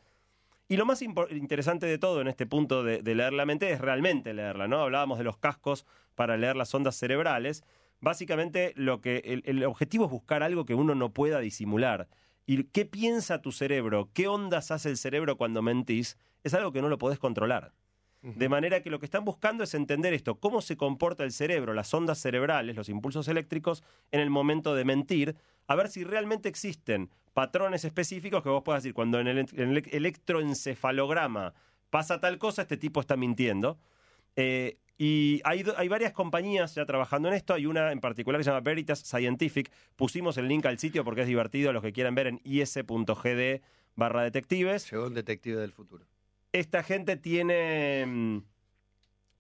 Y 0.66 0.77
lo 0.77 0.87
más 0.87 1.03
interesante 1.03 1.87
de 1.87 1.98
todo 1.98 2.20
en 2.20 2.29
este 2.29 2.46
punto 2.46 2.83
de, 2.83 3.03
de 3.03 3.14
leer 3.14 3.35
la 3.35 3.44
mente 3.44 3.70
es 3.70 3.81
realmente 3.81 4.33
leerla, 4.33 4.66
¿no? 4.66 4.81
Hablábamos 4.81 5.18
de 5.18 5.24
los 5.24 5.37
cascos 5.37 5.85
para 6.14 6.37
leer 6.37 6.57
las 6.57 6.74
ondas 6.74 6.96
cerebrales. 6.96 7.64
Básicamente 8.00 8.72
lo 8.77 9.00
que 9.00 9.18
el, 9.24 9.42
el 9.44 9.64
objetivo 9.64 10.07
es 10.07 10.11
buscar 10.11 10.42
algo 10.42 10.64
que 10.64 10.74
uno 10.74 10.94
no 10.94 11.12
pueda 11.12 11.40
disimular. 11.40 12.09
¿Y 12.46 12.64
qué 12.64 12.87
piensa 12.87 13.42
tu 13.42 13.53
cerebro? 13.53 14.11
¿Qué 14.12 14.27
ondas 14.29 14.70
hace 14.70 14.88
el 14.90 14.96
cerebro 14.96 15.37
cuando 15.37 15.62
mentís? 15.62 16.18
Es 16.42 16.55
algo 16.55 16.72
que 16.72 16.83
no 16.83 16.88
lo 16.88 16.98
podés 16.98 17.18
controlar. 17.18 17.72
De 18.24 18.48
manera 18.48 18.82
que 18.82 18.88
lo 18.88 18.98
que 18.98 19.04
están 19.04 19.26
buscando 19.26 19.64
es 19.64 19.74
entender 19.74 20.14
esto, 20.14 20.37
cómo 20.37 20.62
se 20.62 20.78
comporta 20.78 21.24
el 21.24 21.32
cerebro, 21.32 21.74
las 21.74 21.92
ondas 21.92 22.18
cerebrales, 22.18 22.74
los 22.74 22.88
impulsos 22.88 23.28
eléctricos 23.28 23.84
en 24.12 24.20
el 24.20 24.30
momento 24.30 24.74
de 24.74 24.87
mentir, 24.87 25.37
a 25.66 25.74
ver 25.74 25.88
si 25.88 26.04
realmente 26.04 26.48
existen 26.48 27.10
patrones 27.34 27.84
específicos 27.84 28.42
que 28.42 28.48
vos 28.48 28.62
puedas 28.64 28.82
decir, 28.82 28.94
cuando 28.94 29.20
en 29.20 29.28
el, 29.28 29.38
en 29.38 29.76
el 29.76 29.84
electroencefalograma 29.90 31.52
pasa 31.90 32.18
tal 32.18 32.38
cosa, 32.38 32.62
este 32.62 32.78
tipo 32.78 33.00
está 33.00 33.14
mintiendo. 33.16 33.78
Eh, 34.37 34.78
y 34.96 35.40
hay 35.44 35.88
varias 35.88 36.12
compañías 36.12 36.74
ya 36.74 36.87
trabajando 36.87 37.28
en 37.28 37.34
esto. 37.34 37.52
Hay 37.52 37.66
una 37.66 37.90
en 37.90 38.00
particular 38.00 38.38
que 38.38 38.44
se 38.44 38.50
llama 38.50 38.60
Veritas 38.60 39.00
Scientific. 39.00 39.70
Pusimos 39.96 40.38
el 40.38 40.48
link 40.48 40.64
al 40.66 40.78
sitio 40.78 41.04
porque 41.04 41.22
es 41.22 41.26
divertido. 41.26 41.72
Los 41.72 41.82
que 41.82 41.92
quieran 41.92 42.14
ver 42.14 42.28
en 42.28 42.40
is.gd 42.44 43.60
barra 43.96 44.22
detectives. 44.22 44.90
Llegó 44.90 45.06
un 45.06 45.14
detective 45.14 45.60
del 45.60 45.72
futuro. 45.72 46.06
Esta 46.54 46.84
gente 46.84 47.16
tiene 47.16 48.06
mm, 48.06 48.38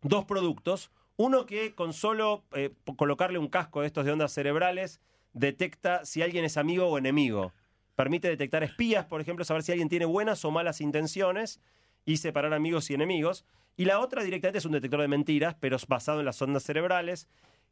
dos 0.02 0.24
productos. 0.24 0.90
Uno 1.14 1.46
que 1.46 1.72
con 1.72 1.92
solo 1.92 2.42
eh, 2.52 2.74
colocarle 2.96 3.38
un 3.38 3.46
casco 3.46 3.82
de 3.82 3.86
estos 3.86 4.04
de 4.04 4.10
ondas 4.10 4.32
cerebrales 4.32 5.00
detecta 5.32 6.04
si 6.04 6.22
alguien 6.22 6.44
es 6.44 6.56
amigo 6.56 6.88
o 6.88 6.98
enemigo. 6.98 7.52
Permite 7.94 8.26
detectar 8.26 8.64
espías, 8.64 9.06
por 9.06 9.20
ejemplo, 9.20 9.44
saber 9.44 9.62
si 9.62 9.70
alguien 9.70 9.88
tiene 9.88 10.06
buenas 10.06 10.44
o 10.44 10.50
malas 10.50 10.80
intenciones 10.80 11.60
y 12.04 12.16
separar 12.16 12.52
amigos 12.52 12.90
y 12.90 12.94
enemigos. 12.94 13.44
Y 13.76 13.84
la 13.84 14.00
otra 14.00 14.24
directamente 14.24 14.58
es 14.58 14.64
un 14.64 14.72
detector 14.72 15.00
de 15.00 15.06
mentiras, 15.06 15.54
pero 15.60 15.76
es 15.76 15.86
basado 15.86 16.18
en 16.18 16.26
las 16.26 16.42
ondas 16.42 16.64
cerebrales, 16.64 17.28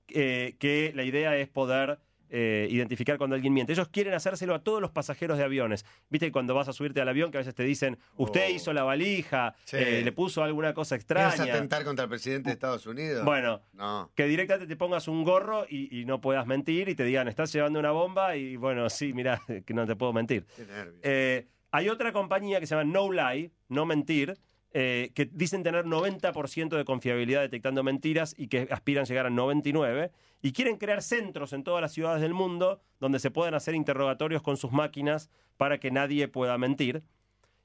eh, 0.06 0.54
que 0.60 0.92
la 0.94 1.02
idea 1.02 1.36
es 1.36 1.48
poder 1.48 1.98
eh, 2.34 2.66
identificar 2.70 3.18
cuando 3.18 3.36
alguien 3.36 3.52
miente. 3.52 3.72
Ellos 3.74 3.88
quieren 3.88 4.14
hacérselo 4.14 4.54
a 4.54 4.64
todos 4.64 4.80
los 4.80 4.90
pasajeros 4.90 5.36
de 5.38 5.44
aviones. 5.44 5.84
Viste 6.10 6.26
que 6.26 6.32
cuando 6.32 6.54
vas 6.54 6.66
a 6.66 6.72
subirte 6.72 7.00
al 7.00 7.08
avión, 7.08 7.30
que 7.30 7.36
a 7.36 7.40
veces 7.40 7.54
te 7.54 7.62
dicen, 7.62 7.98
usted 8.16 8.46
Oh. 8.48 8.54
hizo 8.54 8.72
la 8.72 8.82
valija, 8.82 9.54
Sí. 9.64 9.76
eh, 9.78 10.00
le 10.02 10.12
puso 10.12 10.42
alguna 10.42 10.72
cosa 10.74 10.96
¿Quieres 10.98 11.26
extraña. 11.26 11.52
atentar 11.54 11.84
contra 11.84 12.04
el 12.04 12.08
presidente 12.08 12.48
de 12.48 12.54
Estados 12.54 12.86
Unidos? 12.86 13.24
Bueno, 13.24 13.60
No. 13.74 14.10
que 14.16 14.26
directamente 14.26 14.66
te 14.66 14.76
pongas 14.76 15.06
un 15.08 15.22
gorro 15.24 15.66
y, 15.68 16.00
y 16.00 16.04
no 16.06 16.20
puedas 16.20 16.46
mentir 16.46 16.88
y 16.88 16.94
te 16.94 17.04
digan, 17.04 17.28
estás 17.28 17.52
llevando 17.52 17.78
una 17.78 17.90
bomba 17.90 18.34
y 18.34 18.56
bueno, 18.56 18.88
sí, 18.88 19.12
mira, 19.12 19.40
que 19.66 19.74
no 19.74 19.86
te 19.86 19.94
puedo 19.94 20.12
mentir. 20.14 20.46
Qué 20.56 20.64
nervios. 20.64 21.00
Eh, 21.02 21.46
hay 21.70 21.88
otra 21.90 22.12
compañía 22.12 22.60
que 22.60 22.66
se 22.66 22.74
llama 22.74 22.90
No 22.90 23.12
Lie, 23.12 23.50
no 23.68 23.84
mentir, 23.86 24.38
eh, 24.74 25.12
que 25.14 25.26
dicen 25.26 25.62
tener 25.62 25.84
90% 25.84 26.76
de 26.76 26.84
confiabilidad 26.84 27.42
detectando 27.42 27.82
mentiras 27.82 28.34
y 28.38 28.48
que 28.48 28.68
aspiran 28.70 29.02
a 29.02 29.06
llegar 29.06 29.26
a 29.26 29.30
99%, 29.30 30.10
y 30.42 30.52
quieren 30.52 30.76
crear 30.76 31.02
centros 31.02 31.52
en 31.52 31.62
todas 31.62 31.80
las 31.80 31.92
ciudades 31.92 32.20
del 32.22 32.34
mundo 32.34 32.80
donde 32.98 33.18
se 33.20 33.30
puedan 33.30 33.54
hacer 33.54 33.74
interrogatorios 33.74 34.42
con 34.42 34.56
sus 34.56 34.72
máquinas 34.72 35.30
para 35.56 35.78
que 35.78 35.90
nadie 35.90 36.26
pueda 36.26 36.58
mentir. 36.58 37.02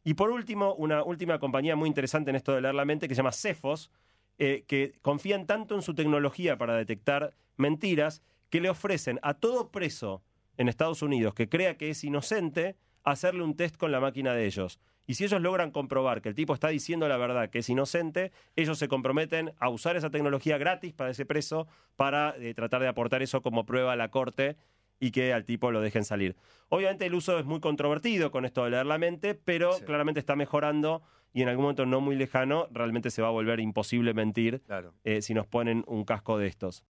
Y 0.03 0.13
por 0.13 0.29
último, 0.29 0.73
una 0.75 1.03
última 1.03 1.39
compañía 1.39 1.75
muy 1.75 1.87
interesante 1.87 2.29
en 2.29 2.35
esto 2.35 2.53
de 2.53 2.61
leer 2.61 2.75
la 2.75 2.85
mente 2.85 3.07
que 3.07 3.15
se 3.15 3.19
llama 3.19 3.31
Cephos, 3.31 3.89
eh, 4.37 4.65
que 4.67 4.93
confían 5.01 5.47
tanto 5.47 5.75
en 5.75 5.81
su 5.81 5.95
tecnología 5.95 6.57
para 6.57 6.75
detectar 6.75 7.33
mentiras 7.55 8.21
que 8.49 8.61
le 8.61 8.69
ofrecen 8.69 9.19
a 9.23 9.33
todo 9.33 9.71
preso 9.71 10.21
en 10.57 10.69
Estados 10.69 11.01
Unidos 11.01 11.33
que 11.33 11.49
crea 11.49 11.77
que 11.77 11.89
es 11.89 12.03
inocente 12.03 12.75
hacerle 13.03 13.43
un 13.43 13.55
test 13.55 13.77
con 13.77 13.91
la 13.91 13.99
máquina 13.99 14.33
de 14.33 14.45
ellos. 14.45 14.79
Y 15.07 15.13
si 15.15 15.23
ellos 15.23 15.41
logran 15.41 15.71
comprobar 15.71 16.21
que 16.21 16.29
el 16.29 16.35
tipo 16.35 16.53
está 16.53 16.67
diciendo 16.67 17.07
la 17.07 17.15
verdad, 17.17 17.49
que 17.49 17.59
es 17.59 17.69
inocente, 17.69 18.31
ellos 18.57 18.77
se 18.77 18.87
comprometen 18.89 19.53
a 19.57 19.69
usar 19.69 19.95
esa 19.95 20.09
tecnología 20.09 20.57
gratis 20.57 20.93
para 20.93 21.09
ese 21.09 21.25
preso 21.25 21.65
para 21.95 22.35
eh, 22.37 22.53
tratar 22.53 22.81
de 22.81 22.89
aportar 22.89 23.21
eso 23.23 23.41
como 23.41 23.65
prueba 23.65 23.93
a 23.93 23.95
la 23.95 24.11
corte 24.11 24.57
y 24.99 25.11
que 25.11 25.31
al 25.31 25.45
tipo 25.45 25.71
lo 25.71 25.79
dejen 25.79 26.03
salir. 26.03 26.35
Obviamente 26.69 27.05
el 27.05 27.13
uso 27.13 27.39
es 27.39 27.45
muy 27.45 27.59
controvertido 27.61 28.31
con 28.31 28.43
esto 28.45 28.63
de 28.65 28.71
leer 28.71 28.85
la 28.85 28.97
mente, 28.97 29.33
pero 29.33 29.73
Sí. 29.73 29.85
claramente 29.85 30.19
está 30.19 30.35
mejorando 30.35 31.01
y 31.33 31.41
en 31.43 31.49
algún 31.49 31.63
momento 31.63 31.85
no 31.85 32.01
muy 32.01 32.15
lejano 32.15 32.67
realmente 32.71 33.11
se 33.11 33.21
va 33.21 33.27
a 33.27 33.31
volver 33.31 33.59
imposible 33.59 34.13
mentir 34.13 34.61
Claro. 34.65 34.93
eh, 35.03 35.21
si 35.21 35.33
nos 35.33 35.45
ponen 35.47 35.83
un 35.87 36.03
casco 36.03 36.37
de 36.37 36.47
estos. 36.47 36.83